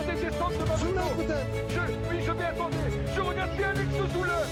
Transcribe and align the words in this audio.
De 0.00 0.06
ma 0.66 0.76
je, 0.76 1.80
Oui, 2.08 2.16
je 2.26 2.32
vais 2.32 2.44
attendre 2.44 2.76
Je 3.14 3.20
regarde 3.20 3.56
bien 3.56 3.68
avec 3.68 3.86
ce 3.92 4.14
douleur 4.14 4.46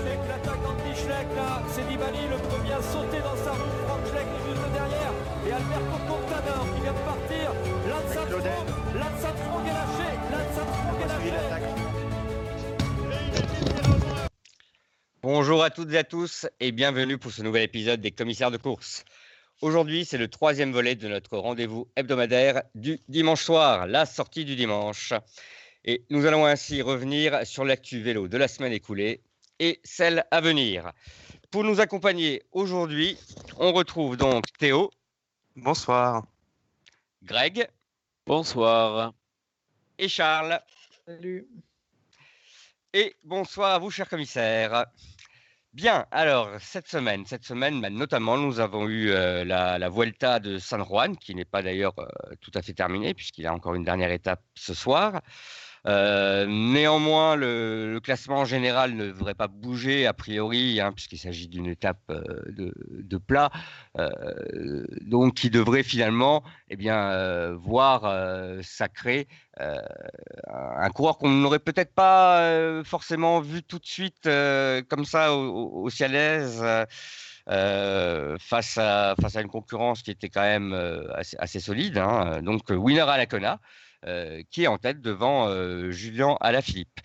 avec 0.00 0.18
l'attaque 0.28 0.62
d'Anti-Schleck, 0.62 1.26
là, 1.36 1.62
c'est 1.68 1.84
Nibali 1.90 2.26
le 2.30 2.38
premier 2.48 2.72
à 2.72 2.80
sauter 2.80 3.20
dans 3.20 3.36
sa 3.36 3.52
roue. 3.52 3.70
Franck 3.86 4.06
Schleck 4.06 4.26
est 4.26 4.44
juste 4.48 4.72
derrière. 4.72 5.12
Et 5.46 5.52
Alberto 5.52 5.96
Contador 6.08 6.66
qui 6.74 6.80
vient 6.80 6.92
de 6.92 7.04
partir. 7.04 7.52
Lance 7.88 9.24
Armstrong 9.24 9.66
est 9.66 9.76
lâché. 9.76 10.08
Lance 10.32 10.58
Armstrong 10.58 11.00
est 11.02 11.08
lâché. 11.08 11.70
Bonjour 15.22 15.62
à 15.62 15.68
toutes 15.68 15.92
et 15.92 15.98
à 15.98 16.04
tous 16.04 16.46
et 16.60 16.72
bienvenue 16.72 17.18
pour 17.18 17.30
ce 17.30 17.42
nouvel 17.42 17.64
épisode 17.64 18.00
des 18.00 18.10
commissaires 18.10 18.50
de 18.50 18.56
course. 18.56 19.04
Aujourd'hui, 19.62 20.06
c'est 20.06 20.16
le 20.16 20.28
troisième 20.28 20.72
volet 20.72 20.94
de 20.94 21.06
notre 21.06 21.36
rendez-vous 21.36 21.86
hebdomadaire 21.94 22.62
du 22.74 22.98
dimanche 23.08 23.44
soir, 23.44 23.86
la 23.86 24.06
sortie 24.06 24.46
du 24.46 24.56
dimanche. 24.56 25.12
Et 25.84 26.02
nous 26.08 26.24
allons 26.24 26.46
ainsi 26.46 26.80
revenir 26.80 27.46
sur 27.46 27.66
l'actu 27.66 28.00
vélo 28.00 28.26
de 28.26 28.38
la 28.38 28.48
semaine 28.48 28.72
écoulée 28.72 29.20
et 29.58 29.78
celle 29.84 30.24
à 30.30 30.40
venir. 30.40 30.92
Pour 31.50 31.62
nous 31.62 31.78
accompagner 31.78 32.42
aujourd'hui, 32.52 33.18
on 33.58 33.74
retrouve 33.74 34.16
donc 34.16 34.44
Théo. 34.58 34.90
Bonsoir. 35.56 36.24
Greg. 37.22 37.68
Bonsoir. 38.24 39.12
Et 39.98 40.08
Charles. 40.08 40.58
Salut. 41.04 41.46
Et 42.94 43.14
bonsoir 43.24 43.74
à 43.74 43.78
vous, 43.78 43.90
chers 43.90 44.08
commissaires. 44.08 44.86
Bien, 45.72 46.06
alors 46.10 46.50
cette 46.60 46.88
semaine, 46.88 47.24
cette 47.26 47.44
semaine, 47.44 47.80
bah, 47.80 47.90
notamment, 47.90 48.36
nous 48.36 48.58
avons 48.58 48.88
eu 48.88 49.10
euh, 49.10 49.44
la, 49.44 49.88
Vuelta 49.88 50.40
de 50.40 50.58
San 50.58 50.84
Juan, 50.84 51.16
qui 51.16 51.32
n'est 51.34 51.44
pas 51.44 51.62
d'ailleurs 51.62 51.94
euh, 51.98 52.06
tout 52.40 52.50
à 52.54 52.62
fait 52.62 52.72
terminée, 52.72 53.14
puisqu'il 53.14 53.46
a 53.46 53.54
encore 53.54 53.74
une 53.76 53.84
dernière 53.84 54.10
étape 54.10 54.42
ce 54.56 54.74
soir. 54.74 55.20
Euh, 55.86 56.46
néanmoins, 56.46 57.36
le, 57.36 57.98
classement 58.02 58.44
général 58.44 58.94
ne 58.94 59.06
devrait 59.06 59.34
pas 59.34 59.48
bouger 59.48 60.06
a 60.06 60.12
priori, 60.12 60.80
hein, 60.80 60.92
puisqu'il 60.92 61.18
s'agit 61.18 61.48
d'une 61.48 61.66
étape 61.66 61.98
euh, 62.10 62.22
de, 62.48 63.18
plat, 63.18 63.50
euh, 63.98 64.84
donc 65.02 65.34
qui 65.34 65.50
devrait 65.50 65.82
finalement 65.82 66.42
eh 66.68 66.76
bien, 66.76 67.52
voir 67.54 68.02
sacrer 68.62 69.26
un 69.58 70.90
coureur 70.90 71.18
qu'on 71.18 71.30
n'aurait 71.30 71.58
peut-être 71.58 71.94
pas 71.94 72.82
forcément 72.84 73.40
vu 73.40 73.62
tout 73.62 73.78
de 73.78 73.86
suite 73.86 74.28
comme 74.88 75.04
ça 75.04 75.34
au, 75.34 75.86
au 75.86 75.90
face, 75.90 76.60
à, 78.78 79.14
une 79.36 79.48
concurrence 79.48 80.02
qui 80.02 80.10
était 80.10 80.28
quand 80.28 80.42
même 80.42 80.74
assez, 81.14 81.36
assez 81.38 81.60
solide. 81.60 81.98
Hein. 81.98 82.42
Donc, 82.42 82.70
winner 82.70 83.00
à 83.00 83.16
la 83.16 83.26
Kona. 83.26 83.60
Euh, 84.06 84.42
qui 84.50 84.62
est 84.64 84.66
en 84.66 84.78
tête 84.78 85.02
devant 85.02 85.48
euh, 85.48 85.90
Julien 85.90 86.36
Alaphilippe. 86.40 87.00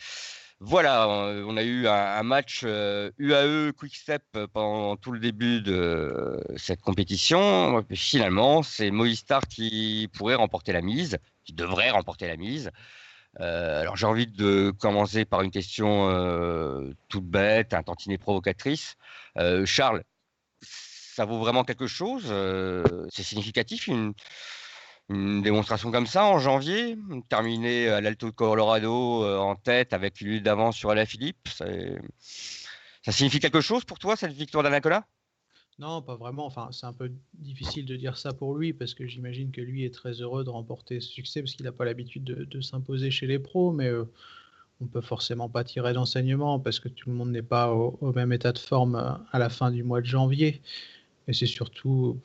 Voilà, 0.61 1.09
on 1.09 1.57
a 1.57 1.63
eu 1.63 1.85
un, 1.87 2.23
match 2.23 2.63
UAE 2.63 3.73
Quick 3.73 3.93
Step 3.93 4.23
pendant 4.53 4.95
tout 4.95 5.11
le 5.11 5.19
début 5.19 5.61
de 5.61 6.41
cette 6.55 6.79
compétition. 6.79 7.85
finalement, 7.91 8.63
c'est 8.63 8.89
Movistar 8.89 9.41
qui 9.49 10.09
pourrait 10.13 10.35
remporter 10.35 10.71
la 10.71 10.81
mise, 10.81 11.17
qui 11.43 11.51
devrait 11.51 11.89
remporter 11.89 12.27
la 12.27 12.37
mise. 12.37 12.71
Euh, 13.41 13.81
alors 13.81 13.97
j'ai 13.97 14.05
envie 14.05 14.27
de 14.27 14.71
commencer 14.79 15.25
par 15.25 15.41
une 15.41 15.51
question 15.51 16.09
euh, 16.09 16.93
toute 17.09 17.25
bête, 17.25 17.73
un 17.73 17.83
tantinet 17.83 18.17
provocatrice. 18.17 18.95
Euh, 19.37 19.65
Charles, 19.65 20.03
ça 20.61 21.25
vaut 21.25 21.39
vraiment 21.39 21.63
quelque 21.63 21.87
chose 21.87 22.25
C'est 23.09 23.23
significatif 23.23 23.89
une 25.09 25.41
démonstration 25.41 25.91
comme 25.91 26.07
ça 26.07 26.25
en 26.25 26.39
janvier, 26.39 26.97
terminer 27.29 27.89
à 27.89 28.01
l'Alto 28.01 28.31
Colorado 28.31 29.23
euh, 29.23 29.37
en 29.37 29.55
tête 29.55 29.93
avec 29.93 30.21
une 30.21 30.39
d'avance 30.39 30.75
sur 30.75 30.89
Alaphilippe, 30.89 31.47
ça 31.49 33.11
signifie 33.11 33.39
quelque 33.39 33.61
chose 33.61 33.85
pour 33.85 33.99
toi 33.99 34.15
cette 34.15 34.33
victoire 34.33 34.63
d'Anacola? 34.63 35.05
Non, 35.77 36.01
pas 36.01 36.15
vraiment. 36.15 36.45
Enfin, 36.45 36.69
c'est 36.71 36.85
un 36.85 36.93
peu 36.93 37.11
difficile 37.33 37.85
de 37.85 37.95
dire 37.97 38.17
ça 38.17 38.33
pour 38.33 38.55
lui 38.55 38.73
parce 38.73 38.93
que 38.93 39.05
j'imagine 39.07 39.51
que 39.51 39.61
lui 39.61 39.83
est 39.83 39.93
très 39.93 40.13
heureux 40.13 40.43
de 40.43 40.49
remporter 40.49 41.01
ce 41.01 41.09
succès 41.09 41.41
parce 41.41 41.53
qu'il 41.53 41.65
n'a 41.65 41.73
pas 41.73 41.85
l'habitude 41.85 42.23
de, 42.23 42.45
de 42.45 42.61
s'imposer 42.61 43.11
chez 43.11 43.27
les 43.27 43.39
pros, 43.39 43.71
mais 43.71 43.87
euh, 43.87 44.05
on 44.81 44.85
peut 44.85 45.01
forcément 45.01 45.49
pas 45.49 45.63
tirer 45.63 45.93
d'enseignement 45.93 46.59
parce 46.59 46.79
que 46.79 46.87
tout 46.87 47.09
le 47.09 47.15
monde 47.15 47.31
n'est 47.31 47.41
pas 47.41 47.73
au, 47.73 47.97
au, 47.99 48.13
même 48.13 48.31
état 48.31 48.53
de 48.53 48.57
forme 48.57 48.95
euh, 48.95 49.11
à 49.31 49.39
la 49.39 49.49
fin 49.49 49.69
du 49.69 49.83
mois 49.83 49.99
de 49.99 50.05
janvier. 50.05 50.61
Et 51.27 51.33
c'est 51.33 51.45
surtout 51.45 52.17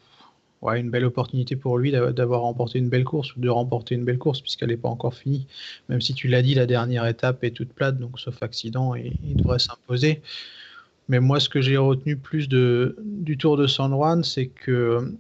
une 0.62 0.90
belle 0.90 1.06
opportunité 1.06 1.56
pour 1.56 1.78
lui 1.78 1.90
d'avoir 1.90 2.42
remporté 2.42 2.78
une 2.78 2.88
belle 2.88 3.04
course 3.04 3.34
ou 3.34 3.40
de 3.40 3.48
remporter 3.48 3.94
une 3.94 4.04
belle 4.04 4.18
course 4.18 4.40
puisqu'elle 4.40 4.68
n'est 4.68 4.76
pas 4.76 4.90
encore 4.90 5.14
finie. 5.14 5.46
Même 5.88 6.00
si 6.00 6.12
tu 6.14 6.28
l'as 6.28 6.42
dit, 6.42 6.54
la 6.54 6.66
dernière 6.66 7.06
étape 7.06 7.42
est 7.44 7.50
toute 7.50 7.72
plate, 7.72 7.98
donc 7.98 8.20
sauf 8.20 8.42
accident, 8.42 8.94
il 8.94 9.36
devrait 9.36 9.58
s'imposer. 9.58 10.20
Mais 11.08 11.18
moi, 11.18 11.40
ce 11.40 11.48
que 11.48 11.60
j'ai 11.60 11.76
retenu 11.76 12.16
plus 12.16 12.48
du 12.48 13.36
Tour 13.38 13.56
de 13.56 13.66
San 13.66 13.90
Juan, 13.90 14.22
c'est 14.22 14.46
que 14.46 15.14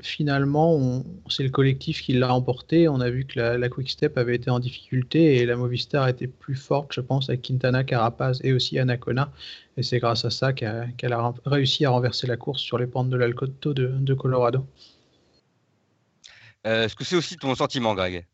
finalement, 0.00 1.02
c'est 1.28 1.42
le 1.42 1.50
collectif 1.50 2.02
qui 2.02 2.12
l'a 2.12 2.32
emporté. 2.32 2.88
On 2.88 3.00
a 3.00 3.10
vu 3.10 3.24
que 3.24 3.38
la, 3.38 3.58
la, 3.58 3.68
Quick 3.68 3.90
Step 3.90 4.18
avait 4.18 4.36
été 4.36 4.50
en 4.50 4.58
difficulté 4.58 5.36
et 5.36 5.46
la 5.46 5.56
Movistar 5.56 6.08
était 6.08 6.26
plus 6.26 6.54
forte, 6.54 6.92
je 6.92 7.00
pense, 7.00 7.28
avec 7.28 7.42
Quintana, 7.42 7.84
Carapaz 7.84 8.40
et 8.42 8.52
aussi 8.52 8.78
Anacona. 8.78 9.32
Et 9.76 9.82
c'est 9.82 9.98
grâce 9.98 10.24
à 10.24 10.30
ça 10.30 10.52
qu'elle 10.52 10.92
qu 10.96 11.06
a 11.06 11.34
réussi 11.46 11.84
à 11.84 11.90
renverser 11.90 12.26
la 12.26 12.36
course 12.36 12.60
sur 12.60 12.78
les 12.78 12.86
pentes 12.86 13.10
de 13.10 13.16
l'Alcoto 13.16 13.74
de, 13.74 13.88
de, 13.88 14.14
Colorado. 14.14 14.66
Euh, 16.66 16.84
Est-ce 16.84 16.96
que 16.96 17.04
c'est 17.04 17.16
aussi 17.16 17.36
ton 17.36 17.54
sentiment, 17.54 17.94
Greg? 17.94 18.26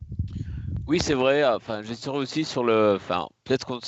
Oui, 0.86 0.98
c'est 1.00 1.14
vrai. 1.14 1.44
Enfin, 1.44 1.82
je 1.82 1.94
serais 1.94 2.18
aussi 2.18 2.44
sur 2.44 2.64
le. 2.64 2.94
Enfin, 2.96 3.28
peut-être 3.44 3.66
qu'on 3.66 3.80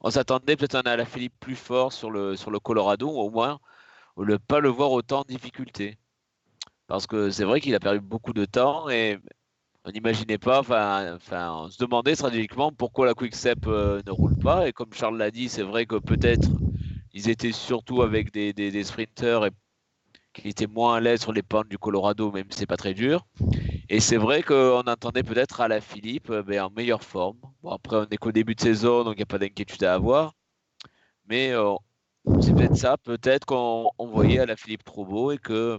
on 0.00 0.10
s'attendait 0.10 0.56
peut-être 0.56 0.74
à 0.74 0.96
la 0.96 1.06
Philippe 1.06 1.34
plus 1.40 1.56
fort 1.56 1.92
sur 1.92 2.10
le, 2.10 2.36
sur 2.36 2.50
le 2.50 2.60
Colorado, 2.60 3.08
ou 3.08 3.18
au 3.18 3.30
moins 3.30 3.58
ne 4.18 4.36
pas 4.36 4.60
le 4.60 4.68
voir 4.68 4.92
autant 4.92 5.20
en 5.20 5.24
difficulté. 5.24 5.98
Parce 6.86 7.06
que 7.06 7.30
c'est 7.30 7.44
vrai 7.44 7.60
qu'il 7.60 7.74
a 7.74 7.80
perdu 7.80 8.00
beaucoup 8.00 8.32
de 8.32 8.44
temps 8.44 8.88
et 8.88 9.18
on 9.84 9.90
n'imaginait 9.90 10.38
pas, 10.38 10.60
enfin, 10.60 11.52
on 11.52 11.70
se 11.70 11.78
demandait 11.78 12.14
stratégiquement 12.14 12.72
pourquoi 12.72 13.06
la 13.06 13.14
Quickstep 13.14 13.66
euh, 13.66 14.02
ne 14.06 14.10
roule 14.10 14.38
pas. 14.38 14.68
Et 14.68 14.72
comme 14.72 14.92
Charles 14.92 15.18
l'a 15.18 15.30
dit, 15.30 15.48
c'est 15.48 15.62
vrai 15.62 15.86
que 15.86 15.96
peut-être 15.96 16.48
ils 17.12 17.28
étaient 17.28 17.52
surtout 17.52 18.02
avec 18.02 18.32
des, 18.32 18.52
des, 18.52 18.70
des 18.70 18.84
sprinters 18.84 19.46
et 19.46 19.50
qui 20.34 20.48
étaient 20.48 20.66
moins 20.66 20.96
à 20.96 21.00
l'aise 21.00 21.20
sur 21.20 21.32
les 21.32 21.42
pentes 21.42 21.68
du 21.68 21.78
Colorado, 21.78 22.32
même 22.32 22.46
si 22.50 22.58
c'est 22.58 22.66
pas 22.66 22.76
très 22.76 22.94
dur. 22.94 23.26
Et 23.88 24.00
c'est 24.00 24.16
vrai 24.16 24.42
qu'on 24.42 24.80
attendait 24.82 25.22
peut-être 25.22 25.60
à 25.60 25.68
la 25.68 25.80
Philippe 25.80 26.30
euh, 26.30 26.42
ben, 26.42 26.62
en 26.62 26.70
meilleure 26.70 27.04
forme. 27.04 27.38
Bon, 27.62 27.70
après, 27.70 27.96
on 27.96 28.06
n'est 28.10 28.16
qu'au 28.16 28.32
début 28.32 28.54
de 28.54 28.60
saison, 28.60 29.04
donc 29.04 29.14
il 29.14 29.18
n'y 29.18 29.22
a 29.22 29.26
pas 29.26 29.38
d'inquiétude 29.38 29.84
à 29.84 29.94
avoir. 29.94 30.34
Mais 31.28 31.52
euh, 31.52 31.74
c'est 32.40 32.54
peut-être 32.54 32.76
ça, 32.76 32.96
peut-être 32.98 33.46
qu'on 33.46 33.90
voyait 33.98 34.40
à 34.40 34.46
la 34.46 34.56
Philippe 34.56 34.84
trop 34.84 35.04
beau 35.04 35.32
et 35.32 35.38
que 35.38 35.78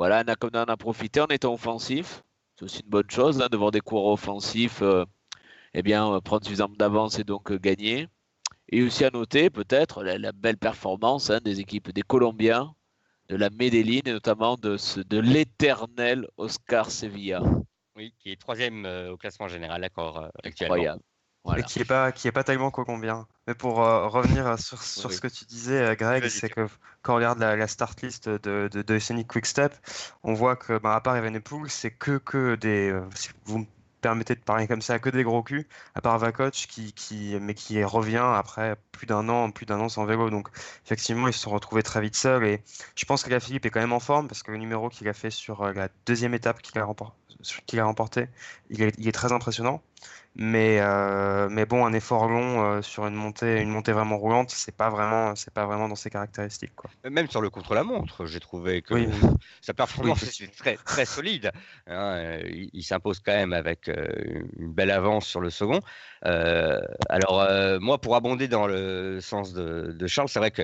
voilà, 0.00 0.24
on 0.26 0.48
a, 0.48 0.64
on 0.64 0.72
a 0.72 0.76
profité 0.78 1.20
en 1.20 1.26
étant 1.26 1.52
offensif. 1.52 2.22
C'est 2.56 2.64
aussi 2.64 2.80
une 2.82 2.88
bonne 2.88 3.10
chose 3.10 3.42
hein, 3.42 3.48
de 3.52 3.56
voir 3.58 3.70
des 3.70 3.82
coureurs 3.82 4.14
offensifs 4.14 4.80
euh, 4.80 5.04
eh 5.74 5.82
bien, 5.82 6.10
euh, 6.10 6.22
prendre 6.22 6.42
suffisamment 6.42 6.74
d'avance 6.74 7.18
et 7.18 7.24
donc 7.24 7.52
euh, 7.52 7.58
gagner. 7.58 8.08
Et 8.70 8.82
aussi 8.82 9.04
à 9.04 9.10
noter 9.10 9.50
peut-être 9.50 10.02
la, 10.02 10.16
la, 10.16 10.32
belle 10.32 10.56
performance 10.56 11.28
hein, 11.28 11.40
des 11.44 11.60
équipes 11.60 11.90
des 11.92 12.00
Colombiens, 12.00 12.74
de 13.28 13.36
la 13.36 13.50
Medellin 13.50 14.00
et 14.06 14.12
notamment 14.12 14.56
de, 14.56 14.78
ce, 14.78 15.00
de 15.00 15.18
l'éternel 15.18 16.26
Oscar 16.38 16.90
Sevilla. 16.90 17.42
Oui, 17.94 18.14
qui 18.20 18.32
est 18.32 18.40
troisième 18.40 18.86
euh, 18.86 19.12
au 19.12 19.18
classement 19.18 19.48
général, 19.48 19.82
d'accord, 19.82 20.30
actuellement. 20.42 20.76
Incroyable. 20.76 21.02
Voilà. 21.44 21.60
Et 21.60 21.62
qui 21.62 21.78
n'est 21.78 21.84
pas, 21.86 22.12
qui 22.12 22.28
est 22.28 22.32
pas 22.32 22.44
tellement 22.44 22.70
colombien. 22.70 23.26
Mais 23.46 23.54
pour 23.54 23.82
euh, 23.82 24.06
revenir 24.08 24.58
sur, 24.58 24.82
sur 24.82 25.08
oui. 25.08 25.16
ce 25.16 25.20
que 25.20 25.28
tu 25.28 25.44
disais, 25.46 25.80
euh, 25.82 25.94
Greg, 25.94 26.28
c'est 26.28 26.50
que 26.50 26.68
quand 27.02 27.14
on 27.14 27.16
regarde 27.16 27.38
la, 27.38 27.56
la 27.56 27.66
start 27.66 28.00
list 28.02 28.28
de, 28.28 28.68
de, 28.68 28.82
de 28.82 28.98
Scenic 28.98 29.28
Quickstep, 29.28 29.72
on 30.22 30.34
voit 30.34 30.56
que, 30.56 30.78
bah, 30.78 30.94
à 30.94 31.00
part 31.00 31.16
Evenepoel, 31.16 31.70
c'est 31.70 31.90
que, 31.90 32.18
que 32.18 32.56
des. 32.56 32.90
Euh, 32.90 33.08
si 33.14 33.30
vous 33.46 33.60
me 33.60 33.66
permettez 34.02 34.34
de 34.34 34.40
parler 34.40 34.66
comme 34.66 34.82
ça, 34.82 34.98
que 34.98 35.10
des 35.10 35.24
gros 35.24 35.42
culs, 35.42 35.66
à 35.94 36.00
part 36.00 36.18
Vakoc, 36.18 36.52
qui, 36.52 36.92
qui, 36.92 37.36
mais 37.40 37.54
qui 37.54 37.82
revient 37.84 38.18
après 38.18 38.76
plus 38.92 39.06
d'un 39.06 39.28
an, 39.28 39.50
plus 39.50 39.66
d'un 39.66 39.80
an 39.80 39.88
sans 39.88 40.04
vélo. 40.04 40.30
Donc, 40.30 40.48
effectivement, 40.84 41.28
ils 41.28 41.32
se 41.34 41.40
sont 41.40 41.50
retrouvés 41.50 41.82
très 41.82 42.00
vite 42.00 42.16
seuls. 42.16 42.44
Et 42.44 42.62
je 42.96 43.04
pense 43.06 43.22
que 43.24 43.30
la 43.30 43.40
Philippe 43.40 43.66
est 43.66 43.70
quand 43.70 43.80
même 43.80 43.92
en 43.92 44.00
forme 44.00 44.28
parce 44.28 44.42
que 44.42 44.52
le 44.52 44.58
numéro 44.58 44.88
qu'il 44.90 45.08
a 45.08 45.12
fait 45.14 45.30
sur 45.30 45.72
la 45.72 45.88
deuxième 46.06 46.34
étape 46.34 46.62
qu'il 46.62 46.78
a, 46.78 46.84
remporté, 46.84 47.19
qu'il 47.66 47.80
a 47.80 47.84
remporté, 47.84 48.28
il 48.70 48.82
est, 48.82 48.94
il 48.98 49.08
est 49.08 49.12
très 49.12 49.32
impressionnant. 49.32 49.82
Mais, 50.36 50.78
euh, 50.80 51.48
mais 51.50 51.66
bon, 51.66 51.84
un 51.84 51.92
effort 51.92 52.28
long 52.28 52.62
euh, 52.62 52.82
sur 52.82 53.06
une 53.06 53.14
montée, 53.14 53.60
une 53.60 53.68
montée 53.68 53.90
vraiment 53.90 54.16
roulante, 54.16 54.50
c'est 54.50 54.74
pas 54.74 54.88
vraiment, 54.88 55.34
c'est 55.34 55.52
pas 55.52 55.66
vraiment 55.66 55.88
dans 55.88 55.96
ses 55.96 56.08
caractéristiques. 56.08 56.74
Quoi. 56.76 56.88
Même 57.10 57.28
sur 57.28 57.40
le 57.40 57.50
contre-la-montre, 57.50 58.26
j'ai 58.26 58.38
trouvé 58.38 58.80
que 58.80 58.94
oui. 58.94 59.08
sa 59.60 59.74
performance 59.74 60.22
oui. 60.22 60.44
est 60.44 60.56
très, 60.56 60.76
très 60.76 61.04
solide. 61.04 61.50
Hein, 61.88 62.38
il, 62.44 62.70
il 62.72 62.82
s'impose 62.84 63.18
quand 63.18 63.32
même 63.32 63.52
avec 63.52 63.88
une 63.88 64.72
belle 64.72 64.92
avance 64.92 65.26
sur 65.26 65.40
le 65.40 65.50
second. 65.50 65.80
alors, 66.22 67.44
moi, 67.80 68.00
pour 68.00 68.14
abonder 68.14 68.46
dans 68.46 68.68
le 68.68 69.20
sens 69.20 69.52
de 69.52 70.06
Charles, 70.06 70.28
c'est 70.28 70.38
vrai 70.38 70.52
que 70.52 70.62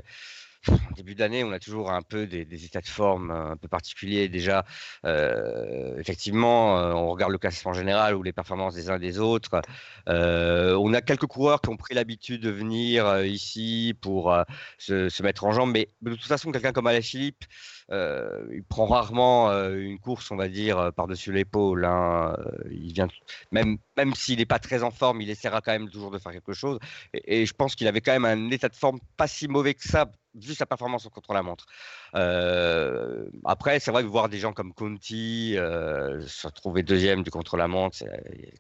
début 0.97 1.15
d'année, 1.15 1.45
on 1.45 1.53
a 1.53 1.59
toujours 1.59 1.93
un 1.93 2.03
peu 2.03 2.27
des, 2.27 2.65
états 2.65 2.81
de 2.81 2.87
forme 2.87 3.31
un 3.31 3.57
peu 3.57 3.69
particuliers. 3.69 4.29
Déjà, 4.29 4.65
euh, 5.05 5.99
effectivement, 5.99 6.79
euh, 6.79 6.93
on 6.93 7.11
regarde 7.11 7.33
le 7.33 7.39
classement 7.39 7.73
général 7.73 8.15
ou 8.17 8.23
les 8.23 8.33
performances 8.33 8.75
des 8.75 8.91
uns 8.91 8.99
des 8.99 9.19
autres. 9.19 9.61
Euh, 10.09 10.75
on 10.77 10.93
a 10.95 11.01
quelques 11.01 11.27
coureurs 11.27 11.61
qui 11.61 11.69
ont 11.69 11.77
pris 11.77 11.95
l'habitude 11.95 12.43
de 12.43 12.51
venir 12.51 13.25
ici 13.25 13.95
pour 14.01 14.37
se, 14.79 15.23
mettre 15.23 15.45
en 15.45 15.53
jambe, 15.53 15.71
mais 15.73 15.89
de 16.03 16.15
toute 16.15 16.25
façon, 16.27 16.51
quelqu'un 16.51 16.73
comme 16.73 16.87
Alain 16.87 17.03
Philippe, 17.03 17.45
il 17.91 18.63
prend 18.69 18.87
rarement 18.87 19.51
une 19.75 19.99
course, 19.99 20.31
on 20.31 20.37
va 20.37 20.49
dire, 20.49 20.93
par-dessus 20.95 21.33
l'épaule. 21.33 21.85
Hein. 21.85 22.37
Il 22.71 22.93
vient, 22.93 23.09
même, 23.53 23.79
même 23.97 24.15
s'il 24.15 24.39
n'est 24.39 24.47
pas 24.47 24.59
très 24.59 24.83
en 24.83 24.91
forme, 24.91 25.21
il 25.21 25.31
essaiera 25.31 25.61
quand 25.61 25.73
même 25.73 25.91
toujours 25.91 26.11
de 26.11 26.19
faire 26.19 26.33
quelque 26.33 26.53
chose. 26.53 26.79
et 27.13 27.47
je 27.47 27.53
pense 27.53 27.75
qu'il 27.75 27.87
avait 27.87 28.01
quand 28.01 28.19
même 28.19 28.25
un 28.25 28.51
état 28.51 28.69
de 28.69 28.75
forme 28.75 28.99
pas 29.17 29.27
si 29.27 29.49
mauvais 29.49 29.75
que 29.75 29.87
ça 29.87 30.07
vu 30.37 30.55
sa 30.55 30.67
performance 30.67 31.09
contre 31.09 31.33
la 31.33 31.43
montre. 31.43 31.67
Euh, 32.15 33.27
après, 33.45 33.81
c'est 33.81 33.91
vrai 33.91 34.03
que 34.03 34.09
voir 34.09 34.29
des 34.29 34.39
gens 34.39 34.53
comme 34.53 34.73
Conti 34.73 35.57
euh, 35.57 36.27
se 36.27 36.47
retrouver 36.47 36.83
deuxième 36.83 37.23
du 37.23 37.31
contre 37.31 37.57
la 37.57 37.69
montre, 37.69 37.99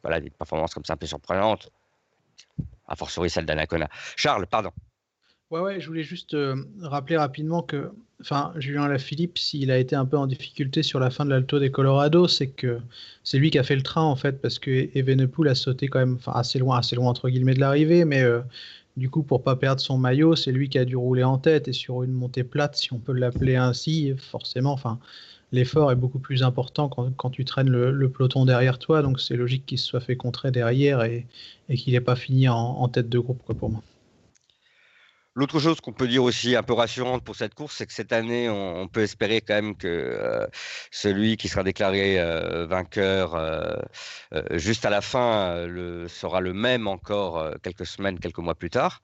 voilà, 0.03 0.21
des 0.21 0.31
performances 0.31 0.75
comme 0.75 0.85
ça 0.85 0.95
un 0.95 0.97
peu 0.97 1.07
surprenantes. 1.07 1.71
A 2.89 2.97
fortiori 2.97 3.31
celle 3.31 3.47
d'Anacona. 3.47 3.89
Charles, 4.17 4.47
pardon. 4.47 4.71
Ouais, 5.51 5.61
ouais, 5.61 5.81
je 5.81 5.87
voulais 5.87 6.03
juste 6.03 6.35
euh, 6.35 6.57
rappeler 6.81 7.17
rapidement 7.17 7.63
que, 7.63 7.93
enfin, 8.21 8.53
Julien 8.57 8.89
Lafilippe, 8.89 9.39
s'il 9.39 9.71
a 9.71 9.79
été 9.79 9.95
un 9.95 10.05
peu 10.05 10.17
en 10.17 10.27
difficulté 10.27 10.83
sur 10.83 10.99
la 10.99 11.11
fin 11.11 11.25
de 11.25 11.31
l'Alto 11.31 11.61
des 11.61 11.71
Colorado, 11.71 12.27
c'est 12.27 12.49
que 12.49 12.81
c'est 13.23 13.39
lui 13.39 13.51
qui 13.51 13.59
a 13.59 13.63
fait 13.63 13.77
le 13.77 13.83
train 13.83 14.03
en 14.03 14.17
fait, 14.17 14.41
parce 14.41 14.59
que 14.59 14.89
Evenepoel 14.99 15.49
a 15.49 15.55
sauté 15.55 15.87
quand 15.87 16.01
même, 16.01 16.19
assez 16.27 16.59
loin, 16.59 16.79
assez 16.79 16.97
loin 16.97 17.11
entre 17.11 17.29
guillemets 17.29 17.55
de 17.55 17.61
l'arrivée, 17.61 18.05
mais 18.05 18.25
du 18.97 19.11
coup, 19.11 19.23
pour 19.23 19.43
pas 19.43 19.57
perdre 19.57 19.81
son 19.81 19.99
maillot, 19.99 20.37
c'est 20.37 20.53
lui 20.53 20.69
qui 20.69 20.79
a 20.79 20.85
dû 20.85 20.97
rouler 20.97 21.25
en 21.25 21.39
tête 21.39 21.69
et 21.69 21.73
sur 21.73 22.03
une 22.03 22.13
montée 22.13 22.45
plate, 22.45 22.77
si 22.77 22.93
on 22.93 22.99
peut 22.99 23.13
l'appeler 23.13 23.57
ainsi, 23.57 24.15
forcément, 24.17 24.73
enfin, 24.73 24.99
l'effort 25.53 25.93
est 25.93 25.97
beaucoup 25.97 26.19
plus 26.19 26.43
important 26.43 26.89
quand, 26.89 27.31
tu 27.31 27.45
traînes 27.45 27.69
le, 27.69 28.09
peloton 28.09 28.45
derrière 28.45 28.79
toi. 28.79 29.03
Donc 29.03 29.21
c'est 29.21 29.37
logique 29.37 29.67
qu'il 29.67 29.79
se 29.79 29.87
soit 29.87 30.01
fait 30.01 30.17
contrer 30.17 30.51
derrière 30.51 31.03
et, 31.03 31.27
qu'il 31.75 31.93
n'ait 31.93 32.01
pas 32.01 32.17
fini 32.17 32.49
en, 32.49 32.89
tête 32.89 33.09
de 33.09 33.19
groupe, 33.19 33.43
quoi, 33.45 33.55
pour 33.55 33.71
moi. 33.71 33.83
L'autre 35.37 35.61
chose 35.61 35.83
qu'on 35.83 35.93
peut 35.93 36.09
dire 36.09 36.25
aussi 36.25 36.57
un 36.57 36.63
peu 36.63 36.73
rassurante 36.73 37.23
pour 37.23 37.37
cette 37.37 37.55
course, 37.55 37.77
c'est 37.77 37.85
que 37.87 37.93
cette 37.93 38.13
année, 38.13 38.49
on, 38.49 38.89
peut 38.89 39.03
espérer 39.03 39.43
quand 39.43 39.53
même 39.53 39.77
que 39.77 39.87
euh, 39.87 40.47
celui 40.91 41.37
qui 41.37 41.49
sera 41.49 41.63
déclaré 41.63 42.19
euh, 42.19 42.65
vainqueur 42.65 43.35
euh, 43.35 43.77
juste 44.53 44.87
à 44.87 44.91
la 44.91 45.03
fin 45.03 45.67
sera 46.09 46.41
le 46.41 46.55
même 46.55 46.89
encore 46.89 47.51
quelques 47.63 47.85
semaines, 47.85 48.19
quelques 48.19 48.39
mois 48.39 48.55
plus 48.55 48.71
tard. 48.71 49.03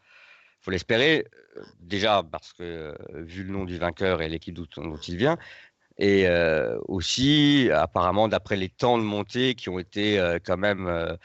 Il 0.63 0.65
faut 0.65 0.71
l'espérer, 0.71 1.27
déjà 1.81 2.23
parce 2.23 2.55
que 2.55 2.95
vu 3.13 3.45
le 3.45 3.53
nom 3.53 3.65
du 3.65 3.77
vainqueur 3.77 4.23
et 4.23 4.31
l'équipe 4.31 4.55
dont, 4.55 4.97
il 5.07 5.17
vient, 5.19 5.37
et 5.99 6.27
aussi 6.89 7.69
apparemment 7.75 8.29
d'après 8.29 8.57
les 8.57 8.71
temps 8.71 8.97
de 8.97 9.03
montée 9.03 9.55
qui 9.55 9.69
ont 9.69 9.79
été 9.79 10.19
quand 10.47 10.57
même 10.57 11.19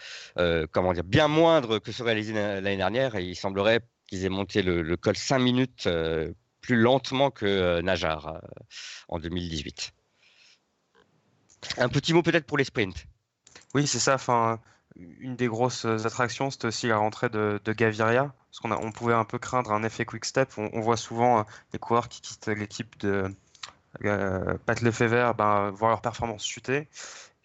comment 0.72 0.92
dire 0.92 1.06
bien 1.06 1.30
moindres 1.30 1.82
que 1.82 1.94
ceux 1.94 2.04
réalisés 2.04 2.34
l'année 2.34 2.76
dernière, 2.78 3.18
il 3.18 3.36
semblerait 3.36 3.82
qu'ils 4.08 4.26
aient 4.26 4.30
monté 4.30 4.62
le, 4.62 4.98
col 4.98 5.16
5 5.16 5.40
minutes 5.40 5.88
euh, 5.88 6.34
plus 6.62 6.78
lentement 6.78 7.30
que 7.30 7.46
euh, 7.46 7.82
Najar 7.82 8.28
euh, 8.28 8.40
en 9.10 9.20
2018. 9.20 9.94
Un 11.78 11.90
petit 11.90 12.14
mot 12.14 12.24
peut-être 12.24 12.46
pour 12.46 12.58
les 12.58 12.64
sprints. 12.64 13.06
Oui, 13.74 13.86
c'est 13.86 14.00
ça. 14.00 14.18
Une 14.96 15.36
des 15.36 15.48
grosses 15.48 15.86
attractions, 15.86 16.50
c'était 16.50 16.68
aussi 16.68 16.88
la 16.88 16.98
rentrée 16.98 17.30
de, 17.30 17.60
Gaviria. 17.68 18.34
Parce 18.50 18.60
qu'on 18.60 18.72
on 18.72 18.92
pouvait 18.92 19.14
un 19.14 19.26
peu 19.26 19.38
craindre 19.38 19.72
un 19.72 19.84
effet 19.84 20.06
quick 20.06 20.26
step. 20.26 20.50
On, 20.58 20.80
voit 20.80 20.98
souvent 20.98 21.46
des 21.72 21.78
coureurs 21.78 22.10
qui 22.10 22.22
quittent 22.22 22.48
l'équipe 22.48 22.98
de 23.00 23.26
Pat 24.66 24.82
Lefebvre 24.82 25.36
ben, 25.36 25.70
voir 25.72 25.92
leur 25.92 26.02
performance 26.02 26.46
chuter. 26.46 26.88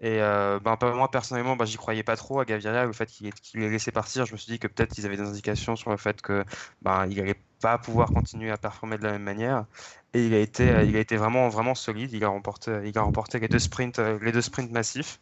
Et 0.03 0.21
euh, 0.21 0.59
ben, 0.61 0.77
moi, 0.95 1.11
personnellement, 1.11 1.55
ben, 1.57 1.65
j'y 1.65 1.77
croyais 1.77 2.03
pas 2.03 2.17
trop 2.17 2.41
à 2.41 2.45
Gaviria. 2.45 2.85
Le 2.87 2.93
fait 2.93 3.07
qu'il 3.07 3.29
ait, 3.29 3.71
laissé 3.71 3.93
partir, 3.93 4.27
je 4.27 4.33
me 4.33 4.37
suis 4.37 4.53
dit 4.53 4.59
que 4.59 4.67
peut-être 4.67 4.99
ils 4.99 5.07
avaient 5.07 5.17
des 5.17 5.23
indications 5.23 5.77
sur 5.77 5.91
le 5.91 5.97
fait 5.97 6.21
que 6.21 6.45
ben, 6.83 7.07
il 7.07 7.19
n'allait 7.19 7.41
pas 7.61 7.79
pouvoir 7.79 8.13
continuer 8.13 8.51
à 8.51 8.59
performer 8.59 8.99
de 8.99 9.05
la 9.05 9.13
même 9.13 9.23
manière. 9.23 9.67
Et 10.15 10.27
il 10.27 10.35
a 10.35 10.41
été, 10.41 10.71
euh, 10.71 10.83
il 10.85 10.97
a 10.97 11.01
été 11.01 11.17
vraiment, 11.17 11.49
vraiment 11.49 11.75
solide. 11.77 12.13
Il 12.13 12.25
a 12.25 12.29
remporté, 12.29 12.81
il 12.85 12.99
a 12.99 13.03
remporté 13.03 13.39
les 13.39 13.49
deux 13.49 13.61
sprints, 13.61 13.99
euh, 14.01 14.19
les 14.23 14.33
deux 14.33 14.43
sprints 14.43 14.73
massifs. 14.73 15.21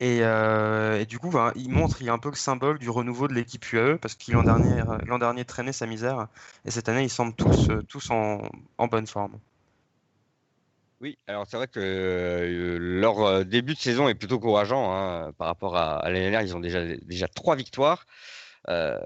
Et, 0.00 0.20
du 1.06 1.18
coup, 1.18 1.30
ben, 1.30 1.52
il 1.54 1.70
montre, 1.70 2.02
il 2.02 2.08
est 2.08 2.10
un 2.10 2.18
peu 2.18 2.28
le 2.28 2.34
symbole 2.36 2.78
du 2.78 2.90
renouveau 2.90 3.28
de 3.28 3.34
l'équipe 3.34 3.64
UAE 3.72 3.98
parce 3.98 4.14
qu'il 4.14 4.34
l'an 4.34 4.42
dernier, 4.44 4.82
dernier 5.18 5.44
traînait 5.44 5.72
sa 5.72 5.86
misère 5.86 6.28
et 6.64 6.70
cette 6.70 6.88
année, 6.88 7.04
ils 7.04 7.10
semblent 7.10 7.34
tous, 7.34 7.70
tous 7.88 8.10
en, 8.10 8.42
en 8.78 8.86
bonne 8.88 9.06
forme. 9.06 9.38
Oui, 11.04 11.18
alors 11.26 11.44
c'est 11.46 11.58
vrai 11.58 11.66
que 11.66 11.80
euh, 11.80 12.78
leur 12.80 13.20
euh, 13.20 13.44
début 13.44 13.74
de 13.74 13.78
saison 13.78 14.08
est 14.08 14.14
plutôt 14.14 14.40
courageant 14.40 14.90
hein, 14.90 15.32
par 15.36 15.48
rapport 15.48 15.76
à, 15.76 16.00
l'année 16.04 16.30
dernière. 16.30 16.40
Ils 16.40 16.56
ont 16.56 16.60
déjà, 16.60 16.82
déjà 17.02 17.28
trois 17.28 17.56
victoires. 17.56 18.06
Euh, 18.70 18.98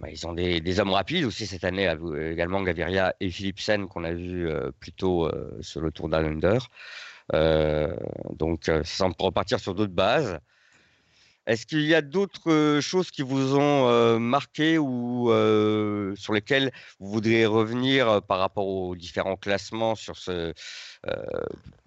bah, 0.00 0.10
ils 0.10 0.26
ont 0.26 0.32
des, 0.32 0.80
hommes 0.80 0.90
rapides 0.90 1.24
aussi 1.24 1.46
cette 1.46 1.62
année, 1.62 1.88
également 2.32 2.60
Gaviria 2.62 3.14
et 3.20 3.30
Philipsen 3.30 3.86
qu'on 3.86 4.02
a 4.02 4.12
vu 4.12 4.50
plutôt 4.80 5.30
sur 5.60 5.80
le 5.80 5.92
Tour 5.92 6.08
d'Allender. 6.08 6.58
donc 7.32 8.64
ça 8.64 8.82
semble 8.82 9.14
repartir 9.20 9.60
sur 9.60 9.76
d'autres 9.76 9.92
bases. 9.92 10.40
Est-ce 11.50 11.66
qu'il 11.66 11.82
y 11.82 11.96
a 11.96 12.00
d'autres 12.00 12.78
choses 12.80 13.10
qui 13.10 13.22
vous 13.22 13.56
ont 13.56 14.20
marqué 14.20 14.78
ou 14.78 15.32
sur 16.16 16.32
lesquelles 16.32 16.70
vous 17.00 17.10
voudriez 17.10 17.44
revenir 17.44 18.22
par 18.22 18.38
rapport 18.38 18.68
aux 18.68 18.94
différents 18.94 19.34
classements 19.34 19.96
sur 19.96 20.16
ce 20.16 20.54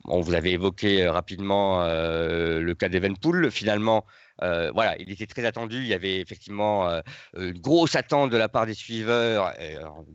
on 0.06 0.20
vous 0.20 0.34
avait 0.34 0.52
évoqué 0.52 1.08
rapidement 1.08 1.82
le 1.86 2.74
cas 2.74 2.90
d'Evenpool. 2.90 3.50
Finalement, 3.52 4.06
voilà, 4.42 4.98
il 5.00 5.10
était 5.10 5.28
très 5.28 5.46
attendu. 5.46 5.78
Il 5.78 5.88
y 5.88 5.94
avait 5.94 6.20
effectivement 6.20 7.02
une 7.38 7.58
grosse 7.58 7.96
attente 7.96 8.32
de 8.32 8.38
la 8.38 8.50
part 8.50 8.66
des 8.66 8.74
suiveurs, 8.74 9.54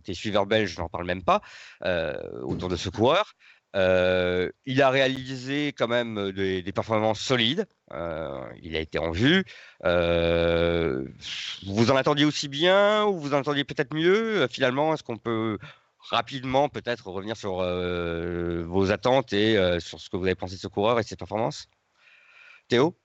des 0.04 0.12
suiveurs 0.12 0.44
belges, 0.44 0.74
je 0.74 0.80
n'en 0.82 0.90
parle 0.90 1.06
même 1.06 1.24
pas, 1.24 1.40
autour 2.42 2.68
de 2.68 2.76
ce 2.76 2.90
coureur. 2.90 3.32
Euh, 3.76 4.50
il 4.64 4.80
a 4.80 4.90
réalisé 4.90 5.74
quand 5.76 5.88
même 5.88 6.18
euh, 6.18 6.32
des, 6.32 6.72
performances 6.72 7.20
solides. 7.20 7.66
Euh, 7.92 8.42
il 8.62 8.76
a 8.76 8.80
été 8.80 8.98
en 8.98 9.10
vue. 9.10 9.44
vous 9.82 11.90
en 11.90 11.96
attendiez 11.96 12.24
aussi 12.24 12.48
bien 12.48 13.04
ou 13.04 13.18
vous 13.18 13.34
en 13.34 13.38
attendiez 13.38 13.64
peut-être 13.64 13.94
mieux? 13.94 14.46
Finalement, 14.48 14.94
est-ce 14.94 15.02
qu'on 15.02 15.18
peut 15.18 15.58
rapidement 16.10 16.68
peut-être 16.68 17.08
revenir 17.08 17.36
sur 17.36 17.58
vos 17.58 18.90
attentes 18.90 19.32
et 19.32 19.78
sur 19.80 20.00
ce 20.00 20.08
que 20.08 20.16
vous 20.16 20.24
avez 20.24 20.34
pensé 20.34 20.54
de 20.54 20.60
ce 20.60 20.68
coureur 20.68 20.98
et 20.98 21.02
de 21.02 21.08
ses 21.08 21.16
performances? 21.16 21.68
Théo? 22.68 22.96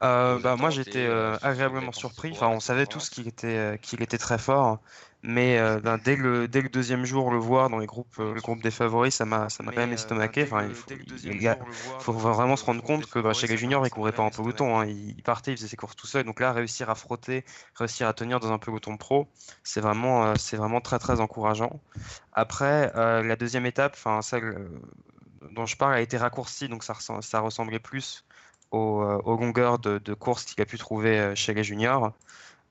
Bah, 0.00 0.56
moi 0.58 0.70
j'étais 0.70 1.06
agréablement 1.42 1.92
surpris. 1.92 2.30
Enfin, 2.32 2.48
on 2.48 2.60
savait 2.60 2.86
tous 2.86 3.10
qu'il 3.10 3.26
était, 3.26 3.78
qu'il 3.82 4.02
était 4.02 4.18
très 4.18 4.38
fort. 4.38 4.80
Mais 5.28 5.58
euh, 5.58 5.80
ben, 5.80 5.98
dès, 5.98 6.14
le, 6.14 6.46
dès 6.46 6.62
le 6.62 6.68
deuxième 6.68 7.04
jour, 7.04 7.32
le 7.32 7.38
voir 7.38 7.68
dans 7.68 7.78
les 7.78 7.86
groupes, 7.86 8.14
euh, 8.20 8.32
le 8.32 8.40
groupe 8.40 8.62
des 8.62 8.70
favoris, 8.70 9.12
ça 9.12 9.24
m'a 9.24 9.48
quand 9.48 9.76
même 9.76 9.90
euh, 9.90 9.94
estomaqué. 9.94 10.44
Enfin, 10.44 10.68
il 10.68 11.56
faut, 11.98 12.12
vraiment 12.12 12.54
se 12.54 12.64
rendre 12.64 12.80
compte 12.80 13.06
que 13.06 13.18
bah, 13.18 13.32
chez 13.32 13.48
les 13.48 13.56
juniors, 13.56 13.84
il 13.84 13.90
courait 13.90 14.12
pas 14.12 14.22
en 14.22 14.30
peloton. 14.30 14.78
Hein. 14.78 14.86
Il, 14.86 15.20
partait, 15.24 15.50
il 15.50 15.56
faisait 15.56 15.66
ses 15.66 15.76
courses 15.76 15.96
tout 15.96 16.06
seul. 16.06 16.22
Donc 16.22 16.38
là, 16.38 16.52
réussir 16.52 16.90
à 16.90 16.94
frotter, 16.94 17.44
réussir 17.74 18.06
à 18.06 18.12
tenir 18.12 18.38
dans 18.38 18.52
un 18.52 18.58
peloton 18.58 18.96
pro, 18.96 19.26
c'est 19.64 19.80
vraiment, 19.80 20.36
c'est 20.36 20.56
vraiment 20.56 20.80
très 20.80 21.00
très 21.00 21.20
encourageant. 21.20 21.80
Après, 22.32 22.92
la 22.94 23.34
deuxième 23.34 23.66
étape, 23.66 23.96
celle 24.22 24.68
dont 25.50 25.66
je 25.66 25.76
parle, 25.76 25.94
a 25.94 26.00
été 26.00 26.16
raccourcie, 26.18 26.68
donc 26.68 26.84
ça, 26.84 26.94
ça 27.20 27.40
ressemblait 27.40 27.80
plus 27.80 28.24
aux, 28.70 29.02
longueurs 29.26 29.80
de, 29.80 29.98
de 29.98 30.14
course 30.14 30.44
qu'il 30.44 30.62
a 30.62 30.66
pu 30.66 30.78
trouver 30.78 31.34
chez 31.34 31.52
les 31.52 31.64
juniors. 31.64 32.12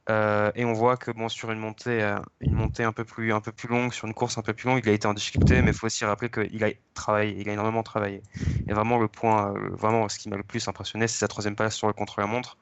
Euh, 0.10 0.52
et 0.54 0.66
on 0.66 0.74
voit 0.74 0.98
que 0.98 1.10
bon, 1.12 1.30
sur 1.30 1.52
une 1.52 1.60
montée, 1.60 2.04
euh, 2.04 2.20
une 2.40 2.54
montée 2.54 2.84
un, 2.84 2.92
peu 2.92 3.04
plus, 3.04 3.34
un 3.34 3.42
peu 3.42 3.52
plus 3.52 3.68
longue, 3.68 3.92
sur 3.92 4.08
une 4.08 4.14
course 4.14 4.38
un 4.38 4.44
peu 4.44 4.54
plus 4.54 4.68
longue, 4.68 4.82
il 4.84 4.90
a 4.90 4.94
été 4.94 5.08
en 5.08 5.16
difficulté, 5.16 5.62
mais 5.62 5.72
il 5.72 5.74
faut 5.74 5.88
aussi 5.88 6.06
rappeler 6.06 6.30
qu'il 6.30 6.64
a 6.64 6.70
travaillé, 6.94 7.36
il 7.40 7.50
a 7.50 7.54
énormément 7.54 7.82
travaillé. 7.82 8.22
Et 8.68 8.74
vraiment, 8.74 9.00
le 9.00 9.08
point, 9.08 9.54
euh, 9.54 9.70
vraiment, 9.72 10.08
ce 10.08 10.20
qui 10.20 10.30
m'a 10.30 10.38
le 10.38 10.44
plus 10.44 10.68
impressionné, 10.68 11.08
c'est 11.08 11.18
sa 11.18 11.28
troisième 11.28 11.56
place 11.56 11.76
sur 11.76 11.88
le 11.88 11.94
contre-la-montre. 11.94 12.58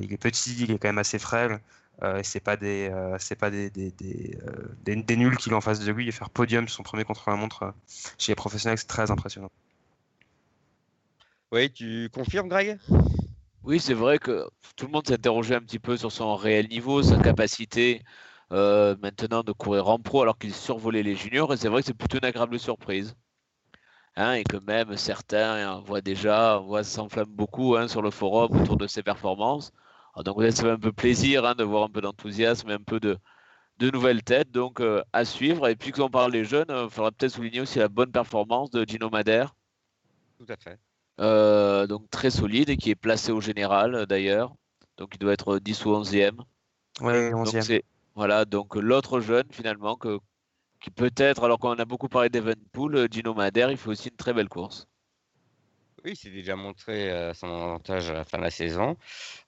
il 0.00 0.12
est 0.12 0.18
petit, 0.18 0.54
il 0.64 0.70
est 0.72 0.78
quand 0.78 0.88
même 0.88 0.98
assez 0.98 1.18
frêle. 1.18 1.60
et 2.02 2.22
c'est 2.22 2.40
pas 2.40 2.56
des, 2.56 2.90
pas 3.38 3.50
des, 3.50 3.70
des, 3.70 3.92
des, 4.84 5.16
nuls 5.16 5.36
qu'il 5.36 5.54
en 5.54 5.60
face 5.62 5.80
de 5.80 5.90
lui. 5.92 6.08
Et 6.08 6.12
faire 6.12 6.30
podium 6.30 6.68
sur 6.68 6.76
son 6.76 6.82
premier 6.82 7.04
contre-la-montre 7.04 7.74
chez 8.18 8.32
les 8.32 8.36
professionnels, 8.36 8.78
c'est 8.78 8.86
très 8.86 9.10
impressionnant. 9.10 9.50
Oui, 11.52 11.70
tu 11.72 12.10
confirmes, 12.12 12.48
Greg? 12.48 12.78
Oui, 13.66 13.80
c'est 13.80 13.94
vrai 13.94 14.18
que 14.18 14.48
tout 14.76 14.86
le 14.86 14.92
monde 14.92 15.06
s'interrogeait 15.08 15.56
un 15.56 15.60
petit 15.60 15.80
peu 15.80 15.96
sur 15.96 16.12
son 16.12 16.36
réel 16.36 16.68
niveau, 16.68 17.02
sa 17.02 17.18
capacité 17.18 18.02
euh, 18.52 18.96
maintenant 19.02 19.42
de 19.42 19.52
courir 19.52 19.88
en 19.88 19.98
pro 19.98 20.22
alors 20.22 20.38
qu'il 20.38 20.54
survolait 20.54 21.02
les 21.02 21.16
juniors. 21.16 21.52
Et 21.52 21.56
c'est 21.56 21.68
vrai 21.68 21.82
que 21.82 21.86
c'est 21.86 21.94
plutôt 21.94 22.18
une 22.18 22.24
agréable 22.24 22.58
surprise. 22.60 23.16
Hein, 24.16 24.34
et 24.34 24.44
que 24.44 24.56
même 24.56 24.96
certains 24.96 25.80
voient 25.80 26.00
déjà, 26.00 26.58
voient 26.58 26.84
s'enflamment 26.84 27.34
beaucoup 27.34 27.76
hein, 27.76 27.88
sur 27.88 28.02
le 28.02 28.10
forum 28.10 28.60
autour 28.62 28.76
de 28.76 28.86
ses 28.86 29.02
performances. 29.02 29.72
donc 30.24 30.42
ça 30.42 30.62
fait 30.62 30.70
un 30.70 30.78
peu 30.78 30.92
plaisir 30.92 31.44
hein, 31.44 31.54
de 31.54 31.64
voir 31.64 31.84
un 31.84 31.88
peu 31.90 32.00
d'enthousiasme 32.00 32.70
et 32.70 32.74
un 32.74 32.82
peu 32.82 33.00
de, 33.00 33.18
nouvelles 33.80 34.22
têtes, 34.22 34.50
donc 34.52 34.80
euh, 34.80 35.02
à 35.12 35.24
suivre. 35.24 35.68
Et 35.68 35.76
puis 35.76 35.92
qu'on 35.92 36.08
parle 36.10 36.32
des 36.32 36.44
jeunes, 36.44 36.66
il 36.68 36.74
euh, 36.74 36.88
faudra 36.88 37.10
peut-être 37.12 37.32
souligner 37.32 37.60
aussi 37.60 37.78
la 37.78 37.88
bonne 37.88 38.12
performance 38.12 38.70
de 38.70 38.84
Gino 38.88 39.10
Madère. 39.10 39.54
Tout 40.38 40.46
à 40.48 40.56
fait. 40.56 40.78
Euh, 41.20 41.86
donc 41.86 42.10
très 42.10 42.30
solide 42.30 42.68
et 42.68 42.76
qui 42.76 42.90
est 42.90 42.94
placé 42.94 43.32
au 43.32 43.40
général 43.40 44.06
d'ailleurs. 44.06 44.54
Donc 44.98 45.14
il 45.14 45.18
doit 45.18 45.32
être 45.32 45.58
10 45.58 45.84
ou 45.86 45.90
11e. 45.90 46.40
Oui, 47.00 47.12
11e. 47.12 47.82
Voilà, 48.14 48.44
donc 48.44 48.76
l'autre 48.76 49.20
jeune 49.20 49.46
finalement 49.50 49.96
que, 49.96 50.18
qui 50.80 50.90
peut-être, 50.90 51.44
alors 51.44 51.58
qu'on 51.58 51.74
a 51.74 51.84
beaucoup 51.84 52.08
parlé 52.08 52.30
d'Evenpool, 52.30 53.08
Gino 53.10 53.34
Madère, 53.34 53.70
il 53.70 53.76
fait 53.76 53.90
aussi 53.90 54.08
une 54.08 54.16
très 54.16 54.32
belle 54.32 54.48
course. 54.48 54.86
Oui, 56.06 56.12
il 56.12 56.16
s'est 56.16 56.30
déjà 56.30 56.54
montré 56.54 57.10
euh, 57.10 57.34
son 57.34 57.48
avantage 57.48 58.10
à 58.10 58.12
la 58.12 58.24
fin 58.24 58.38
de 58.38 58.44
la 58.44 58.50
saison. 58.50 58.96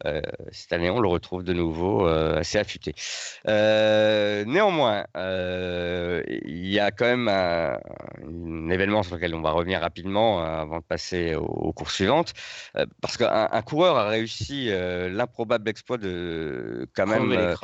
Euh, 0.06 0.20
cette 0.50 0.72
année, 0.72 0.90
on 0.90 0.98
le 0.98 1.06
retrouve 1.06 1.44
de 1.44 1.52
nouveau 1.52 2.04
euh, 2.08 2.40
assez 2.40 2.58
affûté. 2.58 2.96
néanmoins, 3.46 5.04
il 5.14 6.66
y 6.66 6.80
a 6.80 6.90
quand 6.90 7.04
même 7.04 7.28
un, 7.28 7.78
événement 8.70 9.04
sur 9.04 9.14
lequel 9.14 9.36
on 9.36 9.40
va 9.40 9.52
revenir 9.52 9.80
rapidement 9.80 10.42
avant 10.42 10.78
de 10.78 10.84
passer 10.84 11.36
aux, 11.36 11.72
courses 11.72 11.94
suivantes, 11.94 12.34
parce 13.00 13.16
qu'un 13.16 13.62
coureur 13.62 13.96
a 13.96 14.08
réussi 14.08 14.70
l'improbable 14.70 15.68
exploit 15.68 15.98
de 15.98 16.88
quand 16.94 17.06
même 17.06 17.54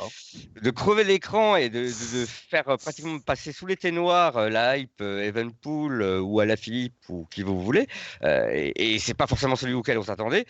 de 0.61 0.69
crever 0.69 1.03
l'écran 1.03 1.57
et 1.57 1.69
de, 1.69 1.85
faire 2.27 2.63
pratiquement 2.63 3.19
passer 3.19 3.51
sous 3.51 3.65
l'été 3.65 3.91
noir 3.91 4.49
la 4.49 4.77
hype 4.77 5.01
Evenpool 5.01 6.01
ou 6.21 6.39
à 6.39 6.45
la 6.45 6.55
Philippe 6.55 7.09
ou 7.09 7.25
qui 7.29 7.43
vous 7.43 7.59
voulez. 7.59 7.87
et, 8.23 8.84
et 8.84 8.84
c'est 8.99 9.13
pas 9.13 9.27
forcément 9.27 9.55
celui 9.55 9.73
auquel 9.73 9.97
on 9.97 10.03
s'attendait. 10.03 10.45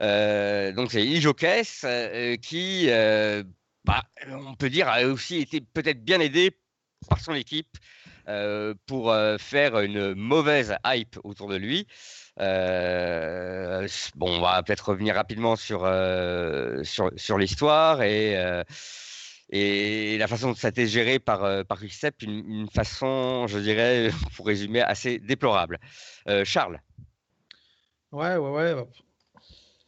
Euh, 0.00 0.72
donc 0.72 0.92
c'est 0.92 1.04
Ijokes 1.04 1.44
euh, 1.84 2.36
qui, 2.36 2.86
euh, 2.88 3.42
bah, 3.84 4.04
on 4.28 4.54
peut 4.54 4.70
dire, 4.70 4.88
a 4.88 5.02
aussi 5.04 5.38
été 5.38 5.60
peut-être 5.60 6.04
bien 6.04 6.20
aidé 6.20 6.56
par 7.08 7.20
son 7.20 7.34
équipe 7.34 7.76
pour 8.86 9.14
faire 9.38 9.80
une 9.80 10.14
mauvaise 10.14 10.76
hype 10.84 11.18
autour 11.24 11.48
de 11.48 11.56
lui. 11.56 11.86
bon, 12.36 13.86
on 14.20 14.40
va 14.40 14.62
peut-être 14.62 14.90
revenir 14.90 15.14
rapidement 15.14 15.56
sur, 15.56 15.90
sur, 16.82 17.38
l'histoire 17.38 18.02
et, 18.02 18.62
et 19.48 20.18
la 20.18 20.28
façon 20.28 20.48
dont 20.48 20.54
ça 20.54 20.66
a 20.66 20.70
été 20.70 20.86
géré 20.86 21.18
par, 21.18 21.64
par 21.64 21.78
une, 21.82 22.44
une, 22.50 22.68
façon, 22.68 23.46
je 23.46 23.58
dirais, 23.60 24.10
pour 24.36 24.46
résumer, 24.46 24.82
assez 24.82 25.18
déplorable. 25.18 25.78
Charles 26.44 26.80
Ouais, 28.12 28.36
ouais, 28.36 28.50
ouais. 28.50 28.74
Bah, 28.74 28.86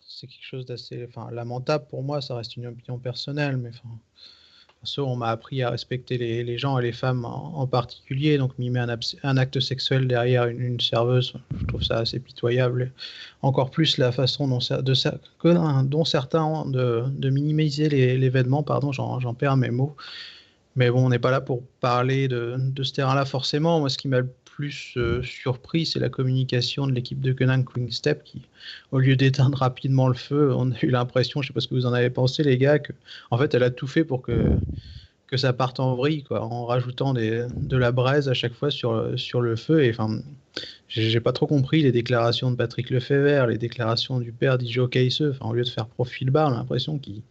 c'est 0.07 0.27
quelque 0.27 0.45
chose 0.45 0.67
d'assez 0.67 1.07
enfin, 1.09 1.31
lamentable 1.31 1.87
pour 1.89 2.03
moi, 2.03 2.21
ça 2.21 2.37
reste 2.37 2.57
une 2.57 2.67
opinion 2.67 2.99
personnelle, 2.99 3.57
mais 3.57 3.71
enfin, 3.71 3.89
on 4.99 5.17
m'a 5.17 5.29
appris 5.29 5.63
à 5.63 5.71
respecter 5.71 6.19
les, 6.19 6.45
les, 6.45 6.59
gens 6.59 6.79
et 6.79 6.83
les 6.83 6.93
femmes 6.93 7.25
en, 7.25 7.67
particulier, 7.67 8.37
donc 8.37 8.59
mimer 8.59 8.85
un, 9.23 9.37
acte 9.39 9.61
sexuel 9.61 10.07
derrière 10.09 10.47
une, 10.47 10.81
serveuse, 10.81 11.35
je 11.59 11.67
trouve 11.67 11.83
ça 11.83 11.99
assez 11.99 12.19
pitoyable. 12.19 12.93
Encore 13.43 13.71
plus 13.71 13.97
la 13.97 14.13
façon 14.13 14.49
dont, 14.49 14.59
de, 14.59 15.83
dont 15.85 16.05
certains 16.05 16.45
ont 16.45 16.67
de, 16.67 17.05
de 17.09 17.31
minimiser 17.31 17.89
l'événement, 17.89 18.63
pardon, 18.63 18.93
j'en 18.93 19.35
perds 19.35 19.57
mes 19.57 19.71
mots. 19.71 19.97
Mais 20.77 20.91
bon, 20.91 21.07
on 21.07 21.09
n'est 21.09 21.19
pas 21.19 21.31
là 21.31 21.41
pour 21.41 21.63
parler 21.81 22.29
de, 22.29 22.57
de 22.59 22.83
ce 22.83 22.93
terrain-là 22.93 23.25
forcément. 23.25 23.81
Moi, 23.81 23.89
ce 23.89 23.99
qui 23.99 24.09
m'a 24.09 24.21
le 24.21 24.31
plus 24.61 24.93
euh, 24.99 25.23
surpris, 25.23 25.87
c'est 25.87 26.01
la 26.01 26.11
communication 26.11 26.87
de 26.87 26.93
l'équipe 26.93 27.19
de 27.19 27.33
Conan 27.33 27.65
Step 27.89 28.23
qui, 28.25 28.43
au 28.93 28.99
lieu 28.99 29.17
d'éteindre 29.17 29.57
rapidement 29.57 30.07
le 30.07 30.15
feu, 30.15 30.53
on 30.55 30.71
a 30.73 30.75
eu 30.83 30.91
l'impression, 30.91 31.41
je 31.41 31.47
sais 31.47 31.55
pas 31.55 31.61
ce 31.61 31.69
que 31.69 31.75
vous 31.75 31.87
en 31.87 31.95
avez 31.95 32.11
pensé, 32.11 32.43
les 32.43 32.59
gars, 32.59 32.79
que 32.79 32.93
en 33.31 33.39
fait, 33.39 33.55
elle 33.55 33.63
a 33.63 33.71
tout 33.71 33.87
fait 33.87 34.05
pour 34.05 34.21
que 34.21 34.35
que 35.29 35.39
ça 35.39 35.55
parte 35.55 35.81
en 35.81 35.95
vrille, 35.95 36.25
en 36.31 36.67
rajoutant 36.67 37.15
de 37.15 37.77
la 37.77 37.93
braise 37.93 38.29
à 38.29 38.35
chaque 38.35 38.53
fois 38.53 38.71
sur, 38.71 39.13
sur 39.17 39.41
le 39.41 39.55
feu. 39.55 39.85
Et 39.85 39.91
enfin, 39.91 40.21
j'ai 40.89 41.21
pas 41.21 41.33
trop 41.33 41.47
compris 41.47 41.83
les 41.83 41.93
déclarations 41.93 42.51
de 42.51 42.57
Patrick 42.57 42.91
Lefebvre, 42.91 43.47
les 43.47 43.57
déclarations 43.57 44.19
du 44.19 44.33
père 44.33 44.59
d'Ijo 44.59 44.89
Keisse. 44.89 45.23
Enfin, 45.23 45.49
au 45.49 45.55
lieu 45.55 45.63
de 45.63 45.69
faire 45.69 45.87
profil 45.87 46.31
bar, 46.31 46.51
l'impression 46.51 46.99
qu'il 46.99 47.23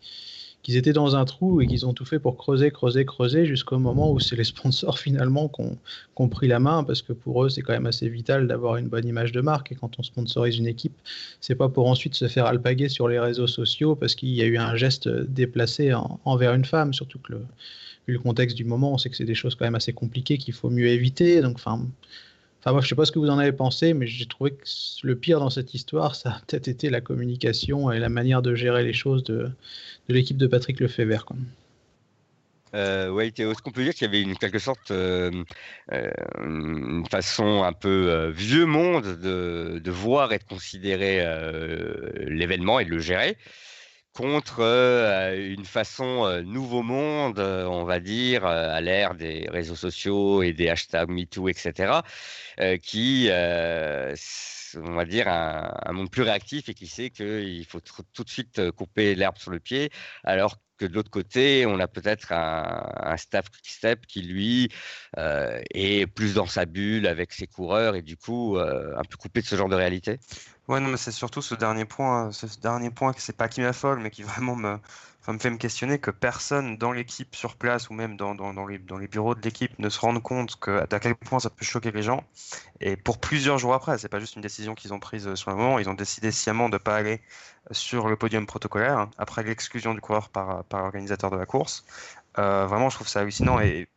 qu'ils 0.61 0.75
étaient 0.75 0.93
dans 0.93 1.15
un 1.15 1.25
trou 1.25 1.61
et 1.61 1.67
qu'ils 1.67 1.85
ont 1.85 1.93
tout 1.93 2.05
fait 2.05 2.19
pour 2.19 2.37
creuser, 2.37 2.71
creuser, 2.71 3.05
creuser 3.05 3.45
jusqu'au 3.45 3.79
moment 3.79 4.11
où 4.11 4.19
c'est 4.19 4.35
les 4.35 4.43
sponsors 4.43 4.99
finalement 5.07 5.47
qui 5.47 5.61
ont, 5.61 6.27
pris 6.27 6.47
la 6.47 6.59
main 6.59 6.83
parce 6.83 7.01
que 7.01 7.13
pour 7.13 7.45
eux 7.45 7.49
c'est 7.49 7.61
quand 7.61 7.73
même 7.73 7.85
assez 7.85 8.09
vital 8.09 8.47
d'avoir 8.47 8.75
une 8.75 8.89
bonne 8.89 9.07
image 9.07 9.31
de 9.31 9.41
marque. 9.41 9.71
Et 9.71 9.75
quand 9.75 9.99
on 9.99 10.03
sponsorise 10.03 10.57
une 10.57 10.67
équipe 10.67 10.97
c'est 11.39 11.55
pas 11.55 11.69
pour 11.69 11.87
ensuite 11.87 12.15
se 12.15 12.27
faire 12.27 12.45
alpaguer 12.45 12.89
sur 12.89 13.07
les 13.07 13.19
réseaux 13.19 13.47
sociaux 13.47 13.95
parce 13.95 14.15
qu'il 14.15 14.29
y 14.29 14.41
a 14.41 14.45
eu 14.45 14.57
un 14.57 14.75
geste 14.75 15.07
déplacé 15.07 15.93
envers 16.25 16.53
une 16.53 16.65
femme. 16.65 16.93
Surtout 16.93 17.19
que 17.19 17.33
le, 17.33 17.45
le 18.05 18.19
contexte 18.19 18.57
du 18.57 18.65
moment 18.65 18.93
on 18.93 18.97
sait 18.97 19.09
que 19.09 19.15
c'est 19.15 19.25
des 19.25 19.35
choses 19.35 19.55
quand 19.55 19.65
même 19.65 19.75
assez 19.75 19.93
compliquées 19.93 20.37
qu'il 20.37 20.53
faut 20.53 20.69
mieux 20.69 20.87
éviter. 20.87 21.41
Donc 21.41 21.55
enfin 21.55 21.85
Enfin, 22.59 22.73
moi, 22.73 22.81
je 22.81 22.89
sais 22.89 22.95
pas 22.95 23.05
ce 23.05 23.11
que 23.11 23.19
vous 23.19 23.29
en 23.29 23.39
avez 23.39 23.53
pensé, 23.53 23.93
mais 23.93 24.05
j'ai 24.05 24.25
trouvé 24.25 24.51
que 24.51 24.65
le 25.03 25.15
pire 25.15 25.39
dans 25.39 25.49
cette 25.49 25.73
histoire, 25.73 26.15
ça 26.15 26.31
a 26.31 26.41
peut-être 26.45 26.67
été 26.67 26.89
la 26.89 26.99
communication 26.99 27.89
et 27.91 27.99
la 27.99 28.09
manière 28.09 28.41
de 28.41 28.53
gérer 28.53 28.83
les 28.83 28.93
choses 28.93 29.23
de, 29.23 29.49
l'équipe 30.09 30.37
de 30.37 30.47
Patrick 30.47 30.79
Lefebvre. 30.81 31.23
Quoi. 31.23 31.37
Euh, 32.75 33.09
oui, 33.09 33.33
est-ce 33.35 33.61
qu'on 33.61 33.71
peut 33.71 33.83
dire 33.83 33.93
qu'il 33.93 34.05
y 34.05 34.09
avait 34.09 34.21
une 34.21 34.37
quelque 34.37 34.59
sorte 34.59 34.91
euh, 34.91 35.31
euh, 35.91 36.11
une 36.39 37.05
façon 37.09 37.63
un 37.63 37.73
peu 37.73 38.09
euh, 38.09 38.29
vieux 38.29 38.65
monde 38.65 39.19
de, 39.21 39.79
de, 39.83 39.91
voir 39.91 40.31
et 40.33 40.37
de 40.37 40.43
considérer 40.43 41.25
l'événement 42.27 42.79
et 42.79 42.85
de 42.85 42.91
le 42.91 42.99
gérer 42.99 43.37
contre 44.19 44.59
une 45.37 45.63
façon 45.63 46.41
nouveau 46.43 46.83
monde, 46.83 47.39
on 47.39 47.85
va 47.85 48.01
dire, 48.01 48.45
à 48.45 48.81
l'ère 48.81 49.15
des 49.15 49.47
réseaux 49.49 49.77
sociaux 49.77 50.43
et 50.43 50.51
des 50.51 50.67
hashtags 50.67 51.09
MeToo, 51.09 51.47
etc., 51.47 52.01
qui 52.81 53.29
on 54.75 54.93
va 54.93 55.05
dire, 55.05 55.27
un, 55.27 55.91
monde 55.91 56.09
plus 56.09 56.23
réactif 56.23 56.69
et 56.69 56.73
qui 56.73 56.87
sait 56.87 57.09
qu'il 57.09 57.65
faut 57.65 57.79
tout 57.81 58.23
de 58.23 58.29
suite 58.29 58.59
euh, 58.59 58.71
couper 58.71 59.15
l'herbe 59.15 59.37
sur 59.37 59.51
le 59.51 59.59
pied, 59.59 59.91
alors 60.23 60.57
que 60.77 60.85
de 60.85 60.93
l'autre 60.93 61.11
côté, 61.11 61.65
on 61.67 61.79
a 61.79 61.87
peut-être 61.87 62.31
un, 62.31 63.17
staff 63.17 63.47
step 63.63 64.05
qui, 64.07 64.21
lui, 64.21 64.69
euh, 65.17 65.61
est 65.71 66.07
plus 66.07 66.35
dans 66.35 66.45
sa 66.45 66.65
bulle 66.65 67.05
avec 67.05 67.33
ses 67.33 67.47
coureurs 67.47 67.95
et 67.95 68.01
du 68.01 68.17
coup, 68.17 68.57
euh, 68.57 68.95
un 68.97 69.03
peu 69.03 69.17
coupé 69.17 69.41
de 69.41 69.45
ce 69.45 69.55
genre 69.55 69.69
de 69.69 69.75
réalité? 69.75 70.19
Ouais, 70.67 70.79
non, 70.79 70.87
mais 70.89 70.97
c'est 70.97 71.11
surtout 71.11 71.41
ce 71.41 71.55
dernier 71.55 71.85
point, 71.85 72.31
ce 72.31 72.45
dernier 72.59 72.91
point 72.91 73.13
c'est 73.17 73.35
pas 73.35 73.49
qui 73.49 73.61
m'affole, 73.61 73.99
mais 73.99 74.09
qui 74.09 74.23
vraiment 74.23 74.55
me, 74.55 74.79
ça 75.29 75.33
me 75.33 75.37
fait 75.37 75.51
me 75.51 75.57
questionner 75.57 75.99
que 75.99 76.09
personne 76.09 76.75
dans 76.77 76.91
l'équipe 76.91 77.35
sur 77.35 77.55
place 77.55 77.91
ou 77.91 77.93
même 77.93 78.17
dans, 78.17 78.33
les, 78.65 78.79
bureaux 78.79 79.35
de 79.35 79.41
l'équipe 79.41 79.77
ne 79.77 79.87
se 79.87 79.99
rende 79.99 80.23
compte 80.23 80.55
que, 80.55 80.87
d'à 80.87 80.99
quel 80.99 81.13
point 81.13 81.39
ça 81.39 81.51
peut 81.51 81.63
choquer 81.63 81.91
les 81.91 82.01
gens. 82.01 82.23
Et 82.81 82.95
pour 82.95 83.19
plusieurs 83.19 83.59
jours 83.59 83.75
après, 83.75 83.99
c'est 83.99 84.09
pas 84.09 84.19
juste 84.19 84.37
une 84.37 84.41
décision 84.41 84.73
qu'ils 84.73 84.91
ont 84.91 84.99
prise 84.99 85.27
euh, 85.27 85.35
sur 85.35 85.51
le 85.51 85.57
moment, 85.57 85.77
ils 85.77 85.87
ont 85.87 85.93
décidé 85.93 86.31
sciemment 86.31 86.67
de 86.67 86.73
ne 86.73 86.77
pas 86.79 86.95
aller 86.95 87.21
sur 87.69 88.09
le 88.09 88.15
podium 88.15 88.47
protocolaire 88.47 89.07
après 89.19 89.43
l'exclusion 89.43 89.93
du 89.93 90.01
coureur 90.01 90.29
par, 90.29 90.63
l'organisateur 90.71 91.29
de 91.29 91.37
la 91.37 91.45
course. 91.45 91.85
Euh, 92.39 92.65
vraiment, 92.65 92.89
je 92.89 92.95
trouve 92.95 93.07
ça 93.07 93.19
hallucinant 93.19 93.59
et, 93.59 93.87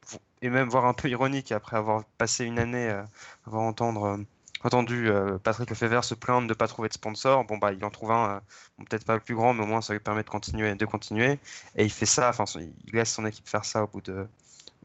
même 0.43 0.69
voir 0.69 0.85
un 0.85 0.93
peu 0.93 1.09
ironique 1.09 1.51
après 1.51 1.79
avoir 1.79 2.05
passé 2.19 2.45
une 2.45 2.59
année, 2.59 2.91
euh, 2.91 3.03
avoir 3.47 3.63
entendre 3.63 4.19
entendu 4.65 5.09
euh, 5.09 5.39
Patrick 5.39 5.71
Lefebvre 5.71 6.05
se 6.05 6.15
plaindre 6.15 6.43
de 6.43 6.53
ne 6.53 6.55
pas 6.55 6.69
trouver 6.69 6.89
de 6.89 6.95
sponsor. 6.95 7.45
Bon, 7.45 7.59
bah, 7.59 7.73
il 7.73 7.85
en 7.85 7.91
trouve 7.91 8.13
un, 8.13 8.37
euh, 8.37 8.85
peut-être 8.89 9.05
pas 9.05 9.15
le 9.15 9.21
plus 9.21 9.35
grand, 9.35 9.55
mais 9.55 9.63
au 9.63 9.67
moins 9.67 9.81
ça 9.81 9.93
lui 9.93 10.01
permet 10.01 10.23
de 10.23 10.29
continuer. 10.29 10.75
De 10.75 10.87
continuer. 10.87 11.39
Et 11.77 11.85
il 11.85 11.91
fait 11.91 12.07
ça, 12.07 12.29
enfin, 12.29 12.45
il 12.61 12.93
laisse 12.93 13.13
son 13.13 13.27
équipe 13.27 13.49
faire 13.49 13.65
ça 13.65 13.85
au 13.85 13.87
bout 13.87 14.01
de, 14.01 14.27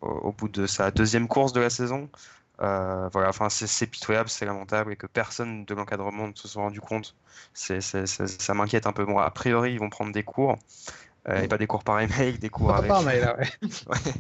au, 0.02 0.32
bout 0.32 0.48
de 0.48 0.66
sa 0.68 0.92
deuxième 0.92 1.28
course 1.28 1.54
de 1.54 1.62
la 1.62 1.70
saison. 1.70 2.10
Euh, 2.60 3.08
voilà, 3.14 3.30
enfin, 3.30 3.50
c'est 3.50 3.88
pitoyable, 3.88 4.30
c'est 4.30 4.46
lamentable, 4.46 4.94
et 4.94 4.96
que 4.96 5.06
personne 5.06 5.64
de 5.66 5.76
l'encadrement 5.76 6.28
ne 6.28 6.34
se 6.34 6.48
soit 6.48 6.64
rendu 6.64 6.82
compte. 6.82 7.16
ça 7.54 8.54
m'inquiète 8.56 8.88
un 8.88 8.94
peu. 8.94 9.06
Bon, 9.06 9.20
a 9.20 9.30
priori, 9.30 9.74
ils 9.74 9.80
vont 9.80 9.92
prendre 9.92 10.12
des 10.12 10.24
cours, 10.24 10.58
et 11.32 11.48
pas 11.48 11.60
des 11.60 11.68
cours 11.68 11.84
par 11.84 12.00
email, 12.00 12.40
des 12.40 12.50
cours 12.50 12.74
avec. 12.74 12.90
Par 12.90 13.04
mail, 13.04 13.36
ouais. 13.68 14.14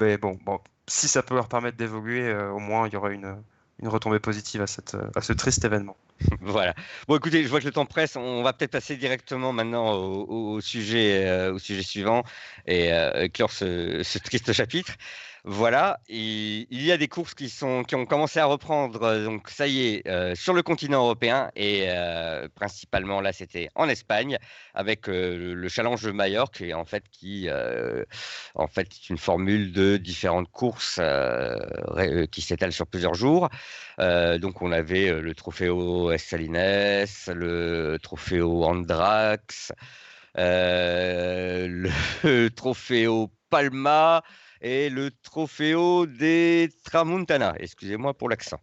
Mais 0.00 0.16
bon, 0.16 0.38
bon, 0.42 0.58
si 0.88 1.06
ça 1.06 1.22
peut 1.22 1.34
leur 1.34 1.48
permettre 1.48 1.76
d'évoluer, 1.76 2.34
au 2.34 2.58
moins 2.60 2.88
il 2.88 2.94
y 2.94 2.96
aura 2.96 3.10
une, 3.10 3.36
une 3.80 3.88
retombée 3.88 4.20
positive 4.20 4.62
à, 4.62 4.66
cette, 4.66 4.96
à 5.14 5.20
ce 5.20 5.32
triste 5.32 5.64
événement. 5.64 5.96
voilà. 6.40 6.74
Bon, 7.08 7.16
écoutez, 7.16 7.42
je 7.42 7.48
vois 7.48 7.60
que 7.60 7.64
le 7.64 7.72
temps 7.72 7.86
presse. 7.86 8.16
On 8.16 8.42
va 8.42 8.52
peut-être 8.52 8.70
passer 8.70 8.96
directement 8.96 9.52
maintenant 9.52 9.94
au, 9.94 10.60
sujet, 10.60 11.26
euh, 11.26 11.52
au 11.52 11.58
sujet 11.58 11.82
suivant 11.82 12.22
et 12.66 12.92
euh, 12.92 13.28
clore 13.28 13.50
ce, 13.50 14.18
triste 14.18 14.52
chapitre. 14.52 14.94
Voilà, 15.46 16.00
il 16.08 16.66
y 16.70 16.90
a 16.90 16.96
des 16.96 17.06
courses 17.06 17.34
qui, 17.34 17.52
ont 17.62 17.84
commencé 17.84 18.40
à 18.40 18.46
reprendre, 18.46 19.22
donc 19.24 19.50
ça 19.50 19.66
y 19.66 19.88
est, 19.88 20.08
euh, 20.08 20.34
sur 20.34 20.54
le 20.54 20.62
continent 20.62 21.02
européen 21.02 21.50
et 21.54 21.84
euh, 21.88 22.48
principalement 22.54 23.20
là 23.20 23.34
c'était 23.34 23.68
en 23.74 23.86
Espagne 23.90 24.38
avec 24.72 25.06
euh, 25.06 25.54
le 25.54 25.68
challenge 25.68 26.02
de 26.02 26.12
Majorque 26.12 26.62
et 26.62 26.72
en 26.72 26.86
fait 26.86 27.04
qui 27.10 27.50
en 28.54 28.66
fait 28.68 28.88
est 28.88 29.10
une 29.10 29.18
formule 29.18 29.72
de 29.72 29.98
différentes 29.98 30.50
courses 30.50 30.98
qui 32.32 32.40
s'étalent 32.40 32.72
sur 32.72 32.86
plusieurs 32.86 33.14
jours. 33.14 33.50
donc 33.98 34.62
on 34.62 34.72
avait 34.72 35.12
le 35.12 35.34
Trofeo 35.34 36.10
Essalines, 36.10 37.04
le 37.28 37.98
Trofeo 38.02 38.64
Andrax, 38.64 39.72
le 40.36 42.48
Trofeo 42.48 43.30
Palma 43.50 44.22
et 44.64 44.88
le 44.88 45.10
Trofeo 45.10 46.06
des 46.06 46.70
Tramontana. 46.84 47.54
Excusez-moi 47.58 48.14
pour 48.14 48.30
l'accent. 48.30 48.60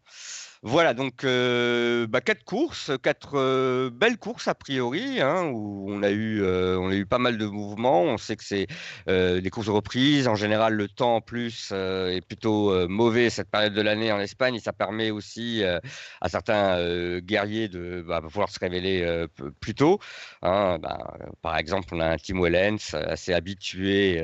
Voilà, 0.64 0.94
donc 0.94 1.24
euh, 1.24 2.06
bah, 2.06 2.22
quatre 2.22 2.44
courses, 2.44 2.92
quatre 3.02 3.32
euh, 3.34 3.90
belles 3.90 4.20
courses 4.20 4.48
a 4.48 4.54
priori, 4.54 5.20
hein, 5.20 5.46
où 5.46 5.88
on 5.90 6.04
a, 6.04 6.12
eu, 6.12 6.44
euh, 6.44 6.78
on 6.80 6.92
a 6.92 6.94
eu 6.94 7.08
pas 7.08 7.18
mal 7.18 7.40
de 7.40 7.48
mouvements. 7.48 8.04
On 8.04 8.18
sait 8.20 8.36
que 8.36 8.44
c'est 8.44 8.68
des 9.08 9.50
courses 9.50 9.66
de 9.66 9.72
reprise. 9.72 10.28
En 10.28 10.36
général, 10.36 10.76
le 10.76 10.88
temps 10.88 11.16
en 11.16 11.22
plus 11.22 11.72
est 11.72 12.24
plutôt 12.26 12.88
mauvais 12.88 13.32
cette 13.32 13.50
période 13.50 13.74
de 13.74 13.82
l'année 13.82 14.12
en 14.12 14.20
Espagne. 14.20 14.56
Et 14.56 14.60
ça 14.60 14.72
permet 14.72 15.10
aussi 15.10 15.64
à 15.64 16.30
certains 16.30 17.20
guerriers 17.20 17.68
de 17.68 18.04
bah, 18.08 18.22
pouvoir 18.22 18.50
se 18.50 18.60
révéler 18.60 19.26
plus 19.60 19.74
tôt. 19.74 20.00
Hein. 20.44 20.78
Bah, 20.80 21.18
par 21.42 21.58
exemple, 21.58 21.88
on 21.94 22.00
a 22.00 22.06
un 22.06 22.18
Tim 22.18 22.40
Wellens 22.40 22.94
assez 22.94 23.34
habitué 23.34 24.24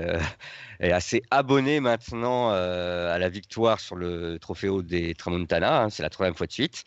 et 0.79 0.91
assez 0.91 1.23
abonné 1.31 1.79
maintenant 1.79 2.51
à 2.51 3.17
la 3.17 3.29
victoire 3.29 3.79
sur 3.79 3.95
le 3.95 4.37
Trofeo 4.39 4.83
des 4.83 5.15
Tramontana. 5.15 5.81
Hein. 5.83 5.89
c'est 5.89 6.03
la 6.03 6.09
troisième 6.09 6.26
fois 6.35 6.47
de 6.47 6.51
suite. 6.51 6.83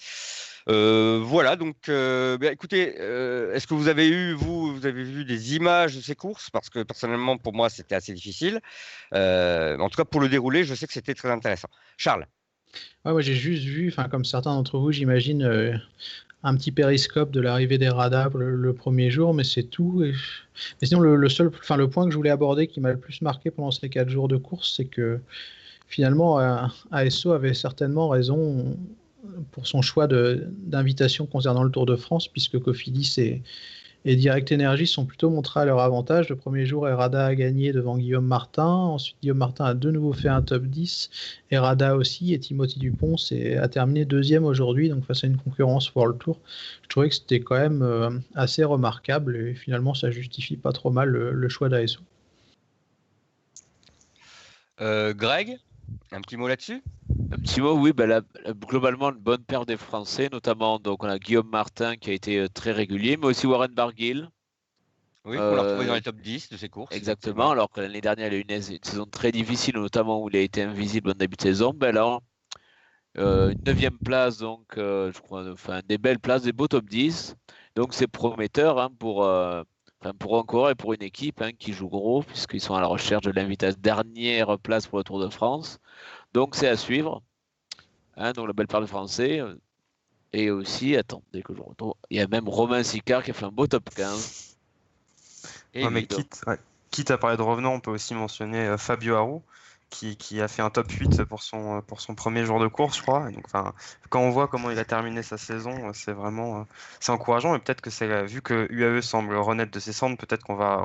Euh, 0.68 1.20
voilà, 1.22 1.56
donc 1.56 1.88
euh, 1.88 2.36
bah, 2.38 2.52
écoutez, 2.52 2.94
euh, 3.00 3.54
est-ce 3.54 3.66
que 3.66 3.74
vous 3.74 3.88
avez 3.88 4.08
eu, 4.08 4.34
vous, 4.34 4.74
vous 4.74 4.86
avez 4.86 5.02
vu 5.02 5.24
des 5.24 5.56
images 5.56 5.96
de 5.96 6.00
ces 6.00 6.14
courses? 6.14 6.50
Parce 6.50 6.68
que 6.68 6.82
personnellement, 6.82 7.38
pour 7.38 7.54
moi, 7.54 7.68
c'était 7.68 7.94
assez 7.94 8.12
difficile. 8.12 8.60
en 9.12 9.88
tout 9.88 9.96
cas, 9.96 10.04
pour 10.04 10.20
le 10.20 10.28
dérouler, 10.28 10.64
je 10.64 10.74
sais 10.74 10.86
que 10.86 10.92
c'était 10.92 11.14
très 11.14 11.30
intéressant. 11.30 11.68
Charles? 11.96 12.26
Ouais, 13.04 13.22
J'ai 13.22 13.34
juste 13.34 13.64
vu, 13.64 13.92
comme 14.10 14.24
certains 14.24 14.54
d'entre 14.54 14.78
vous, 14.78 14.92
j'imagine, 14.92 15.80
un 16.42 16.56
petit 16.56 16.72
périscope 16.72 17.32
de 17.32 17.40
l'arrivée 17.40 17.78
des 17.78 17.88
radars 17.88 18.36
le, 18.36 18.72
premier 18.72 19.10
jour, 19.10 19.34
mais 19.34 19.44
c'est 19.44 19.64
tout. 19.64 20.04
Et... 20.04 20.12
Mais 20.80 20.86
sinon, 20.86 21.00
le, 21.00 21.28
seul, 21.28 21.50
enfin, 21.58 21.76
le 21.76 21.88
point 21.88 22.04
que 22.04 22.12
je 22.12 22.16
voulais 22.16 22.30
aborder 22.30 22.66
qui 22.66 22.80
m'a 22.80 22.92
le 22.92 22.98
plus 22.98 23.22
marqué 23.22 23.50
pendant 23.50 23.70
ces 23.70 23.88
quatre 23.88 24.08
jours 24.08 24.28
de 24.28 24.36
course, 24.36 24.74
c'est 24.76 24.84
que 24.84 25.18
finalement, 25.88 26.38
ASO 26.92 27.32
avait 27.32 27.54
certainement 27.54 28.08
raison 28.08 28.76
pour 29.52 29.66
son 29.66 29.82
choix 29.82 30.06
d'invitation 30.06 31.26
concernant 31.26 31.62
le 31.62 31.70
Tour 31.70 31.86
de 31.86 31.96
France, 31.96 32.28
puisque 32.28 32.58
Cofidis 32.58 33.16
et, 33.18 33.42
Direct 34.16 34.50
Energy 34.50 34.86
sont 34.86 35.04
plutôt 35.04 35.28
montrés 35.28 35.60
à 35.60 35.66
leur 35.66 35.80
avantage. 35.80 36.30
Le 36.30 36.36
premier 36.36 36.64
jour, 36.64 36.88
Errada 36.88 37.26
a 37.26 37.34
gagné 37.34 37.70
devant 37.72 37.98
Guillaume 37.98 38.26
Martin. 38.26 38.64
Ensuite, 38.64 39.18
Guillaume 39.20 39.36
Martin 39.36 39.66
a 39.66 39.74
de 39.74 39.90
nouveau 39.90 40.14
fait 40.14 40.30
un 40.30 40.40
top 40.40 40.64
10. 40.64 41.10
Errada 41.50 41.94
aussi. 41.94 42.32
Et 42.32 42.38
Timothy 42.38 42.78
Dupont 42.78 43.16
a 43.60 43.68
terminé 43.68 44.06
deuxième 44.06 44.46
aujourd'hui, 44.46 44.88
donc 44.88 45.04
face 45.04 45.22
à 45.24 45.26
une 45.26 45.36
concurrence 45.36 45.90
pour 45.90 46.06
le 46.06 46.14
Tour. 46.14 46.40
Je 46.82 46.88
trouvais 46.88 47.10
que 47.10 47.14
c'était 47.14 47.40
quand 47.40 47.58
même 47.58 47.82
euh, 47.82 48.08
assez 48.34 48.64
remarquable. 48.64 49.36
Et 49.36 49.54
finalement, 49.54 49.92
ça 49.92 50.10
justifie 50.10 50.56
pas 50.56 50.72
trop 50.72 50.90
mal 50.90 51.10
le, 51.10 51.48
choix 51.50 51.68
d'ASO. 51.68 52.00
Euh, 54.80 55.12
Greg 55.12 55.58
un 56.12 56.20
petit 56.20 56.36
mot 56.36 56.48
là-dessus? 56.48 56.82
Un 57.32 57.38
petit 57.38 57.60
mot, 57.60 57.74
oui. 57.74 57.92
Ben 57.92 58.22
globalement, 58.66 59.10
une 59.10 59.18
bonne 59.18 59.44
paire 59.44 59.64
des 59.64 59.76
Français, 59.76 60.28
notamment 60.32 60.80
donc 60.80 61.04
on 61.04 61.08
a 61.08 61.18
Guillaume 61.18 61.48
Martin 61.48 61.96
qui 61.96 62.10
a 62.10 62.12
été 62.12 62.38
euh, 62.38 62.48
très 62.48 62.72
régulier, 62.72 63.16
mais 63.16 63.26
aussi 63.26 63.46
Warren 63.46 63.72
Barguil. 63.72 64.28
Oui, 65.24 65.36
on 65.38 65.54
l'a 65.54 65.62
retrouvé 65.62 65.86
dans 65.86 65.94
les 65.94 66.00
top 66.00 66.16
10 66.16 66.48
de 66.48 66.56
ses 66.56 66.68
courses. 66.68 66.94
Exactement, 66.94 67.50
alors 67.50 67.70
que 67.70 67.80
l'année 67.80 68.00
dernière, 68.00 68.32
il 68.32 68.34
a 68.34 68.38
eu 68.38 68.44
une, 68.48 68.82
saison 68.82 69.04
très 69.06 69.30
difficile, 69.30 69.76
notamment 69.76 70.22
où 70.22 70.28
il 70.28 70.36
a 70.36 70.40
été 70.40 70.62
invisible 70.62 71.10
en 71.10 71.14
début 71.14 71.36
de 71.36 71.42
saison. 71.42 71.72
Ben 71.72 71.94
là, 71.94 72.18
euh, 73.18 73.50
une 73.50 73.62
neuvième 73.64 73.98
place, 73.98 74.38
donc 74.38 74.78
euh, 74.78 75.12
je 75.12 75.20
crois, 75.20 75.48
enfin 75.52 75.82
des 75.86 75.98
belles 75.98 76.18
places, 76.18 76.42
des 76.42 76.52
beaux 76.52 76.68
top 76.68 76.86
10. 76.86 77.36
Donc 77.76 77.94
c'est 77.94 78.08
prometteur 78.08 78.80
hein, 78.80 78.90
pour, 78.98 79.28
pour 80.18 80.32
encore 80.32 80.70
et 80.70 80.74
pour 80.74 80.94
une 80.94 81.02
équipe 81.02 81.42
hein, 81.42 81.52
qui 81.52 81.74
joue 81.74 81.88
gros, 81.88 82.22
puisqu'ils 82.22 82.60
sont 82.60 82.74
à 82.74 82.80
la 82.80 82.86
recherche 82.86 83.22
de 83.22 83.30
l'invitation 83.30 83.78
dernière 83.80 84.58
place 84.58 84.88
pour 84.88 84.98
le 84.98 85.04
Tour 85.04 85.20
de 85.20 85.28
France. 85.28 85.78
Donc 86.32 86.56
c'est 86.56 86.68
à 86.68 86.76
suivre. 86.76 87.22
Hein, 88.16 88.32
donc 88.32 88.46
la 88.46 88.52
belle 88.52 88.66
part 88.66 88.80
de 88.80 88.86
français. 88.86 89.40
Et 90.32 90.50
aussi, 90.50 90.96
attendez 90.96 91.42
que 91.42 91.54
je 91.54 91.60
retrouve, 91.60 91.94
il 92.08 92.18
y 92.18 92.20
a 92.20 92.28
même 92.28 92.48
Romain 92.48 92.82
Sicard 92.82 93.22
qui 93.22 93.32
a 93.32 93.34
fait 93.34 93.46
un 93.46 93.50
beau 93.50 93.66
top 93.66 93.90
15. 93.94 94.56
Et 95.74 95.88
mais 95.88 96.06
quitte, 96.06 96.44
quitte, 96.90 97.10
à 97.10 97.18
parler 97.18 97.36
de 97.36 97.42
revenants, 97.42 97.74
on 97.74 97.80
peut 97.80 97.90
aussi 97.90 98.14
mentionner 98.14 98.66
euh, 98.66 98.76
Fabio 98.76 99.14
Aru, 99.14 99.40
qui, 99.90 100.40
a 100.40 100.48
fait 100.48 100.62
un 100.62 100.70
top 100.70 100.90
8 100.90 101.24
pour 101.24 101.42
son, 101.42 101.78
euh, 101.78 101.80
pour 101.80 102.00
son 102.00 102.14
premier 102.14 102.44
jour 102.44 102.60
de 102.60 102.68
course, 102.68 102.96
je 102.96 103.02
crois. 103.02 103.30
donc, 103.30 103.44
quand 104.08 104.20
on 104.20 104.30
voit 104.30 104.48
comment 104.48 104.70
il 104.70 104.78
a 104.78 104.84
terminé 104.84 105.22
sa 105.22 105.36
saison, 105.36 105.88
euh, 105.88 105.90
c'est 105.92 106.12
vraiment 106.12 106.60
euh, 106.60 106.64
c'est 107.00 107.12
encourageant. 107.12 107.54
Et 107.54 107.58
peut-être 107.58 107.80
que 107.80 107.90
c'est 107.90 108.24
vu 108.24 108.40
que 108.40 108.66
UAE 108.70 109.02
semble 109.02 109.36
renaître 109.36 109.72
de 109.72 109.80
ses 109.80 109.92
cendres, 109.92 110.16
peut-être 110.16 110.44
qu'on 110.44 110.54
va 110.54 110.76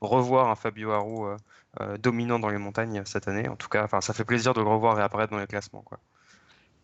revoir 0.00 0.50
un 0.50 0.56
Fabio 0.56 0.90
Aru 0.92 1.36
dominant 2.00 2.40
dans 2.40 2.48
les 2.48 2.58
montagnes 2.58 3.02
cette 3.04 3.28
année. 3.28 3.48
En 3.48 3.56
tout 3.56 3.68
cas, 3.68 3.86
ça 4.00 4.12
fait 4.12 4.24
plaisir 4.24 4.52
de 4.52 4.60
le 4.60 4.68
revoir 4.68 4.96
réapparaître 4.96 5.32
dans 5.32 5.38
les 5.38 5.46
classements. 5.46 5.82
Quoi. 5.82 5.98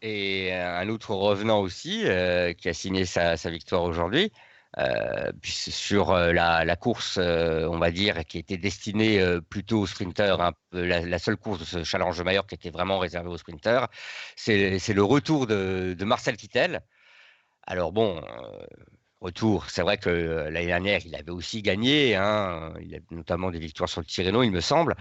Et 0.06 0.52
un 0.52 0.88
autre 0.90 1.14
revenant 1.14 1.60
aussi 1.60 2.04
qui 2.58 2.68
a 2.68 2.74
signé 2.74 3.06
sa 3.06 3.36
victoire 3.50 3.84
aujourd'hui, 3.84 4.30
euh, 4.78 5.30
sur 5.44 6.10
euh, 6.10 6.32
la, 6.32 6.76
course, 6.76 7.16
euh, 7.18 7.68
on 7.70 7.78
va 7.78 7.92
dire, 7.92 8.24
qui 8.24 8.38
était 8.38 8.56
destinée 8.56 9.20
plutôt 9.48 9.80
aux 9.80 9.86
sprinteurs, 9.86 10.52
la, 10.72 11.18
seule 11.18 11.36
course 11.36 11.60
de 11.60 11.64
ce 11.64 11.84
challenge 11.84 12.18
de 12.18 12.40
qui 12.46 12.54
était 12.56 12.70
vraiment 12.70 12.98
réservée 12.98 13.28
aux 13.28 13.38
sprinteurs, 13.38 13.88
c'est 14.36 14.92
le 14.92 15.02
retour 15.02 15.46
de, 15.46 15.96
Marcel 16.04 16.36
Kittel. 16.36 16.80
Alors 17.66 17.92
bon, 17.92 18.20
retour, 19.20 19.70
c'est 19.70 19.82
vrai 19.82 19.96
que 19.96 20.10
l'année 20.50 20.66
dernière, 20.66 21.00
il 21.06 21.14
avait 21.14 21.30
aussi 21.30 21.62
gagné, 21.62 22.16
hein, 22.16 22.74
notamment 23.10 23.50
des 23.50 23.60
victoires 23.60 23.88
sur 23.88 24.00
le 24.00 24.06
Tirreno, 24.06 24.42
il 24.42 24.50
me 24.50 24.60
semble. 24.60 24.96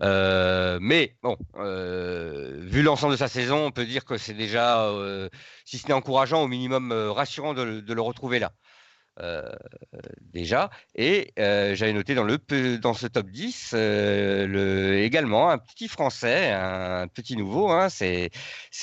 Mais 0.00 1.16
bon, 1.22 1.36
vu 1.56 2.82
l'ensemble 2.82 3.12
de 3.12 3.18
sa 3.18 3.28
saison, 3.28 3.66
on 3.66 3.70
peut 3.70 3.86
dire 3.86 4.04
que 4.04 4.16
c'est 4.16 4.34
déjà, 4.34 4.90
si 5.64 5.78
ce 5.78 5.86
n'est 5.88 5.94
encourageant, 5.94 6.42
au 6.42 6.48
minimum 6.48 6.92
rassurant 6.92 7.54
de, 7.54 7.82
le 7.86 8.00
retrouver 8.02 8.38
là. 8.38 8.52
Euh, 9.20 9.48
déjà. 10.20 10.70
Et 10.96 11.32
euh, 11.38 11.76
j'avais 11.76 11.92
noté 11.92 12.16
dans, 12.16 12.24
le, 12.24 12.38
dans 12.78 12.94
ce 12.94 13.06
top 13.06 13.28
10 13.28 13.70
euh, 13.74 14.46
le, 14.48 14.98
également 14.98 15.50
un 15.50 15.58
petit 15.58 15.86
français, 15.86 16.50
un 16.50 17.06
petit 17.06 17.36
nouveau, 17.36 17.70
hein, 17.70 17.88
c'est 17.90 18.30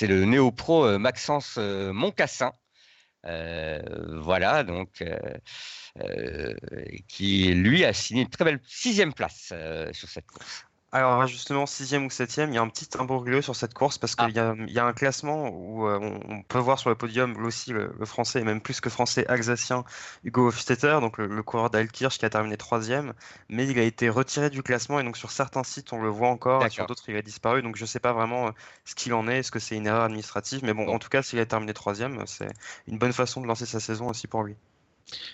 le 0.00 0.24
néo-pro 0.24 0.98
Maxence 0.98 1.58
Moncassin. 1.58 2.52
voilà, 3.24 4.64
donc 4.64 5.04
qui 7.08 7.52
lui 7.54 7.84
a 7.84 7.92
signé 7.92 8.22
une 8.22 8.30
très 8.30 8.44
belle 8.44 8.60
sixième 8.66 9.12
place 9.12 9.52
sur 9.92 10.08
cette 10.08 10.26
course. 10.26 10.64
Alors 10.94 11.26
justement, 11.26 11.64
sixième 11.64 12.04
ou 12.04 12.10
septième, 12.10 12.50
il 12.50 12.56
y 12.56 12.58
a 12.58 12.62
un 12.62 12.68
petit 12.68 12.86
imbroglio 12.98 13.40
sur 13.40 13.56
cette 13.56 13.72
course 13.72 13.96
parce 13.96 14.14
qu'il 14.14 14.38
ah. 14.38 14.54
y, 14.68 14.78
a 14.78 14.84
un 14.84 14.92
classement 14.92 15.48
où 15.48 15.88
euh, 15.88 15.98
on, 16.28 16.42
peut 16.42 16.58
voir 16.58 16.78
sur 16.78 16.90
le 16.90 16.96
podium 16.96 17.34
aussi 17.42 17.72
le, 17.72 17.90
français, 18.04 18.40
et 18.40 18.44
même 18.44 18.60
plus 18.60 18.82
que 18.82 18.90
français, 18.90 19.26
alsacien 19.26 19.84
Hugo 20.22 20.48
Hofstetter, 20.48 20.98
donc 21.00 21.16
le, 21.16 21.42
coureur 21.42 21.70
d'Alkirch 21.70 22.18
qui 22.18 22.26
a 22.26 22.30
terminé 22.30 22.58
troisième, 22.58 23.14
mais 23.48 23.66
il 23.66 23.78
a 23.78 23.84
été 23.84 24.10
retiré 24.10 24.50
du 24.50 24.62
classement 24.62 25.00
et 25.00 25.02
donc 25.02 25.16
sur 25.16 25.30
certains 25.30 25.64
sites 25.64 25.94
on 25.94 26.02
le 26.02 26.10
voit 26.10 26.28
encore, 26.28 26.62
et 26.66 26.68
sur 26.68 26.84
d'autres 26.84 27.08
il 27.08 27.16
a 27.16 27.22
disparu, 27.22 27.62
donc 27.62 27.76
je 27.76 27.84
ne 27.84 27.86
sais 27.86 28.00
pas 28.00 28.12
vraiment 28.12 28.48
euh, 28.48 28.50
ce 28.84 28.94
qu'il 28.94 29.14
en 29.14 29.28
est, 29.28 29.38
est-ce 29.38 29.50
que 29.50 29.60
c'est 29.60 29.76
une 29.76 29.86
erreur 29.86 30.02
administrative, 30.02 30.60
mais 30.62 30.74
bon, 30.74 30.88
en 30.88 30.98
tout 30.98 31.08
cas 31.08 31.22
s'il 31.22 31.38
a 31.38 31.46
terminé 31.46 31.72
troisième, 31.72 32.22
c'est 32.26 32.52
une 32.86 32.98
bonne 32.98 33.14
façon 33.14 33.40
de 33.40 33.46
lancer 33.46 33.64
sa 33.64 33.80
saison 33.80 34.10
aussi 34.10 34.26
pour 34.26 34.42
lui. 34.42 34.56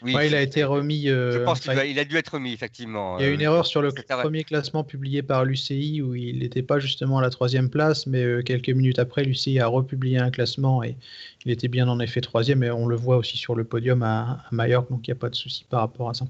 Oui, 0.02 0.14
il 0.26 0.34
a 0.34 0.42
été 0.42 0.64
remis. 0.64 1.08
Euh, 1.08 1.32
je 1.32 1.38
pense 1.38 1.60
qu'il 1.60 1.70
a 1.98 2.04
dû 2.04 2.16
être 2.16 2.34
remis, 2.34 2.52
effectivement. 2.52 3.18
Il 3.18 3.22
y 3.22 3.28
a 3.28 3.30
une 3.30 3.40
euh, 3.40 3.44
erreur 3.44 3.66
sur 3.66 3.82
le 3.82 3.92
premier 3.92 4.44
classement 4.44 4.84
publié 4.84 5.22
par 5.22 5.44
l'UCI 5.44 6.02
où 6.02 6.14
il 6.14 6.38
n'était 6.40 6.62
pas 6.62 6.78
justement 6.78 7.18
à 7.18 7.22
la 7.22 7.30
troisième 7.30 7.70
place, 7.70 8.06
mais 8.06 8.22
euh, 8.22 8.42
quelques 8.42 8.70
minutes 8.70 8.98
après, 8.98 9.22
l'UCI 9.24 9.60
a 9.60 9.66
republié 9.66 10.18
un 10.18 10.30
classement 10.30 10.82
et 10.82 10.96
il 11.44 11.52
était 11.52 11.68
bien 11.68 11.88
en 11.88 12.00
effet 12.00 12.20
troisième. 12.20 12.62
Et 12.62 12.70
on 12.70 12.86
le 12.86 12.96
voit 12.96 13.16
aussi 13.16 13.36
sur 13.36 13.54
le 13.54 13.64
podium 13.64 14.02
à, 14.02 14.44
à 14.50 14.54
Majorque, 14.54 14.90
donc 14.90 15.06
il 15.06 15.10
n'y 15.10 15.16
a 15.16 15.20
pas 15.20 15.30
de 15.30 15.36
souci 15.36 15.64
par 15.68 15.80
rapport 15.80 16.10
à 16.10 16.14
ça. 16.14 16.26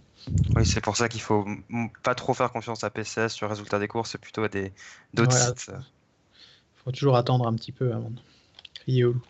Oui, 0.55 0.64
c'est 0.64 0.81
pour 0.81 0.96
ça 0.96 1.09
qu'il 1.09 1.20
faut 1.20 1.46
pas 2.03 2.14
trop 2.14 2.35
faire 2.35 2.51
confiance 2.53 2.85
à 2.85 2.90
PCS 2.90 3.29
sur 3.29 3.46
le 3.46 3.51
résultat 3.51 3.79
des 3.79 3.88
courses, 3.88 4.11
c'est 4.12 4.20
plutôt 4.20 4.42
à 4.42 4.48
des 4.48 4.72
d'autres 5.14 5.37
sites. 5.37 5.70
Il 5.70 6.83
faut 6.85 6.92
toujours 6.92 7.16
attendre 7.16 7.46
un 7.46 7.55
petit 7.55 7.72
peu 7.72 7.92
avant 7.92 8.11
de 8.11 8.20
crier 8.74 9.05
au 9.05 9.12
loup. 9.12 9.22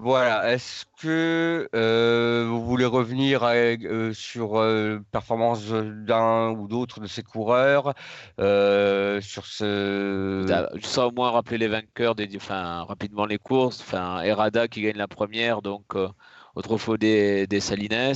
Voilà. 0.00 0.52
Est-ce 0.52 0.84
que 1.02 1.68
euh, 1.74 2.46
vous 2.48 2.64
voulez 2.64 2.84
revenir 2.84 3.40
euh, 3.42 4.12
sur 4.12 4.56
euh, 4.56 5.00
performance 5.10 5.66
d'un 5.66 6.50
ou 6.50 6.68
d'autres 6.68 7.00
de 7.00 7.08
ces 7.08 7.24
coureurs 7.24 7.94
sur 8.38 9.46
ce 9.46 10.68
Juste 10.74 10.98
au 10.98 11.10
moins 11.10 11.32
rappeler 11.32 11.58
les 11.58 11.68
vainqueurs, 11.68 12.14
des, 12.14 12.28
enfin, 12.36 12.84
rapidement 12.84 13.26
les 13.26 13.38
courses. 13.38 13.80
Enfin, 13.80 14.22
Errada 14.22 14.68
qui 14.68 14.82
gagne 14.82 14.96
la 14.96 15.08
première, 15.08 15.62
donc 15.62 15.96
au 15.96 16.62
trophée 16.62 16.98
des, 16.98 17.46
des 17.46 17.60
Salines. 17.60 18.14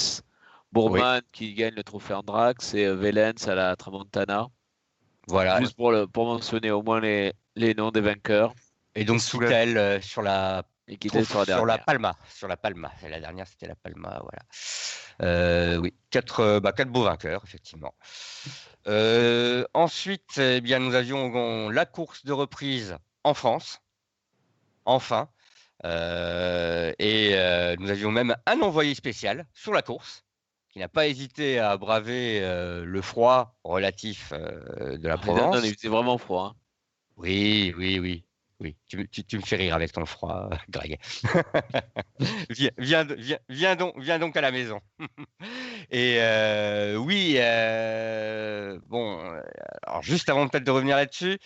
Bourman 0.71 1.21
qui 1.33 1.53
gagne 1.53 1.75
le 1.75 1.83
trophée 1.83 2.15
Andrax 2.15 2.73
et 2.75 2.87
Velens 2.87 3.47
à 3.47 3.55
la 3.55 3.77
Tramontana. 3.77 4.47
Voilà. 5.29 5.61
Juste 5.61 5.77
pour, 5.77 5.91
le, 5.93 6.07
pour 6.07 6.27
mentionner 6.27 6.71
au 6.71 6.83
moins 6.83 7.01
les, 7.01 7.33
les 7.57 7.75
noms 7.75 7.91
des 7.91 8.01
vainqueurs. 8.01 8.55
Et 8.95 9.05
donc 9.05 9.21
Soutel 9.21 10.03
sur 10.03 10.23
la 10.23 10.63
et 10.93 10.99
qui 10.99 11.09
était 11.09 11.25
sur 11.25 11.45
la, 11.65 11.79
Palma. 11.79 12.17
Sur 12.29 12.49
la 12.49 12.57
Palma. 12.59 12.93
Et 13.05 13.09
la 13.09 13.19
dernière, 13.19 13.47
c'était 13.47 13.67
la 13.67 13.75
Palma. 13.75 14.21
Voilà. 14.21 14.43
Euh, 15.23 15.77
oui, 15.79 15.95
quatre, 16.11 16.41
euh, 16.41 16.61
bah, 16.61 16.73
quatre 16.73 16.91
beaux 16.91 17.05
vainqueurs, 17.05 17.43
effectivement. 17.45 17.95
Euh, 18.89 19.65
ensuite, 19.73 20.37
eh 20.37 20.61
bien, 20.61 20.81
nous 20.81 20.95
avions 20.95 21.71
la 21.71 21.87
course 21.87 22.27
de 22.27 22.33
reprise 22.33 22.97
en 23.25 23.33
France. 23.33 23.81
Enfin. 24.85 25.29
et 25.85 27.77
nous 27.79 27.91
avions 27.91 28.11
même 28.11 28.37
un 28.47 28.61
envoyé 28.61 28.95
spécial 28.95 29.47
sur 29.55 29.73
la 29.73 29.83
course 29.83 30.25
qui 30.71 30.79
n'a 30.79 30.89
pas 30.89 31.07
hésité 31.07 31.59
à 31.59 31.77
braver 31.77 32.41
le 32.85 33.01
froid 33.01 33.57
relatif 33.65 34.33
de 34.33 35.09
la 35.09 35.17
Provence. 35.17 35.57
Non, 35.57 35.63
il 35.63 35.75
faisait 35.75 35.89
vraiment 35.89 36.19
froid. 36.19 36.55
Hein. 36.55 36.61
Oui, 37.17 37.73
oui, 37.79 37.99
oui. 37.99 38.25
Oui, 38.63 38.77
tu, 38.87 39.37
me 39.37 39.43
fais 39.43 39.57
rire 39.57 39.75
avec 39.75 39.91
ton 39.91 40.07
froid, 40.07 40.49
Greg. 40.71 41.01
viens, 42.79 43.05
viens, 43.49 43.75
donc, 43.75 43.95
viens 43.99 44.21
donc 44.21 44.37
à 44.37 44.41
la 44.41 44.53
maison. 44.53 44.81
Et 45.91 46.19
euh, 46.21 46.95
oui, 46.95 47.35
euh, 47.39 48.79
bon, 48.89 49.19
alors 49.85 50.03
juste 50.05 50.29
avant 50.29 50.47
peut-être 50.47 50.63
de 50.63 50.71
revenir 50.71 50.95
là-dessus, 50.95 51.39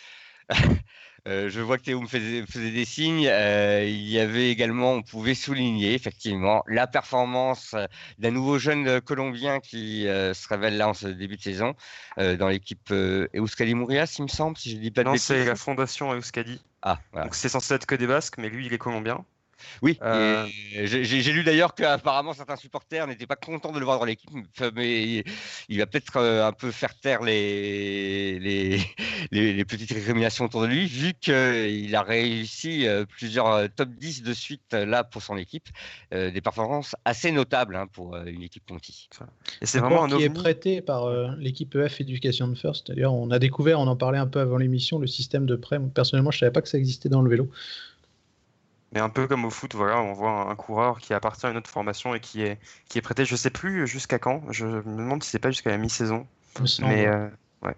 euh, 1.26 1.48
je 1.48 1.60
vois 1.62 1.78
que 1.78 1.84
Théo 1.84 2.02
me 2.02 2.06
faisait, 2.06 2.44
des 2.70 2.84
signes. 2.84 3.22
il 3.22 4.08
y 4.10 4.18
avait 4.18 4.50
également, 4.50 4.92
on 4.92 5.02
pouvait 5.02 5.34
souligner 5.34 5.94
effectivement 5.94 6.62
la 6.66 6.86
performance 6.86 7.74
d'un 8.18 8.30
nouveau 8.30 8.58
jeune 8.58 9.00
Colombien 9.00 9.60
qui 9.60 10.02
se 10.02 10.48
révèle 10.48 10.76
là 10.76 10.90
en 10.90 10.94
ce 10.94 11.06
début 11.06 11.38
de 11.38 11.42
saison 11.42 11.74
dans 12.18 12.48
l'équipe 12.48 12.90
Euskadi 12.90 13.74
Mourias, 13.74 14.16
il 14.18 14.24
me 14.24 14.28
semble, 14.28 14.58
si 14.58 14.72
je 14.72 14.76
dis 14.76 14.90
pas 14.90 15.02
de 15.02 15.08
Non, 15.08 15.16
c'est 15.16 15.46
la 15.46 15.56
fondation 15.56 16.12
Euskadi. 16.12 16.60
Ah, 16.86 17.02
Donc 17.22 17.34
c'est 17.34 17.48
censé 17.50 17.74
être 17.74 17.84
que 17.86 17.94
des 17.94 18.06
Basques, 18.06 18.38
mais 18.38 18.48
lui, 18.48 18.64
il 18.66 18.72
est 18.72 18.78
colombien. 18.78 19.26
Oui, 19.82 19.98
euh, 20.02 20.46
j'ai 20.72 21.32
lu 21.32 21.44
d'ailleurs 21.44 21.74
qu'apparemment 21.74 22.32
certains 22.32 22.56
supporters 22.56 23.06
n'étaient 23.06 23.26
pas 23.26 23.36
contents 23.36 23.72
de 23.72 23.78
le 23.78 23.84
voir 23.84 23.98
dans 23.98 24.04
l'équipe, 24.04 24.30
mais 24.74 25.24
il 25.68 25.78
va 25.78 25.86
peut-être 25.86 26.16
euh, 26.16 26.46
un 26.46 26.52
peu 26.52 26.70
faire 26.70 26.94
taire 26.98 27.22
les, 27.26 28.38
les, 29.30 29.64
petites 29.64 29.92
récriminations 29.92 30.44
autour 30.44 30.62
de 30.62 30.66
lui, 30.66 30.86
vu 30.86 31.14
qu'il 31.14 31.94
a 31.94 32.02
réussi 32.02 32.86
euh, 32.86 33.04
plusieurs 33.04 33.68
top 33.74 33.90
10 33.90 34.22
de 34.22 34.32
suite 34.32 34.72
là 34.72 35.04
pour 35.04 35.22
son 35.22 35.36
équipe, 35.36 35.68
des 36.12 36.40
performances 36.40 36.94
assez 37.04 37.32
notables 37.32 37.76
hein, 37.76 37.86
pour 37.92 38.16
une 38.16 38.42
équipe 38.42 38.64
Conti. 38.66 39.08
Et 39.60 39.66
c'est 39.66 39.78
vraiment 39.78 40.04
un 40.04 40.08
qui 40.08 40.22
est 40.22 40.30
prêté 40.30 40.80
par 40.80 41.10
l'équipe 41.36 41.74
EF 41.74 42.00
Education 42.00 42.54
First. 42.54 42.88
D'ailleurs, 42.88 43.14
on 43.14 43.30
a 43.30 43.38
découvert, 43.38 43.80
on 43.80 43.86
en 43.86 43.96
parlait 43.96 44.18
un 44.18 44.26
peu 44.26 44.40
avant 44.40 44.56
l'émission, 44.56 44.98
le 44.98 45.06
système 45.06 45.46
de 45.46 45.56
prêt. 45.56 45.78
Personnellement, 45.94 46.30
je 46.30 46.38
ne 46.38 46.40
savais 46.40 46.52
pas 46.52 46.62
que 46.62 46.68
ça 46.68 46.78
existait 46.78 47.08
dans 47.08 47.22
le 47.22 47.30
vélo. 47.30 47.50
Mais 48.96 49.02
un 49.02 49.10
peu 49.10 49.26
comme 49.28 49.44
au 49.44 49.50
foot, 49.50 49.74
voilà, 49.74 50.00
on 50.00 50.14
voit 50.14 50.50
un, 50.50 50.54
coureur 50.56 51.00
qui 51.00 51.12
appartient 51.12 51.44
à 51.44 51.50
une 51.50 51.58
autre 51.58 51.68
formation 51.68 52.14
et 52.14 52.20
qui 52.20 52.40
est, 52.40 52.58
qui 52.88 52.96
est 52.96 53.02
prêté, 53.02 53.26
je 53.26 53.36
sais 53.36 53.50
plus 53.50 53.86
jusqu'à 53.86 54.18
quand, 54.18 54.40
je 54.50 54.64
me 54.64 54.96
demande 54.96 55.22
si 55.22 55.28
c'est 55.28 55.38
pas 55.38 55.50
jusqu'à 55.50 55.68
la 55.68 55.76
mi-saison. 55.76 56.26
Mais 56.80 57.06
euh, 57.06 57.28
ouais. 57.60 57.76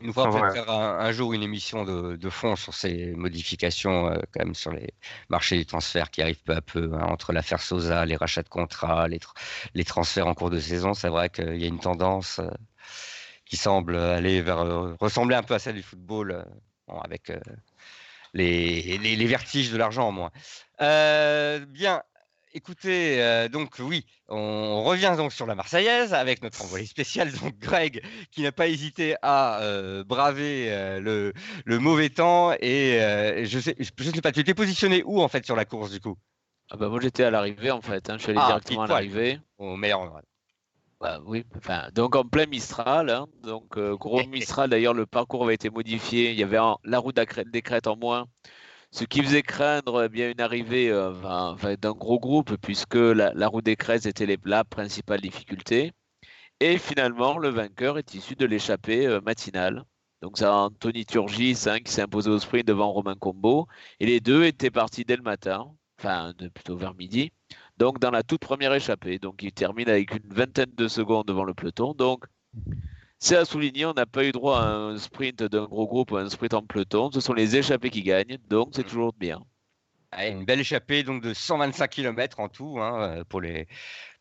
Nous 0.00 0.12
faire 0.12 0.70
un, 0.70 1.10
jour 1.10 1.32
une 1.32 1.42
émission 1.42 1.84
de, 1.84 2.14
de 2.14 2.30
fond 2.30 2.54
sur 2.54 2.72
ces 2.72 3.10
modifications, 3.16 4.12
euh, 4.12 4.20
quand 4.32 4.44
même, 4.44 4.54
sur 4.54 4.70
les 4.70 4.94
marchés 5.28 5.56
des 5.56 5.64
transferts 5.64 6.12
qui 6.12 6.22
arrivent 6.22 6.44
peu 6.44 6.54
à 6.54 6.60
peu, 6.60 6.92
hein, 6.94 7.08
entre 7.08 7.32
l'affaire 7.32 7.60
Sosa, 7.60 8.06
les 8.06 8.14
rachats 8.14 8.44
de 8.44 8.48
contrats, 8.48 9.08
les, 9.08 9.18
les 9.74 9.84
transferts 9.84 10.28
en 10.28 10.34
cours 10.34 10.50
de 10.50 10.60
saison. 10.60 10.94
C'est 10.94 11.08
vrai 11.08 11.30
qu'il 11.30 11.60
y 11.60 11.64
a 11.64 11.68
une 11.68 11.80
tendance 11.80 12.38
euh, 12.38 12.48
qui 13.44 13.56
semble 13.56 13.96
aller 13.96 14.40
vers, 14.40 14.64
ressembler 15.00 15.34
un 15.34 15.42
peu 15.42 15.54
à 15.54 15.58
celle 15.58 15.74
du 15.74 15.82
football, 15.82 16.44
avec 17.02 17.32
les, 18.34 18.98
les, 18.98 19.26
vertiges 19.26 19.70
de 19.70 19.76
l'argent 19.76 20.08
en 20.08 20.12
moins. 20.12 20.30
Euh, 20.80 21.64
bien, 21.66 22.02
écoutez, 22.54 23.22
euh, 23.22 23.48
donc 23.48 23.76
oui, 23.80 24.04
on 24.28 24.82
revient 24.84 25.14
donc 25.16 25.32
sur 25.32 25.46
la 25.46 25.54
Marseillaise 25.54 26.14
avec 26.14 26.42
notre 26.42 26.62
envoyé 26.62 26.86
spécial, 26.86 27.32
donc 27.42 27.58
Greg, 27.58 28.02
qui 28.30 28.42
n'a 28.42 28.52
pas 28.52 28.68
hésité 28.68 29.16
à 29.22 29.60
euh, 29.60 30.04
braver 30.04 30.70
le, 31.00 31.32
le, 31.64 31.78
mauvais 31.78 32.10
temps. 32.10 32.52
Et 32.60 32.98
je 33.44 33.58
sais, 33.58 33.76
je 33.78 34.10
sais 34.10 34.20
pas, 34.20 34.32
tu 34.32 34.40
étais 34.40 34.54
positionné 34.54 35.02
où 35.04 35.20
en 35.20 35.28
fait 35.28 35.44
sur 35.44 35.56
la 35.56 35.64
course 35.64 35.90
du 35.90 36.00
coup? 36.00 36.16
Ah 36.72 36.76
bah 36.76 36.88
Moi 36.88 37.00
j'étais 37.00 37.24
à 37.24 37.30
l'arrivée 37.30 37.72
en 37.72 37.80
fait, 37.80 38.08
hein. 38.10 38.16
je 38.16 38.22
suis 38.22 38.30
allé 38.30 38.40
ah, 38.40 38.46
directement 38.46 38.82
à 38.82 38.86
l'arrivée. 38.86 39.40
Au 39.58 39.76
meilleur 39.76 40.00
endroit. 40.00 40.22
Bah, 41.00 41.18
oui, 41.24 41.44
enfin, 41.56 41.88
donc 41.94 42.14
en 42.14 42.24
plein 42.24 42.44
Mistral, 42.44 43.08
hein. 43.08 43.26
donc 43.42 43.78
euh, 43.78 43.96
gros 43.96 44.22
Mistral. 44.28 44.68
D'ailleurs, 44.68 44.92
le 44.92 45.06
parcours 45.06 45.44
avait 45.44 45.54
été 45.54 45.70
modifié. 45.70 46.30
Il 46.32 46.38
y 46.38 46.42
avait 46.42 46.58
la 46.84 46.98
route 46.98 47.18
des 47.46 47.62
crêtes 47.62 47.86
en 47.86 47.96
moins, 47.96 48.26
ce 48.90 49.04
qui 49.04 49.22
faisait 49.22 49.42
craindre 49.42 50.04
eh 50.04 50.08
bien 50.10 50.30
une 50.30 50.40
arrivée 50.40 50.90
euh, 50.90 51.12
d'un 51.76 51.92
gros 51.92 52.20
groupe, 52.20 52.56
puisque 52.58 52.96
la, 52.96 53.48
route 53.48 53.64
des 53.64 53.76
crêtes 53.76 54.06
était 54.06 54.26
la 54.44 54.64
principale 54.64 55.20
difficulté. 55.22 55.92
Et 56.60 56.78
finalement, 56.78 57.38
le 57.38 57.48
vainqueur 57.48 57.98
est 57.98 58.14
issu 58.14 58.36
de 58.36 58.46
l'échappée 58.46 59.06
euh, 59.06 59.20
matinale. 59.22 59.84
Donc 60.22 60.38
c'est 60.38 60.46
Anthony 60.46 61.06
Turgis 61.06 61.64
hein, 61.66 61.80
qui 61.80 61.92
s'est 61.92 62.02
imposé 62.02 62.30
au 62.30 62.38
sprint 62.38 62.66
devant 62.66 62.92
Romain 62.92 63.16
Combo. 63.16 63.68
Et 64.00 64.06
les 64.06 64.20
deux 64.20 64.44
étaient 64.44 64.70
partis 64.70 65.04
dès 65.06 65.16
le 65.16 65.22
matin, 65.22 65.66
enfin 65.98 66.34
plutôt 66.54 66.76
vers 66.76 66.94
midi 66.94 67.32
donc 67.80 67.98
dans 67.98 68.10
la 68.10 68.22
toute 68.22 68.42
première 68.42 68.74
échappée. 68.74 69.18
Donc 69.18 69.42
il 69.42 69.52
termine 69.52 69.88
avec 69.88 70.12
une 70.12 70.32
vingtaine 70.34 70.72
de 70.76 70.86
secondes 70.86 71.26
devant 71.26 71.44
le 71.44 71.54
peloton. 71.54 71.94
Donc 71.94 72.26
c'est 73.18 73.36
à 73.36 73.44
souligner, 73.44 73.86
on 73.86 73.94
n'a 73.94 74.06
pas 74.06 74.24
eu 74.24 74.32
droit 74.32 74.60
à 74.60 74.66
un 74.66 74.98
sprint 74.98 75.42
d'un 75.42 75.64
gros 75.64 75.86
groupe 75.86 76.12
ou 76.12 76.18
un 76.18 76.28
sprint 76.28 76.54
en 76.54 76.62
peloton. 76.62 77.10
Ce 77.10 77.20
sont 77.20 77.32
les 77.32 77.56
échappées 77.56 77.90
qui 77.90 78.02
gagnent, 78.02 78.38
donc 78.48 78.70
c'est 78.74 78.84
toujours 78.84 79.14
bien. 79.14 79.40
une 80.18 80.44
belle 80.44 80.60
échappée 80.60 81.02
donc 81.02 81.22
de 81.22 81.32
125 81.34 81.88
km 81.88 82.40
en 82.40 82.48
tout 82.48 82.78
hein, 82.80 83.24
pour, 83.28 83.40
les, 83.40 83.66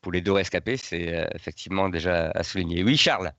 pour 0.01 0.11
les 0.13 0.21
deux 0.21 0.31
rescapés, 0.31 0.77
c'est 0.77 1.13
euh, 1.13 1.27
effectivement 1.35 1.89
déjà 1.89 2.31
à 2.31 2.43
souligner. 2.43 2.83
Oui, 2.83 2.97
Charles 2.97 3.33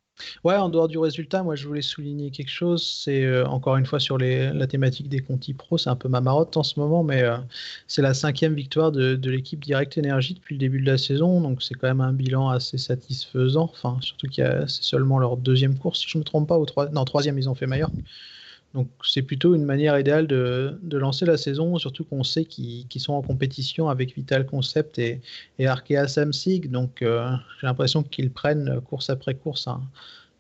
Ouais, 0.45 0.57
en 0.57 0.69
dehors 0.69 0.89
du 0.89 0.99
résultat, 0.99 1.43
moi 1.43 1.57
je 1.57 1.67
voulais 1.67 1.83
souligner 1.83 2.31
quelque 2.31 2.51
chose. 2.51 2.85
C'est 3.05 3.25
euh, 3.25 3.47
encore 3.47 3.77
une 3.77 3.87
fois 3.87 4.01
sur 4.01 4.19
la 4.19 4.67
thématique 4.67 5.09
des 5.09 5.21
Conti 5.21 5.55
Pro, 5.55 5.79
c'est 5.79 5.91
un 5.91 5.97
peu 5.97 6.09
ma 6.09 6.21
marotte 6.21 6.57
en 6.57 6.63
ce 6.63 6.79
moment, 6.79 7.03
mais 7.03 7.23
euh, 7.23 7.37
c'est 7.87 8.03
la 8.03 8.15
cinquième 8.15 8.55
victoire 8.55 8.93
de, 8.93 9.19
l'équipe 9.31 9.65
Direct 9.65 9.97
Energy 9.99 10.35
depuis 10.35 10.55
le 10.55 10.59
début 10.59 10.81
de 10.81 10.87
la 10.87 10.99
saison, 10.99 11.41
donc 11.41 11.63
c'est 11.63 11.75
quand 11.75 11.89
même 11.89 12.01
un 12.01 12.13
bilan 12.13 12.49
assez 12.49 12.79
satisfaisant. 12.79 13.71
Enfin, 13.73 13.99
surtout 14.01 14.29
qu'il 14.29 14.45
c'est 14.69 14.83
seulement 14.83 15.19
leur 15.19 15.37
deuxième 15.37 15.77
course, 15.79 16.01
si 16.01 16.09
je 16.09 16.19
ne 16.19 16.21
me 16.21 16.25
trompe 16.25 16.49
pas, 16.49 16.59
ou 16.59 16.67
trois, 16.67 16.89
non 16.91 17.05
troisième 17.05 17.39
ils 17.39 17.49
ont 17.49 17.55
fait 17.55 17.67
meilleur. 17.67 17.91
Donc 18.75 18.89
c'est 19.03 19.23
plutôt 19.23 19.55
une 19.55 19.65
manière 19.65 19.99
idéale 19.99 20.29
de, 20.29 20.79
de, 20.83 20.97
lancer 20.97 21.27
la 21.27 21.37
saison, 21.37 21.77
surtout 21.79 22.05
qu'on 22.05 22.23
sait 22.23 22.45
qu'ils 22.45 22.87
sont 22.99 23.15
en 23.15 23.23
compétition 23.23 23.89
avec 23.89 24.15
Vital 24.15 24.47
Concept 24.47 24.99
et, 24.99 25.21
et 25.59 25.67
Arkea 25.67 26.07
Samsig. 26.07 26.71
Donc 26.71 27.03
euh, 27.03 27.29
j'ai 27.61 27.67
l'impression 27.67 28.05
qu'ils 28.05 28.31
prennent 28.31 28.81
course 28.83 29.11
après 29.11 29.35
course 29.35 29.67
un, 29.67 29.81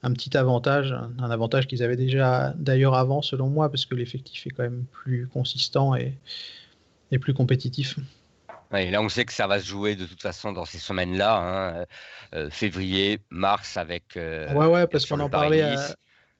un 0.04 0.12
petit 0.12 0.36
avantage, 0.36 0.94
un 1.18 1.30
avantage 1.30 1.66
qu'ils 1.66 1.82
avaient 1.82 1.96
déjà 1.96 2.54
d'ailleurs 2.56 2.94
avant 2.94 3.20
selon 3.20 3.48
moi, 3.48 3.68
parce 3.68 3.84
que 3.84 3.96
l'effectif 3.96 4.46
est 4.46 4.50
quand 4.50 4.62
même 4.62 4.84
plus 4.92 5.26
consistant 5.26 5.96
et, 5.96 6.14
et 7.10 7.18
plus 7.18 7.34
compétitif. 7.34 7.96
Ouais, 8.72 8.90
là, 8.90 9.02
on 9.02 9.08
sait 9.08 9.24
que 9.24 9.32
ça 9.32 9.48
va 9.48 9.58
se 9.58 9.66
jouer 9.66 9.96
de 9.96 10.06
toute 10.06 10.22
façon 10.22 10.52
dans 10.52 10.64
ces 10.64 10.78
semaines-là, 10.78 11.36
hein, 11.36 11.86
euh, 12.34 12.50
février, 12.50 13.18
mars, 13.28 13.76
avec. 13.76 14.16
Euh, 14.16 14.52
ouais, 14.54 14.66
ouais, 14.66 14.86
parce 14.86 15.06
qu'on 15.06 15.18
en 15.18 15.28
parlait 15.28 15.74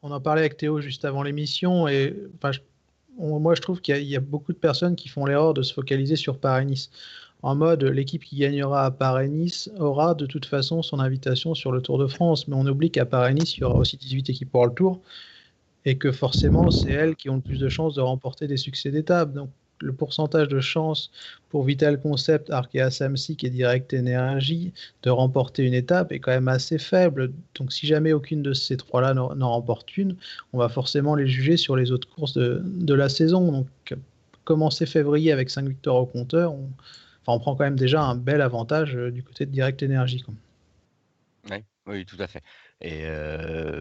on 0.02 0.10
en 0.10 0.20
parlait 0.20 0.40
avec 0.40 0.56
Théo 0.56 0.80
juste 0.80 1.04
avant 1.04 1.22
l'émission 1.22 1.88
et 1.88 2.16
moi 3.18 3.54
je 3.54 3.60
trouve 3.60 3.80
qu'il 3.80 4.02
y, 4.02 4.16
a 4.16 4.20
beaucoup 4.20 4.52
de 4.52 4.58
personnes 4.58 4.96
qui 4.96 5.08
font 5.08 5.26
l'erreur 5.26 5.54
de 5.54 5.62
se 5.62 5.74
focaliser 5.74 6.16
sur 6.16 6.38
Paris-Nice. 6.38 6.90
En 7.42 7.54
mode, 7.54 7.84
l'équipe 7.84 8.22
qui 8.22 8.36
gagnera 8.36 8.84
à 8.84 8.90
Paris-Nice 8.90 9.70
aura 9.78 10.14
de 10.14 10.26
toute 10.26 10.46
façon 10.46 10.82
son 10.82 11.00
invitation 11.00 11.54
sur 11.54 11.72
le 11.72 11.80
Tour 11.80 11.98
de 11.98 12.06
France, 12.06 12.48
mais 12.48 12.54
on 12.54 12.66
oublie 12.66 12.90
qu'à 12.90 13.06
Paris-Nice, 13.06 13.56
il 13.56 13.60
y 13.60 13.64
aura 13.64 13.78
aussi 13.78 13.96
18 13.96 14.30
équipes 14.30 14.50
pour 14.50 14.66
le 14.66 14.74
Tour 14.74 15.00
et 15.84 15.96
que 15.96 16.12
forcément, 16.12 16.70
c'est 16.70 16.90
elles 16.90 17.16
qui 17.16 17.30
ont 17.30 17.36
le 17.36 17.40
plus 17.40 17.58
de 17.58 17.68
chances 17.68 17.94
de 17.94 18.00
remporter 18.00 18.46
des 18.46 18.58
succès 18.58 18.90
d'étape. 18.90 19.32
Donc, 19.32 19.50
le 19.80 19.92
pourcentage 19.92 20.48
de 20.48 20.60
chance 20.60 21.10
pour 21.48 21.64
Vital 21.64 22.00
Concept, 22.00 22.50
Arkea 22.50 22.90
Samsic 22.90 23.44
et 23.44 23.50
Direct 23.50 23.92
Energy 23.94 24.72
de 25.02 25.10
remporter 25.10 25.64
une 25.64 25.74
étape 25.74 26.12
est 26.12 26.20
quand 26.20 26.30
même 26.30 26.48
assez 26.48 26.78
faible. 26.78 27.32
Donc 27.54 27.72
si 27.72 27.86
jamais 27.86 28.12
aucune 28.12 28.42
de 28.42 28.52
ces 28.52 28.76
trois-là 28.76 29.14
n'en 29.14 29.50
remporte 29.50 29.96
une, 29.96 30.16
on 30.52 30.58
va 30.58 30.68
forcément 30.68 31.14
les 31.14 31.26
juger 31.26 31.56
sur 31.56 31.76
les 31.76 31.92
autres 31.92 32.08
courses 32.08 32.34
de, 32.34 32.94
la 32.94 33.08
saison. 33.08 33.52
Donc 33.52 33.94
commencer 34.44 34.86
février 34.86 35.32
avec 35.32 35.50
5 35.50 35.68
victoires 35.68 35.96
au 35.96 36.06
compteur, 36.06 36.54
on 37.26 37.38
prend 37.38 37.54
quand 37.54 37.64
même 37.64 37.78
déjà 37.78 38.02
un 38.02 38.16
bel 38.16 38.40
avantage 38.40 38.94
du 38.94 39.22
côté 39.22 39.46
de 39.46 39.50
Direct 39.50 39.82
Energy. 39.82 40.24
Oui, 41.48 41.58
oui, 41.86 42.04
tout 42.04 42.16
à 42.18 42.26
fait. 42.26 42.42
Et 42.82 43.04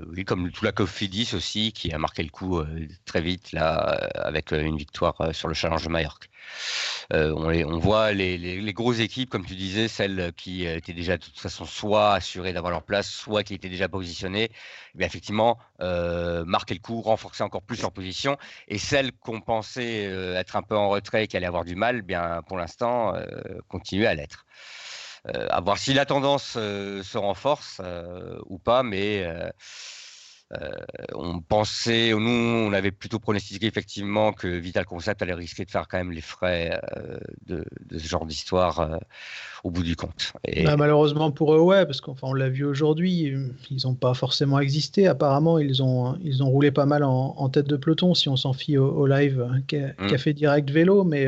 oui, 0.07 0.25
comme 0.25 0.51
tout 0.51 0.65
la 0.65 0.71
Cofidis 0.71 1.31
aussi, 1.33 1.71
qui 1.71 1.91
a 1.93 1.97
marqué 1.97 2.21
le 2.23 2.29
coup 2.29 2.62
très 3.05 3.21
vite 3.21 3.53
là, 3.53 3.75
avec 4.15 4.51
une 4.51 4.77
victoire 4.77 5.33
sur 5.33 5.47
le 5.47 5.53
Challenge 5.53 5.83
de 5.83 5.89
Majorque. 5.89 6.29
On, 7.12 7.47
on, 7.47 7.79
voit 7.79 8.12
les, 8.12 8.38
les, 8.38 8.73
grosses 8.73 8.99
équipes, 8.99 9.29
comme 9.29 9.45
tu 9.45 9.55
disais, 9.55 9.88
celles 9.88 10.31
qui 10.35 10.65
étaient 10.65 10.93
déjà 10.93 11.17
de 11.17 11.23
toute 11.23 11.39
façon 11.39 11.65
soit 11.65 12.13
assurées 12.13 12.53
d'avoir 12.53 12.71
leur 12.71 12.83
place, 12.83 13.09
soit 13.09 13.43
qui 13.43 13.53
étaient 13.53 13.69
déjà 13.69 13.88
positionnées, 13.88 14.51
eh 14.99 15.03
effectivement, 15.03 15.57
marquer 15.79 16.73
le 16.73 16.81
coup, 16.81 17.01
renforcer 17.01 17.43
encore 17.43 17.62
plus 17.62 17.81
leur 17.81 17.93
position. 17.93 18.38
Et 18.67 18.77
celles 18.77 19.13
qu'on 19.13 19.39
pensait 19.41 20.03
être 20.35 20.57
un 20.57 20.62
peu 20.62 20.75
en 20.75 20.89
retrait 20.89 21.23
et 21.23 21.27
qui 21.27 21.38
allaient 21.38 21.47
avoir 21.47 21.65
du 21.65 21.75
mal, 21.75 21.97
eh 21.99 22.01
bien 22.01 22.41
pour 22.47 22.57
l'instant, 22.57 23.13
continuer 23.69 24.07
à 24.07 24.13
l'être. 24.13 24.45
Euh, 25.27 25.47
à 25.49 25.60
voir 25.60 25.77
si 25.77 25.93
la 25.93 26.05
tendance 26.05 26.55
euh, 26.58 27.03
se 27.03 27.17
renforce 27.17 27.82
euh, 27.84 28.39
ou 28.45 28.58
pas, 28.58 28.84
mais 28.84 29.25
on 31.13 31.41
pensait, 31.41 32.12
nous, 32.12 32.67
on 32.67 32.73
avait 32.73 32.91
plutôt 32.91 33.19
pronostiqué 33.19 33.67
effectivement 33.67 34.33
que 34.33 34.47
Vital 34.47 34.85
Concept 34.85 35.21
allait 35.21 35.33
risquer 35.33 35.65
de 35.65 35.71
faire 35.71 35.88
quand 35.88 35.97
même 35.97 36.12
les 36.12 36.21
frais 36.21 36.79
de, 37.45 37.63
ce 37.91 38.07
genre 38.07 38.25
d'histoire 38.25 38.99
au 39.63 39.71
bout 39.71 39.83
du 39.83 39.95
compte. 39.95 40.33
Et... 40.45 40.63
Bah, 40.63 40.77
malheureusement 40.77 41.31
pour 41.31 41.53
eux, 41.53 41.59
ouais, 41.59 41.85
parce 41.85 42.01
qu'on 42.01 42.33
l'a 42.33 42.49
vu 42.49 42.65
aujourd'hui, 42.65 43.33
ils 43.69 43.81
n'ont 43.85 43.93
pas 43.93 44.13
forcément 44.13 44.59
existé. 44.59 45.07
Apparemment, 45.07 45.59
ils 45.59 45.83
ont, 45.83 46.17
ils 46.23 46.41
ont 46.41 46.49
roulé 46.49 46.71
pas 46.71 46.85
mal 46.85 47.03
en, 47.03 47.49
tête 47.49 47.67
de 47.67 47.75
peloton, 47.75 48.13
si 48.13 48.29
on 48.29 48.35
s'en 48.35 48.53
fie 48.53 48.77
au, 48.77 49.05
live 49.07 49.41
hein, 49.41 49.59
mmh. 49.59 50.07
Café 50.07 50.33
Direct 50.33 50.69
Vélo, 50.69 51.03
mais 51.03 51.27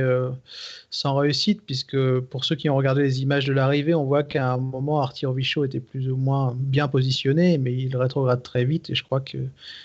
sans 0.91 1.15
réussite, 1.15 1.61
puisque 1.65 2.19
pour 2.19 2.43
ceux 2.43 2.55
qui 2.55 2.69
ont 2.69 2.75
regardé 2.75 3.01
les 3.01 3.21
images 3.21 3.45
de 3.45 3.53
l'arrivée, 3.53 3.95
on 3.95 4.03
voit 4.03 4.23
qu'à 4.23 4.51
un 4.51 4.57
moment, 4.57 5.01
Arthur 5.01 5.31
Vichot 5.31 5.63
était 5.63 5.79
plus 5.79 6.11
ou 6.11 6.17
moins 6.17 6.53
bien 6.55 6.89
positionné, 6.89 7.57
mais 7.57 7.73
il 7.73 7.95
rétrograde 7.95 8.43
très 8.43 8.65
vite, 8.65 8.89
et 8.89 8.95
je 8.95 9.03
crois 9.11 9.19
que 9.19 9.39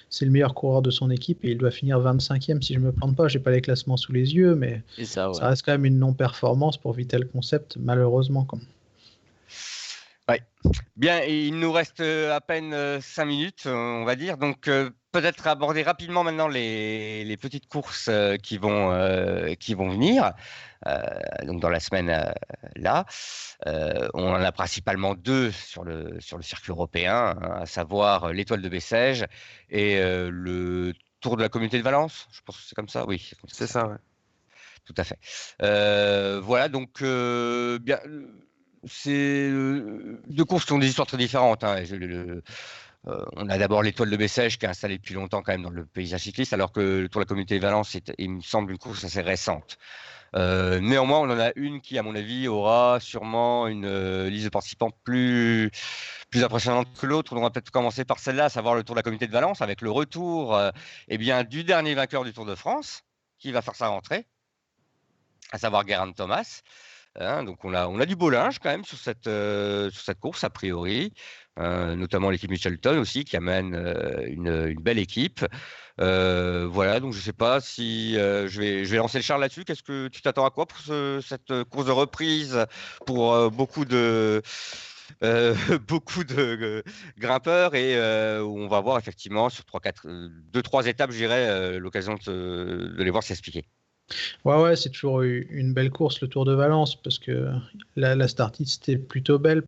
c'est 0.08 0.24
le 0.24 0.30
meilleur 0.30 0.54
coureur 0.54 0.82
de 0.82 0.90
son 0.92 1.10
équipe, 1.10 1.44
et 1.44 1.50
il 1.50 1.58
doit 1.58 1.72
finir 1.72 1.98
25e 1.98 2.62
si 2.62 2.74
je 2.74 2.78
me 2.78 2.92
plante 2.92 3.16
pas, 3.16 3.26
j'ai 3.26 3.40
pas 3.40 3.50
les 3.50 3.60
classements 3.60 3.96
sous 3.96 4.12
les 4.12 4.36
yeux, 4.36 4.54
mais 4.54 4.82
ça, 5.02 5.30
reste 5.40 5.64
quand 5.64 5.72
même 5.72 5.84
une 5.84 5.98
non-performance 5.98 6.76
pour 6.76 6.92
Vitel 6.92 7.26
Concept, 7.26 7.76
malheureusement. 7.76 8.44
Comme... 8.44 8.60
Ouais. 10.28 10.42
Bien, 10.96 11.22
il 11.24 11.58
nous 11.58 11.72
reste 11.72 11.98
euh, 11.98 12.36
à 12.36 12.40
peine 12.40 12.70
5 13.00 13.22
euh, 13.22 13.26
minutes, 13.26 13.62
on 13.66 14.04
va 14.04 14.14
dire, 14.14 14.38
donc 14.38 14.68
euh, 14.68 14.90
peut-être 15.20 15.46
aborder 15.46 15.82
rapidement 15.82 16.24
maintenant 16.24 16.46
les, 16.46 17.38
petites 17.40 17.68
courses 17.68 18.10
qui 18.42 18.58
vont, 18.58 19.54
qui 19.58 19.72
vont 19.72 19.88
venir. 19.88 20.32
donc 21.44 21.60
dans 21.60 21.70
la 21.70 21.80
semaine 21.80 22.34
là, 22.76 23.06
on 23.64 24.28
en 24.28 24.42
a 24.42 24.52
principalement 24.52 25.14
deux 25.14 25.50
sur 25.52 25.84
le, 25.84 26.20
sur 26.20 26.36
le 26.36 26.42
circuit 26.42 26.70
européen, 26.70 27.34
hein, 27.40 27.60
à 27.62 27.66
savoir 27.66 28.30
l'étoile 28.34 28.60
de 28.60 28.68
Bessèges 28.68 29.24
et 29.70 29.98
le 30.02 30.92
Tour 31.20 31.38
de 31.38 31.42
la 31.42 31.48
communauté 31.48 31.78
de 31.78 31.82
Valence. 31.82 32.28
Je 32.30 32.40
pense 32.44 32.58
que 32.58 32.62
c'est 32.66 32.74
comme 32.74 32.90
ça, 32.90 33.06
oui. 33.06 33.32
C'est 33.48 33.66
ça, 33.66 33.86
ouais. 33.86 33.96
Tout 34.84 34.94
à 34.98 35.04
fait. 35.04 35.18
voilà, 36.42 36.68
donc 36.68 37.02
bien 37.02 37.98
c'est 38.88 39.50
deux 39.50 40.44
courses 40.44 40.64
qui 40.64 40.72
ont 40.72 40.78
des 40.78 40.88
histoires 40.88 41.06
très 41.06 41.16
différentes. 41.16 41.64
Hein. 41.64 41.82
Euh, 43.08 43.24
on 43.36 43.48
a 43.48 43.58
d'abord 43.58 43.82
l'étoile 43.82 44.10
de 44.10 44.16
Bessèges 44.16 44.58
qui 44.58 44.66
est 44.66 44.68
installée 44.68 44.98
depuis 44.98 45.14
longtemps 45.14 45.42
quand 45.42 45.52
même 45.52 45.62
dans 45.62 45.70
le 45.70 45.86
paysage 45.86 46.22
cycliste, 46.22 46.52
alors 46.52 46.72
que 46.72 46.80
le 46.80 47.08
Tour 47.08 47.20
de 47.20 47.24
la 47.24 47.28
Communauté 47.28 47.56
de 47.56 47.62
Valence, 47.62 47.96
il 48.18 48.30
me 48.30 48.40
semble 48.40 48.72
une 48.72 48.78
course 48.78 49.04
assez 49.04 49.20
récente. 49.20 49.78
Euh, 50.34 50.80
néanmoins, 50.80 51.20
on 51.20 51.30
en 51.30 51.38
a 51.38 51.52
une 51.54 51.80
qui, 51.80 51.98
à 51.98 52.02
mon 52.02 52.16
avis, 52.16 52.48
aura 52.48 52.98
sûrement 53.00 53.68
une 53.68 53.86
euh, 53.86 54.28
liste 54.28 54.44
de 54.46 54.50
participants 54.50 54.90
plus, 55.04 55.70
plus 56.30 56.42
impressionnante 56.42 56.88
que 56.98 57.06
l'autre. 57.06 57.32
On 57.36 57.40
va 57.40 57.50
peut-être 57.50 57.70
commencer 57.70 58.04
par 58.04 58.18
celle-là, 58.18 58.46
à 58.46 58.48
savoir 58.48 58.74
le 58.74 58.82
Tour 58.82 58.96
de 58.96 58.98
la 58.98 59.02
Communauté 59.04 59.28
de 59.28 59.32
Valence, 59.32 59.62
avec 59.62 59.82
le 59.82 59.90
retour 59.90 60.60
eh 61.08 61.18
bien, 61.18 61.44
du 61.44 61.62
dernier 61.62 61.94
vainqueur 61.94 62.24
du 62.24 62.32
Tour 62.32 62.44
de 62.44 62.56
France, 62.56 63.02
qui 63.38 63.52
va 63.52 63.62
faire 63.62 63.76
sa 63.76 63.86
rentrée, 63.88 64.26
à 65.52 65.58
savoir 65.58 65.86
Geraint 65.86 66.12
Thomas. 66.12 66.62
Hein. 67.18 67.44
donc 67.44 67.64
on 67.64 67.72
a, 67.72 67.86
on 67.86 67.98
a 67.98 68.04
du 68.04 68.14
beau 68.14 68.28
linge 68.28 68.58
quand 68.58 68.68
même 68.68 68.84
sur 68.84 68.98
cette, 68.98 69.24
sur 69.24 70.02
cette 70.02 70.20
course, 70.20 70.44
a 70.44 70.50
priori. 70.50 71.14
Euh, 71.58 71.96
notamment 71.96 72.28
l'équipe 72.28 72.50
Michelton 72.50 72.98
aussi, 72.98 73.24
qui 73.24 73.36
amène 73.36 73.74
euh, 73.74 74.26
une, 74.26 74.74
belle 74.74 74.98
équipe. 74.98 75.44
Euh, 76.00 76.68
voilà, 76.70 77.00
donc 77.00 77.14
je 77.14 77.18
ne 77.18 77.22
sais 77.22 77.32
pas 77.32 77.60
si 77.62 78.14
je, 78.14 78.60
vais, 78.60 78.96
lancer 78.96 79.18
le 79.18 79.22
char 79.22 79.38
là-dessus. 79.38 79.64
Qu'est-ce 79.64 79.82
que 79.82 80.08
tu 80.08 80.20
t'attends 80.20 80.44
à 80.44 80.50
quoi 80.50 80.66
pour 80.66 80.78
cette 81.22 81.64
course 81.64 81.86
de 81.86 81.92
reprise 81.92 82.66
pour 83.06 83.50
beaucoup 83.50 83.86
de 83.86 84.42
beaucoup 85.88 86.24
de 86.24 86.82
grimpeurs 87.16 87.74
et 87.74 87.96
où 88.40 88.58
on 88.58 88.68
va 88.68 88.80
voir 88.80 88.98
effectivement 88.98 89.48
sur 89.48 89.64
3, 89.64 89.80
4, 89.80 90.06
2, 90.52 90.62
3 90.62 90.86
étapes, 90.88 91.10
je 91.12 91.78
l'occasion 91.78 92.16
de, 92.26 92.94
les 92.98 93.10
voir 93.10 93.22
s'expliquer. 93.22 93.64
Ouais, 94.44 94.62
ouais, 94.62 94.76
c'est 94.76 94.90
toujours 94.90 95.22
une 95.22 95.74
belle 95.74 95.90
course, 95.90 96.20
le 96.20 96.28
Tour 96.28 96.44
de 96.44 96.52
Valence, 96.52 96.94
parce 96.94 97.18
que 97.18 97.50
la, 97.96 98.14
la 98.14 98.28
start 98.28 98.60
était 98.60 98.96
plutôt 98.96 99.38
belle, 99.38 99.64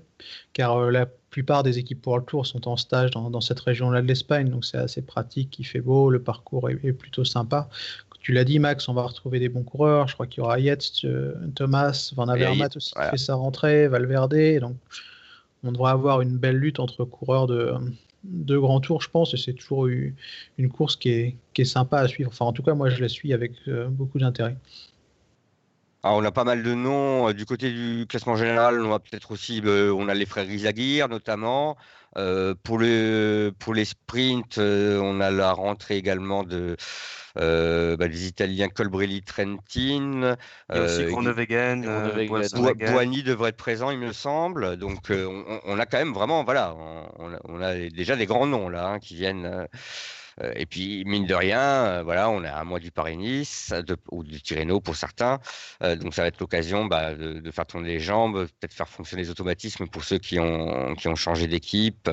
car 0.52 0.90
la 0.90 1.06
plupart 1.30 1.62
des 1.62 1.78
équipes 1.78 2.00
pour 2.00 2.18
le 2.18 2.24
Tour 2.24 2.46
sont 2.46 2.68
en 2.68 2.76
stage 2.76 3.10
dans, 3.10 3.40
cette 3.40 3.60
région-là 3.60 4.02
de 4.02 4.06
l'Espagne, 4.06 4.48
donc 4.48 4.64
c'est 4.64 4.78
assez 4.78 5.02
pratique, 5.02 5.58
il 5.58 5.64
fait 5.64 5.80
beau, 5.80 6.10
le 6.10 6.20
parcours 6.22 6.70
est, 6.70 6.92
plutôt 6.92 7.24
sympa. 7.24 7.68
Tu 8.20 8.32
l'as 8.32 8.44
dit, 8.44 8.58
Max, 8.58 8.88
on 8.88 8.94
va 8.94 9.02
retrouver 9.02 9.38
des 9.38 9.48
bons 9.48 9.62
coureurs. 9.62 10.08
Je 10.08 10.14
crois 10.14 10.26
qu'il 10.26 10.42
y 10.42 10.44
aura 10.44 10.58
Yates, 10.58 11.04
euh, 11.04 11.34
Thomas, 11.54 12.12
Van 12.16 12.28
Avermaet 12.28 12.76
aussi 12.76 12.92
qui 12.92 13.10
fait 13.10 13.16
sa 13.16 13.36
rentrée, 13.36 13.86
Valverde. 13.86 14.58
Donc, 14.60 14.76
on 15.62 15.72
devrait 15.72 15.92
avoir 15.92 16.20
une 16.20 16.36
belle 16.36 16.56
lutte 16.56 16.80
entre 16.80 17.04
coureurs 17.04 17.46
de, 17.46 17.74
de 18.28 18.58
grands 18.58 18.80
tours, 18.80 19.02
je 19.02 19.10
pense, 19.10 19.34
et 19.34 19.36
c'est 19.36 19.54
toujours 19.54 19.86
une 19.86 20.68
course 20.70 20.96
qui 20.96 21.10
est, 21.10 21.36
qui 21.54 21.62
est, 21.62 21.64
sympa 21.64 21.98
à 21.98 22.08
suivre. 22.08 22.30
Enfin, 22.32 22.44
en 22.44 22.52
tout 22.52 22.62
cas, 22.62 22.74
moi, 22.74 22.90
je 22.90 23.00
la 23.00 23.08
suis 23.08 23.32
avec 23.32 23.52
euh, 23.68 23.88
beaucoup 23.88 24.18
d'intérêt. 24.18 24.56
Ah, 26.02 26.14
on 26.14 26.24
a 26.24 26.30
pas 26.30 26.44
mal 26.44 26.62
de 26.62 26.74
noms. 26.74 27.28
Euh, 27.28 27.32
du 27.32 27.44
côté 27.44 27.72
du 27.72 28.06
classement 28.08 28.36
général, 28.36 28.80
on 28.80 28.92
a 28.92 28.98
peut-être 29.00 29.32
aussi, 29.32 29.60
euh, 29.64 29.92
on 29.92 30.08
a 30.08 30.14
les 30.14 30.26
frères 30.26 30.46
Rizaguirre 30.46 31.08
notamment. 31.08 31.76
Euh, 32.16 32.54
pour, 32.62 32.78
le, 32.78 33.52
pour 33.58 33.74
les 33.74 33.84
sprints, 33.84 34.58
on 34.58 35.20
a 35.20 35.30
la 35.30 35.52
rentrée 35.52 35.96
également 35.96 36.42
de, 36.42 36.76
bah, 37.36 38.08
des 38.08 38.26
Italiens 38.26 38.68
Colbrelli 38.68 39.22
Trentin. 39.22 40.36
Il 40.70 40.76
y 40.76 40.78
a 40.78 40.82
aussi 40.82 41.04
Groenewegen, 41.04 41.84
Boigny 42.92 43.22
devrait 43.22 43.50
être 43.50 43.56
présent, 43.56 43.90
il 43.90 43.98
me 43.98 44.12
semble. 44.12 44.76
Donc 44.76 45.10
on, 45.10 45.78
a 45.78 45.86
quand 45.86 45.98
même 45.98 46.12
vraiment, 46.12 46.44
voilà, 46.44 46.74
on, 47.18 47.60
a, 47.60 47.74
déjà 47.74 48.16
des 48.16 48.26
grands 48.26 48.46
noms 48.46 48.68
là 48.68 48.88
hein, 48.88 48.98
qui 48.98 49.14
viennent 49.14 49.46
euh, 49.46 49.66
et 50.54 50.66
puis, 50.66 51.04
mine 51.04 51.26
de 51.26 51.34
rien, 51.34 51.60
euh, 51.60 52.02
voilà, 52.02 52.30
on 52.30 52.44
est 52.44 52.48
à 52.48 52.60
un 52.60 52.64
mois 52.64 52.78
du 52.78 52.90
Paris-Nice 52.90 53.72
ou 54.10 54.22
du 54.22 54.40
Tirreno 54.40 54.80
pour 54.80 54.96
certains. 54.96 55.40
Euh, 55.82 55.96
donc, 55.96 56.14
ça 56.14 56.22
va 56.22 56.28
être 56.28 56.40
l'occasion 56.40 56.86
bah, 56.86 57.14
de, 57.14 57.50
faire 57.50 57.66
tourner 57.66 57.88
les 57.88 58.00
jambes, 58.00 58.46
peut-être 58.60 58.72
faire 58.72 58.88
fonctionner 58.88 59.22
les 59.22 59.30
automatismes 59.30 59.88
pour 59.88 60.04
ceux 60.04 60.18
qui 60.18 60.38
ont, 60.38 60.94
qui 60.94 61.08
ont 61.08 61.16
changé 61.16 61.46
d'équipe 61.46 62.08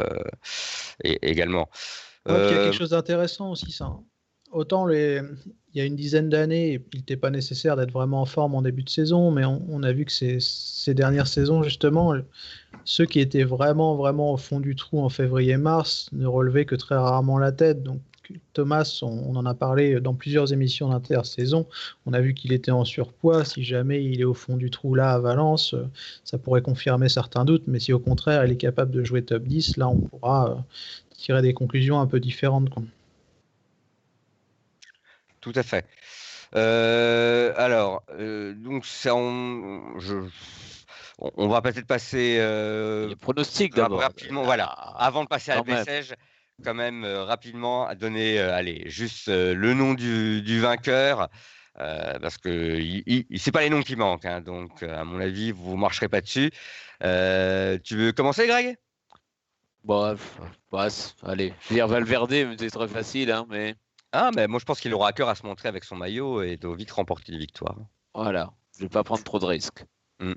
et, 1.04 1.20
également. 1.30 1.70
il 2.28 2.34
y 2.34 2.36
a 2.36 2.50
quelque 2.50 2.72
chose 2.72 2.92
d'intéressant 2.92 3.52
aussi, 3.52 3.72
ça. 3.72 3.86
Hein. 3.86 4.04
Autant 4.52 4.86
les... 4.86 5.22
il 5.74 5.80
y 5.80 5.82
a 5.82 5.86
une 5.86 5.98
dizaine 5.98 6.30
d'années, 6.30 6.82
il 6.94 7.00
n'était 7.00 7.18
pas 7.18 7.30
nécessaire 7.30 7.76
d'être 7.76 7.92
vraiment 7.92 8.22
en 8.22 8.26
forme 8.26 8.56
en 8.56 8.62
début 8.62 8.84
de 8.84 8.90
saison, 8.90 9.30
mais 9.30 9.44
on, 9.44 9.84
a 9.84 9.92
vu 9.92 10.06
que 10.06 10.14
ces, 10.14 10.38
ces, 10.40 10.94
dernières 10.94 11.28
saisons, 11.28 11.62
justement, 11.62 12.14
ceux 12.86 13.06
qui 13.06 13.20
étaient 13.20 13.44
vraiment, 13.44 13.96
vraiment 13.98 14.32
au 14.32 14.38
fond 14.38 14.62
du 14.62 14.76
trou 14.76 15.02
en 15.02 15.10
février-mars 15.10 16.10
ne 16.14 16.26
relevaient 16.26 16.64
que 16.64 16.76
très 16.76 16.96
rarement 16.96 17.38
la 17.38 17.52
tête. 17.52 17.84
Donc, 17.84 18.00
Thomas, 18.54 19.00
on, 19.02 19.36
en 19.36 19.46
a 19.46 19.54
parlé 19.54 20.00
dans 20.00 20.14
plusieurs 20.14 20.54
émissions 20.54 20.90
d'intersaison. 20.90 21.68
On 22.06 22.14
a 22.14 22.22
vu 22.22 22.34
qu'il 22.34 22.54
était 22.54 22.72
en 22.72 22.86
surpoids. 22.86 23.46
Si 23.46 23.64
jamais 23.64 24.04
il 24.04 24.22
est 24.22 24.26
au 24.26 24.34
fond 24.34 24.58
du 24.58 24.70
trou 24.70 24.96
là 24.96 25.12
à 25.12 25.20
Valence, 25.20 25.74
euh, 25.74 25.88
ça 26.24 26.38
pourrait 26.38 26.62
confirmer 26.62 27.10
certains 27.10 27.46
doutes. 27.46 27.64
Mais 27.68 27.80
si 27.80 27.94
au 27.94 28.00
contraire 28.00 28.46
il 28.46 28.52
est 28.52 28.58
capable 28.58 28.92
de 28.92 29.04
jouer 29.04 29.24
top 29.24 29.44
10, 29.44 29.78
là 29.78 29.88
on 29.88 30.00
pourra 30.00 30.52
euh, 30.52 30.56
tirer 31.16 31.42
des 31.42 31.54
conclusions 31.54 32.00
un 32.00 32.08
peu 32.08 32.20
différentes. 32.20 32.70
Tout 35.42 35.54
à 35.56 35.64
fait. 35.64 35.86
Euh, 36.56 37.54
alors, 37.58 38.04
donc 38.58 38.86
on, 39.06 39.82
on, 41.20 41.48
va 41.48 41.62
peut-être 41.62 41.86
passer. 41.86 42.38
Les 43.08 43.16
pronostics 43.16 43.76
d'abord. 43.76 44.00
Rapidement, 44.00 44.44
voilà. 44.44 44.66
Avant 44.66 45.24
de 45.24 45.28
passer 45.28 45.52
à 45.52 45.56
la 45.56 45.64
message, 45.64 46.16
quand 46.64 46.74
même 46.74 47.04
euh, 47.04 47.24
rapidement 47.24 47.86
à 47.86 47.96
donner, 47.96 48.40
euh, 48.40 48.54
allez, 48.54 48.84
juste 48.86 49.28
euh, 49.30 49.54
le 49.54 49.74
nom 49.74 49.94
du, 49.94 50.60
vainqueur. 50.60 51.30
parce 51.76 52.38
que 52.38 52.80
c'est 53.36 53.52
pas 53.52 53.62
les 53.62 53.70
noms 53.70 53.82
qui 53.82 53.96
manquent, 53.96 54.26
hein, 54.26 54.42
donc 54.42 54.84
à 54.84 55.04
mon 55.04 55.20
avis 55.20 55.52
vous 55.52 55.76
ne 55.76 55.80
marcherez 55.80 56.08
pas 56.08 56.22
dessus. 56.22 56.52
tu 57.02 57.98
veux 57.98 58.12
commencer, 58.16 58.48
Greg? 58.48 58.78
Bon, 59.84 60.16
allez, 61.24 61.54
je 61.62 61.70
veux 61.70 61.76
dire 61.76 61.88
Valverde, 61.88 62.34
c'est 62.58 62.72
très 62.72 62.88
facile, 62.88 63.32
hein, 63.32 63.46
mais. 63.50 63.76
Ah, 64.12 64.32
mais 64.34 64.48
moi 64.48 64.60
je 64.60 64.66
pense 64.66 64.80
qu'il 64.80 64.94
aura 64.94 65.10
à 65.10 65.12
cœur 65.12 65.28
à 65.28 65.36
se 65.36 65.46
montrer 65.46 65.68
avec 65.68 65.84
son 65.84 65.98
maillot 65.98 66.42
et 66.42 66.56
de 66.56 66.70
vite 66.70 66.92
remporter 66.92 67.34
une 67.34 67.40
victoire. 67.40 67.76
Voilà, 68.14 68.54
je 68.78 68.84
vais 68.84 68.90
pas 68.90 69.04
prendre 69.04 69.24
trop 69.24 69.40
de 69.40 69.46
risques. 69.46 69.84
Mmh. 70.20 70.34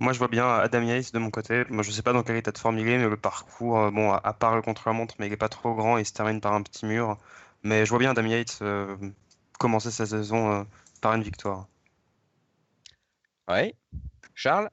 Moi, 0.00 0.12
je 0.12 0.18
vois 0.18 0.28
bien 0.28 0.48
Adam 0.48 0.82
Yates 0.82 1.12
de 1.12 1.18
mon 1.18 1.30
côté. 1.30 1.64
Moi, 1.70 1.82
je 1.82 1.90
sais 1.90 2.02
pas 2.02 2.12
dans 2.12 2.22
quel 2.22 2.36
état 2.36 2.50
de 2.52 2.58
forme 2.58 2.78
il 2.78 2.88
est, 2.88 2.98
mais 2.98 3.08
le 3.08 3.16
parcours, 3.16 3.78
euh, 3.78 3.90
bon, 3.90 4.12
à, 4.12 4.32
part 4.32 4.56
le 4.56 4.62
contre-la-montre, 4.62 5.14
mais 5.18 5.28
il 5.28 5.32
est 5.32 5.36
pas 5.36 5.48
trop 5.48 5.74
grand, 5.74 5.98
il 5.98 6.04
se 6.04 6.12
termine 6.12 6.40
par 6.40 6.52
un 6.52 6.62
petit 6.62 6.86
mur. 6.86 7.18
Mais 7.62 7.84
je 7.84 7.90
vois 7.90 7.98
bien 7.98 8.10
Adam 8.10 8.26
Yates 8.26 8.58
euh, 8.62 8.96
commencer 9.58 9.90
sa 9.90 10.06
saison 10.06 10.52
euh, 10.52 10.64
par 11.00 11.14
une 11.14 11.22
victoire. 11.22 11.68
Ouais. 13.48 13.74
Charles? 14.34 14.68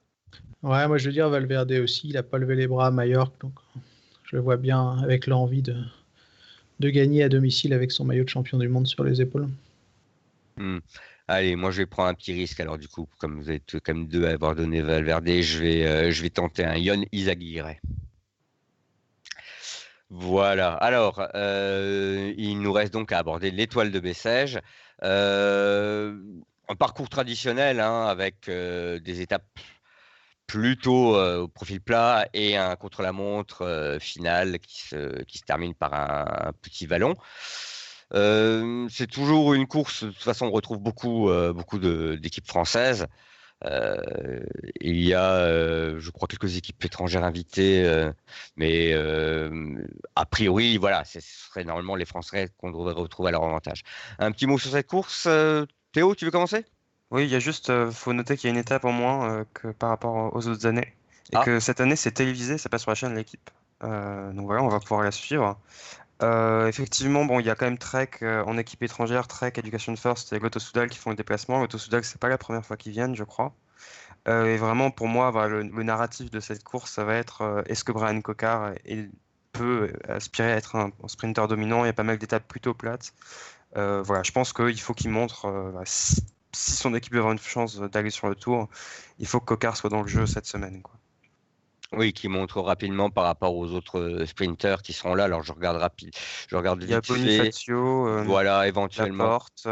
Ouais, 0.62 0.86
moi 0.86 0.96
je 0.96 1.06
veux 1.06 1.12
dire 1.12 1.28
Valverde 1.28 1.72
aussi, 1.72 2.08
il 2.08 2.16
a 2.16 2.22
pas 2.22 2.38
levé 2.38 2.54
les 2.54 2.66
bras 2.66 2.86
à 2.86 2.90
Mallorca, 2.90 3.34
donc 3.40 3.52
je 4.24 4.36
le 4.36 4.42
vois 4.42 4.56
bien 4.56 4.98
avec 5.02 5.26
l'envie 5.26 5.62
de, 5.62 5.76
de 6.80 6.88
gagner 6.88 7.22
à 7.22 7.28
domicile 7.28 7.72
avec 7.72 7.90
son 7.90 8.04
maillot 8.04 8.24
de 8.24 8.28
champion 8.28 8.58
du 8.58 8.68
monde 8.68 8.86
sur 8.86 9.02
les 9.04 9.20
épaules. 9.20 9.48
Hmm. 10.56 10.78
Allez, 11.34 11.56
moi 11.56 11.70
je 11.70 11.78
vais 11.78 11.86
prendre 11.86 12.10
un 12.10 12.14
petit 12.14 12.34
risque. 12.34 12.60
Alors 12.60 12.76
du 12.76 12.88
coup, 12.88 13.08
comme 13.18 13.40
vous 13.40 13.50
êtes 13.50 13.80
comme 13.80 14.06
deux 14.06 14.26
à 14.26 14.32
avoir 14.32 14.54
donné 14.54 14.82
Valverde, 14.82 15.26
je 15.40 15.58
vais, 15.60 15.86
euh, 15.86 16.10
je 16.10 16.20
vais 16.20 16.28
tenter 16.28 16.62
un 16.62 16.76
Yon 16.76 17.06
Izaguirre. 17.10 17.76
Voilà. 20.10 20.74
Alors, 20.74 21.26
euh, 21.34 22.34
il 22.36 22.60
nous 22.60 22.72
reste 22.74 22.92
donc 22.92 23.12
à 23.12 23.18
aborder 23.18 23.50
l'étoile 23.50 23.90
de 23.90 23.98
Bessèges. 23.98 24.60
Euh, 25.04 26.20
un 26.68 26.74
parcours 26.74 27.08
traditionnel 27.08 27.80
hein, 27.80 28.04
avec 28.08 28.50
des 28.50 29.20
étapes 29.22 29.58
plutôt 30.46 31.16
au 31.16 31.48
profil 31.48 31.80
plat 31.80 32.28
et 32.34 32.58
un 32.58 32.76
contre-la-montre 32.76 33.96
final 34.00 34.58
qui 34.58 34.82
se, 34.82 35.22
qui 35.22 35.38
se 35.38 35.44
termine 35.44 35.72
par 35.72 35.94
un 35.94 36.52
petit 36.60 36.84
vallon 36.84 37.14
c'est 38.12 39.06
toujours 39.10 39.54
une 39.54 39.66
course. 39.66 40.04
De 40.04 40.10
toute 40.10 40.22
façon, 40.22 40.46
on 40.46 40.50
retrouve 40.50 40.78
beaucoup, 40.78 41.30
beaucoup 41.54 41.78
d'équipes 41.78 42.46
françaises. 42.46 43.06
il 43.64 45.02
y 45.02 45.14
a, 45.14 45.98
je 45.98 46.10
crois, 46.10 46.28
quelques 46.28 46.56
équipes 46.56 46.84
étrangères 46.84 47.24
invitées, 47.24 48.10
mais 48.56 48.94
a 50.14 50.26
priori, 50.26 50.76
voilà, 50.76 51.04
ce 51.04 51.20
serait 51.20 51.64
normalement 51.64 51.96
les 51.96 52.04
Français 52.04 52.50
qu'on 52.58 52.70
devrait 52.70 52.92
retrouver 52.92 53.28
à 53.28 53.32
leur 53.32 53.44
avantage. 53.44 53.82
Un 54.18 54.32
petit 54.32 54.46
mot 54.46 54.58
sur 54.58 54.70
cette 54.70 54.86
course, 54.86 55.28
Théo, 55.92 56.14
tu 56.14 56.24
veux 56.24 56.30
commencer? 56.30 56.64
Oui, 57.10 57.24
il 57.24 57.30
y 57.30 57.34
a 57.34 57.40
juste, 57.40 57.72
faut 57.90 58.12
noter 58.12 58.36
qu'il 58.36 58.48
y 58.48 58.50
a 58.50 58.54
une 58.54 58.60
étape 58.60 58.84
en 58.84 58.92
moins 58.92 59.44
que 59.54 59.68
par 59.68 59.90
rapport 59.90 60.34
aux 60.34 60.48
autres 60.48 60.66
années, 60.66 60.94
et 61.32 61.36
ah. 61.36 61.44
que 61.44 61.60
cette 61.60 61.80
année 61.80 61.96
c'est 61.96 62.12
télévisé, 62.12 62.58
ça 62.58 62.68
passe 62.68 62.82
sur 62.82 62.90
la 62.90 62.94
chaîne 62.94 63.12
de 63.12 63.16
l'équipe. 63.16 63.50
donc 63.82 64.46
voilà, 64.46 64.62
on 64.62 64.68
va 64.68 64.80
pouvoir 64.80 65.02
la 65.02 65.12
suivre. 65.12 65.58
Euh, 66.22 66.68
effectivement, 66.68 67.24
bon, 67.24 67.40
il 67.40 67.46
y 67.46 67.50
a 67.50 67.54
quand 67.54 67.66
même 67.66 67.78
Trek 67.78 68.10
euh, 68.22 68.44
en 68.44 68.56
équipe 68.56 68.82
étrangère, 68.82 69.26
Trek, 69.26 69.52
Education 69.56 69.96
First 69.96 70.32
et 70.32 70.38
Goto 70.38 70.60
Soudal 70.60 70.88
qui 70.88 70.98
font 70.98 71.10
le 71.10 71.16
déplacement. 71.16 71.60
Goto 71.60 71.78
Soudal, 71.78 72.04
c'est 72.04 72.20
pas 72.20 72.28
la 72.28 72.38
première 72.38 72.64
fois 72.64 72.76
qu'ils 72.76 72.92
viennent, 72.92 73.16
je 73.16 73.24
crois. 73.24 73.54
Euh, 74.28 74.46
et 74.46 74.56
vraiment, 74.56 74.90
pour 74.90 75.08
moi, 75.08 75.48
le, 75.48 75.62
narratif 75.82 76.30
de 76.30 76.40
cette 76.40 76.62
course, 76.62 76.92
ça 76.92 77.04
va 77.04 77.16
être 77.16 77.64
est-ce 77.66 77.84
que 77.84 77.92
Brian 77.92 78.20
Cocard 78.20 78.72
peut 79.52 79.92
aspirer 80.08 80.52
à 80.52 80.56
être 80.56 80.76
un, 80.76 80.92
sprinter 81.08 81.48
dominant? 81.48 81.84
Il 81.84 81.88
y 81.88 81.90
a 81.90 81.94
pas 81.94 82.04
mal 82.04 82.18
d'étapes 82.18 82.46
plutôt 82.46 82.74
plates. 82.74 83.12
voilà, 83.74 84.22
je 84.22 84.32
pense 84.32 84.52
qu'il 84.52 84.80
faut 84.80 84.94
qu'il 84.94 85.10
montre 85.10 85.72
bah, 85.74 85.82
si, 85.84 86.22
son 86.52 86.94
équipe 86.94 87.12
veut 87.14 87.20
avoir 87.20 87.32
une 87.32 87.38
chance 87.40 87.80
d'aller 87.80 88.10
sur 88.10 88.28
le 88.28 88.36
tour, 88.36 88.68
il 89.18 89.26
faut 89.26 89.40
que 89.40 89.46
Cocard 89.46 89.76
soit 89.76 89.90
dans 89.90 90.02
le 90.02 90.08
jeu 90.08 90.26
cette 90.26 90.46
semaine. 90.46 90.82
Oui, 91.94 92.12
qui 92.12 92.28
montre 92.28 92.60
rapidement 92.60 93.10
par 93.10 93.24
rapport 93.24 93.54
aux 93.54 93.72
autres 93.72 93.98
euh, 93.98 94.26
sprinters 94.26 94.82
qui 94.82 94.92
seront 94.92 95.14
là. 95.14 95.24
Alors 95.24 95.42
je 95.42 95.52
regarde 95.52 95.76
rapide, 95.76 96.14
je 96.48 96.56
regarde 96.56 96.82
Il 96.82 96.90
y 96.90 96.94
a 96.94 97.00
Bonifacio, 97.00 98.08
euh, 98.08 98.22
voilà, 98.24 98.66
éventuellement. 98.66 99.24
Laporte, 99.24 99.68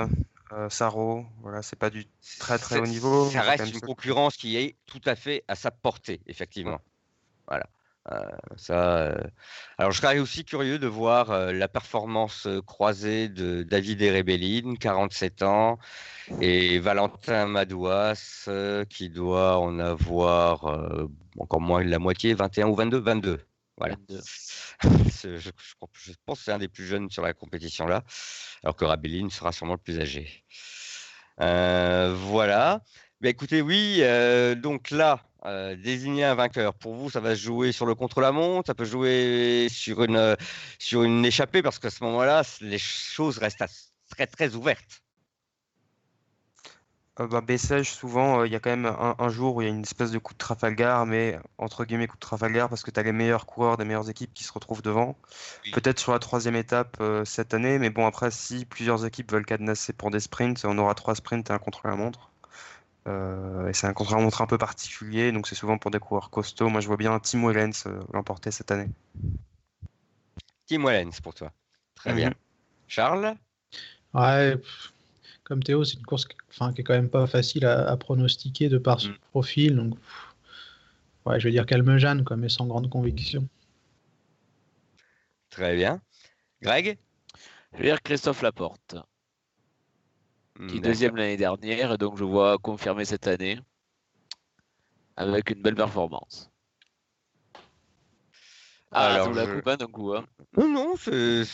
euh, 0.52 0.68
Saro, 0.68 1.24
voilà, 1.40 1.62
c'est 1.62 1.78
pas 1.78 1.90
du 1.90 2.06
très 2.38 2.58
très 2.58 2.78
haut 2.78 2.86
niveau. 2.86 3.30
Ça 3.30 3.42
reste 3.42 3.72
une 3.72 3.80
concurrence 3.80 4.36
qui 4.36 4.56
est 4.56 4.76
tout 4.86 5.00
à 5.06 5.14
fait 5.14 5.44
à 5.48 5.54
sa 5.54 5.70
portée, 5.70 6.20
effectivement. 6.26 6.80
Voilà. 7.48 7.66
Euh, 8.10 8.30
ça, 8.56 8.98
euh, 9.02 9.22
Alors, 9.78 9.92
je 9.92 10.00
serais 10.00 10.18
aussi 10.18 10.44
curieux 10.44 10.78
de 10.78 10.86
voir 10.86 11.30
euh, 11.30 11.52
la 11.52 11.68
performance 11.68 12.48
croisée 12.66 13.28
de 13.28 13.62
David 13.62 14.00
Erebellin, 14.00 14.74
47 14.74 15.42
ans, 15.42 15.78
et 16.40 16.78
Valentin 16.78 17.46
Madouas, 17.46 18.48
qui 18.88 19.10
doit 19.10 19.58
en 19.58 19.78
avoir 19.78 20.98
encore 21.38 21.60
moins 21.60 21.84
de 21.84 21.90
la 21.90 21.98
moitié, 21.98 22.34
21 22.34 22.68
ou 22.68 22.74
22, 22.74 22.98
22. 22.98 23.40
Voilà. 23.76 23.96
je, 24.82 25.36
je, 25.38 25.50
pense 26.26 26.38
que 26.38 26.44
c'est 26.44 26.52
un 26.52 26.58
des 26.58 26.68
plus 26.68 26.86
jeunes 26.86 27.10
sur 27.10 27.22
la 27.22 27.32
compétition 27.32 27.86
là, 27.86 28.02
alors 28.62 28.76
que 28.76 28.84
Rabellin 28.84 29.28
sera 29.30 29.52
sûrement 29.52 29.74
le 29.74 29.78
plus 29.78 30.00
âgé. 30.00 30.44
voilà. 31.38 32.82
Mais 33.20 33.30
écoutez, 33.30 33.60
oui, 33.62 34.02
donc 34.56 34.90
là, 34.90 35.22
euh, 35.46 35.74
désigner 35.74 36.24
un 36.24 36.34
vainqueur. 36.34 36.74
Pour 36.74 36.94
vous, 36.94 37.08
ça 37.08 37.20
va 37.20 37.34
se 37.34 37.40
jouer 37.40 37.72
sur 37.72 37.86
le 37.86 37.94
contre-la-montre, 37.94 38.66
ça 38.66 38.74
peut 38.74 38.84
jouer 38.84 39.68
sur 39.70 40.04
une, 40.04 40.16
euh, 40.16 40.36
sur 40.78 41.02
une 41.02 41.24
échappée, 41.24 41.62
parce 41.62 41.78
qu'à 41.78 41.90
ce 41.90 42.04
moment-là, 42.04 42.42
les 42.60 42.78
choses 42.78 43.38
restent 43.38 43.64
très, 44.10 44.26
très 44.26 44.54
ouvertes. 44.54 45.02
Euh, 47.20 47.26
bah, 47.26 47.40
Bessèges, 47.40 47.90
souvent, 47.90 48.44
il 48.44 48.52
y 48.52 48.54
a 48.54 48.60
quand 48.60 48.68
même 48.68 48.84
un, 48.86 49.28
jour 49.30 49.56
où 49.56 49.62
il 49.62 49.64
y 49.64 49.70
a 49.70 49.74
une 49.74 49.82
espèce 49.82 50.10
de 50.10 50.18
coup 50.18 50.34
de 50.34 50.38
Trafalgar, 50.38 51.06
mais 51.06 51.38
entre 51.56 51.86
guillemets 51.86 52.06
coup 52.06 52.16
de 52.16 52.20
Trafalgar, 52.20 52.68
parce 52.68 52.82
que 52.82 52.90
tu 52.90 53.00
as 53.00 53.02
les 53.02 53.12
meilleurs 53.12 53.46
coureurs 53.46 53.78
des 53.78 53.86
meilleures 53.86 54.10
équipes 54.10 54.34
qui 54.34 54.44
se 54.44 54.52
retrouvent 54.52 54.82
devant. 54.82 55.16
Peut-être 55.72 55.98
sur 55.98 56.12
la 56.12 56.18
troisième 56.18 56.56
étape 56.56 57.02
cette 57.24 57.54
année, 57.54 57.78
mais 57.78 57.88
bon, 57.88 58.06
après, 58.06 58.30
si 58.30 58.66
plusieurs 58.66 59.06
équipes 59.06 59.32
veulent 59.32 59.46
cadenasser 59.46 59.94
pour 59.94 60.10
des 60.10 60.20
sprints, 60.20 60.64
on 60.64 60.76
aura 60.76 60.94
trois 60.94 61.14
sprints 61.14 61.48
et 61.48 61.52
un 61.52 61.58
contre-la-montre. 61.58 62.29
Euh, 63.08 63.68
et 63.68 63.72
c'est 63.72 63.86
un 63.86 63.92
contre-la-montre 63.92 64.42
un 64.42 64.46
peu 64.46 64.58
particulier, 64.58 65.32
donc 65.32 65.46
c'est 65.46 65.54
souvent 65.54 65.78
pour 65.78 65.90
des 65.90 65.98
coureurs 65.98 66.30
costauds. 66.30 66.68
Moi, 66.68 66.80
je 66.80 66.86
vois 66.86 66.96
bien 66.96 67.18
Tim 67.18 67.46
Wellens 67.46 67.86
euh, 67.86 68.00
l'emporter 68.12 68.50
cette 68.50 68.70
année. 68.70 68.90
Tim 70.66 70.84
Wellens 70.84 71.20
pour 71.22 71.34
toi. 71.34 71.52
Très 71.94 72.12
bien. 72.12 72.28
Mhm. 72.28 72.34
Charles? 72.88 73.34
Ouais, 74.12 74.56
comme 75.44 75.62
Théo, 75.62 75.84
c'est 75.84 75.96
une 75.96 76.04
course 76.04 76.26
qui, 76.26 76.36
enfin, 76.50 76.72
qui 76.72 76.80
est 76.80 76.84
quand 76.84 76.94
même 76.94 77.08
pas 77.08 77.26
facile 77.26 77.64
à, 77.64 77.96
pronostiquer 77.96 78.68
de 78.68 78.78
par 78.78 79.00
son 79.00 79.10
mhm. 79.10 79.18
profil. 79.30 79.76
Donc, 79.76 79.94
ouais, 81.26 81.40
je 81.40 81.44
vais 81.44 81.52
dire 81.52 81.66
calme 81.66 81.96
Jeanne, 81.98 82.24
mais 82.36 82.48
sans 82.48 82.66
grande 82.66 82.90
conviction. 82.90 83.48
Très 85.48 85.74
bien. 85.74 86.00
Greg? 86.62 86.98
Je 87.72 87.78
vais 87.78 87.84
dire 87.84 88.02
Christophe 88.02 88.42
Laporte 88.42 88.96
qui 90.68 90.76
est 90.76 90.80
deuxième 90.80 91.16
l'année 91.16 91.36
dernière, 91.36 91.92
et 91.92 91.98
donc 91.98 92.16
je 92.16 92.24
vois 92.24 92.58
confirmer 92.58 93.04
cette 93.04 93.26
année 93.26 93.58
avec 95.16 95.50
une 95.50 95.62
belle 95.62 95.74
performance. 95.74 96.50
Ah, 98.92 99.14
Alors, 99.14 99.32
la 99.32 99.46
coupe 99.46 99.68
hein, 99.68 99.76
d'un 99.76 99.86
coup. 99.86 100.14
Hein. 100.14 100.24
Non, 100.56 100.68
non, 100.68 100.94
c'est 100.96 101.44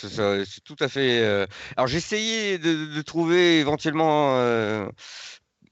tout 0.65 0.77
à 0.81 0.89
fait. 0.89 1.21
Euh, 1.23 1.47
alors, 1.77 1.87
j'ai 1.87 1.99
essayé 1.99 2.59
de, 2.59 3.03
trouver 3.03 3.61
éventuellement 3.61 4.39
euh, 4.39 4.89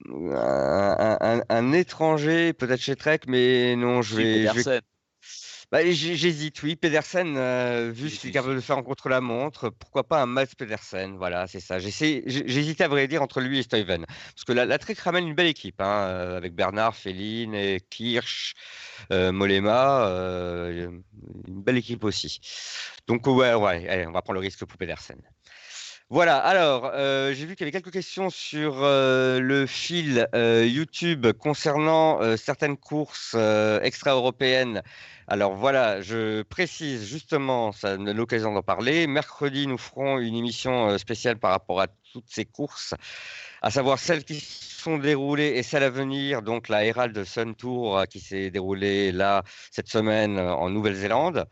un, 0.07 1.71
étranger, 1.71 2.53
peut-être 2.53 2.81
chez 2.81 2.95
Trek, 2.95 3.21
mais 3.27 3.75
non, 3.75 4.03
je 4.03 4.15
vais. 4.15 4.81
Bah, 5.71 5.79
j'hésite, 5.83 6.61
oui. 6.63 6.75
Pedersen, 6.75 7.35
euh, 7.37 7.91
vu 7.91 8.09
ce 8.09 8.19
qu'il 8.19 8.29
est 8.29 8.33
capable 8.33 8.55
de 8.55 8.61
faire 8.61 8.77
en 8.77 8.83
contre-la-montre, 8.83 9.69
pourquoi 9.69 10.03
pas 10.03 10.21
un 10.21 10.25
Mats 10.25 10.45
Pedersen 10.57 11.17
Voilà, 11.17 11.47
c'est 11.47 11.59
ça. 11.59 11.79
J'hésitais 11.79 12.83
à 12.83 12.87
vrai 12.87 13.07
dire 13.07 13.21
entre 13.21 13.41
lui 13.41 13.59
et 13.59 13.63
Steven. 13.63 14.05
Parce 14.05 14.45
que 14.45 14.53
la, 14.53 14.65
la 14.65 14.77
Trek 14.77 14.95
ramène 15.03 15.27
une 15.27 15.35
belle 15.35 15.47
équipe, 15.47 15.81
hein, 15.81 16.07
euh, 16.07 16.37
avec 16.37 16.53
Bernard, 16.53 16.95
Féline, 16.95 17.55
et 17.55 17.81
Kirsch, 17.89 18.53
euh, 19.11 19.31
Molema. 19.31 20.07
une 20.69 21.03
belle 21.47 21.77
équipe 21.77 22.03
aussi. 22.03 22.39
Donc, 23.07 23.25
ouais, 23.27 23.53
ouais, 23.53 23.87
allez, 23.89 24.07
on 24.07 24.11
va 24.11 24.21
prendre 24.21 24.39
le 24.39 24.45
risque 24.45 24.65
pour 24.65 24.77
Pedersen. 24.77 25.21
Voilà, 26.11 26.37
alors, 26.37 26.91
euh, 26.93 27.33
j'ai 27.33 27.47
vu 27.47 27.55
qu'il 27.55 27.65
y 27.65 27.67
avait 27.67 27.71
quelques 27.71 27.91
questions 27.91 28.29
sur 28.29 28.83
euh, 28.83 29.39
le 29.39 29.65
fil 29.65 30.27
euh, 30.35 30.63
YouTube 30.63 31.25
concernant 31.31 32.19
certaines 32.37 32.77
courses 32.77 33.35
extra-européennes. 33.81 34.83
Alors 35.27 35.55
voilà, 35.55 36.01
je 36.01 36.43
précise 36.43 37.07
justement, 37.07 37.71
ça 37.71 37.93
a 37.93 37.97
l'occasion 37.97 38.53
d'en 38.53 38.61
parler. 38.61 39.07
Mercredi, 39.07 39.65
nous 39.65 39.79
ferons 39.79 40.19
une 40.19 40.35
émission 40.35 40.95
spéciale 40.99 41.39
par 41.39 41.49
rapport 41.51 41.81
à 41.81 41.87
toutes 42.13 42.29
ces 42.29 42.45
courses, 42.45 42.93
à 43.63 43.71
savoir 43.71 43.97
celles 43.97 44.23
qui 44.23 44.39
sont 44.41 44.99
déroulées 44.99 45.53
et 45.55 45.63
celles 45.63 45.83
à 45.83 45.89
venir. 45.89 46.43
Donc 46.43 46.69
la 46.69 46.85
Herald 46.85 47.23
Sun 47.23 47.55
Tour 47.55 48.03
qui 48.07 48.19
s'est 48.19 48.51
déroulée 48.51 49.11
là 49.11 49.43
cette 49.71 49.89
semaine 49.89 50.37
en 50.37 50.69
Nouvelle-Zélande. 50.69 51.47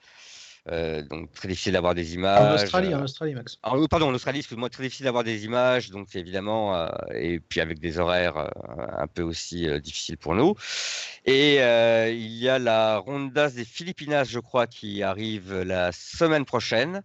Euh, 0.72 1.01
donc 1.01 1.30
très 1.34 1.49
difficile 1.49 1.74
d'avoir 1.74 1.93
des 1.93 2.14
images. 2.14 2.39
En 2.39 2.53
Australie, 2.64 2.95
en 2.95 3.01
euh, 3.01 3.03
Australie, 3.03 3.34
Max. 3.34 3.59
pardon, 3.89 4.07
en 4.07 4.14
Australie, 4.14 4.39
excuse-moi, 4.39 4.70
très 4.70 4.84
difficile 4.84 5.03
d'avoir 5.03 5.26
des 5.26 5.43
images, 5.43 5.89
donc 5.89 6.16
évidemment, 6.16 6.76
euh, 6.76 6.88
et 7.14 7.41
puis 7.41 7.59
avec 7.59 7.80
des 7.80 7.99
horaires 7.99 8.49
un 8.78 9.07
peu 9.07 9.24
aussi 9.24 9.68
difficiles 9.82 10.18
pour 10.18 10.36
nous. 10.36 10.55
Et 11.26 11.55
il 11.55 12.34
y 12.36 12.47
a 12.47 12.59
la 12.59 12.97
Rondas 12.97 13.49
des 13.49 13.66
Philippinas, 13.66 14.26
je 14.26 14.39
crois, 14.39 14.68
qui 14.68 15.03
arrive 15.03 15.53
la 15.61 15.91
semaine 15.91 16.45
prochaine. 16.45 17.01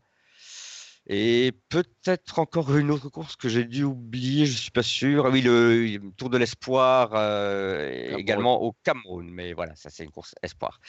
Et 1.10 1.52
peut-être 1.70 2.38
encore 2.38 2.76
une 2.76 2.90
autre 2.90 3.08
course 3.08 3.34
que 3.34 3.48
j'ai 3.48 3.64
dû 3.64 3.82
oublier, 3.82 4.44
je 4.44 4.52
suis 4.52 4.70
pas 4.70 4.82
sûr. 4.82 5.24
Ah 5.24 5.30
oui, 5.30 5.40
le, 5.40 5.98
Tour 6.18 6.28
de 6.28 6.36
l'Espoir 6.36 7.12
euh, 7.14 8.14
également 8.18 8.62
au 8.62 8.72
Cameroun. 8.84 9.26
Mais 9.30 9.54
voilà, 9.54 9.74
ça 9.74 9.88
c'est 9.88 10.04
une 10.04 10.10
course 10.10 10.34
espoir. 10.42 10.80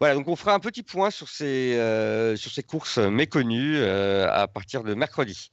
Voilà, 0.00 0.16
donc 0.16 0.28
on 0.28 0.36
fera 0.36 0.52
un 0.52 0.60
petit 0.60 0.82
point 0.82 1.10
sur 1.10 1.30
ces, 1.30 1.76
euh, 1.76 2.36
sur 2.36 2.52
ces 2.52 2.62
courses 2.62 2.98
méconnues 2.98 3.76
euh, 3.78 4.30
à 4.30 4.46
partir 4.48 4.82
de 4.84 4.92
mercredi. 4.92 5.50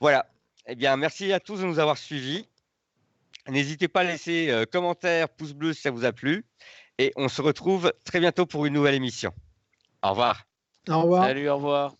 Voilà. 0.00 0.26
Eh 0.66 0.74
bien, 0.74 0.96
merci 0.96 1.30
à 1.34 1.38
tous 1.38 1.60
de 1.60 1.66
nous 1.66 1.78
avoir 1.78 1.98
suivis. 1.98 2.48
N'hésitez 3.48 3.86
pas 3.86 4.00
à 4.00 4.04
laisser 4.04 4.64
commentaires, 4.72 5.28
pouce 5.28 5.52
bleu 5.52 5.74
si 5.74 5.82
ça 5.82 5.90
vous 5.90 6.04
a 6.06 6.12
plu. 6.12 6.44
Et 6.98 7.12
on 7.16 7.28
se 7.28 7.42
retrouve 7.42 7.92
très 8.04 8.18
bientôt 8.18 8.46
pour 8.46 8.64
une 8.64 8.72
nouvelle 8.72 8.94
émission. 8.94 9.32
Au 10.02 10.10
revoir. 10.10 10.46
Au 10.88 11.02
revoir. 11.02 11.24
Salut, 11.24 11.48
au 11.50 11.56
revoir. 11.56 11.94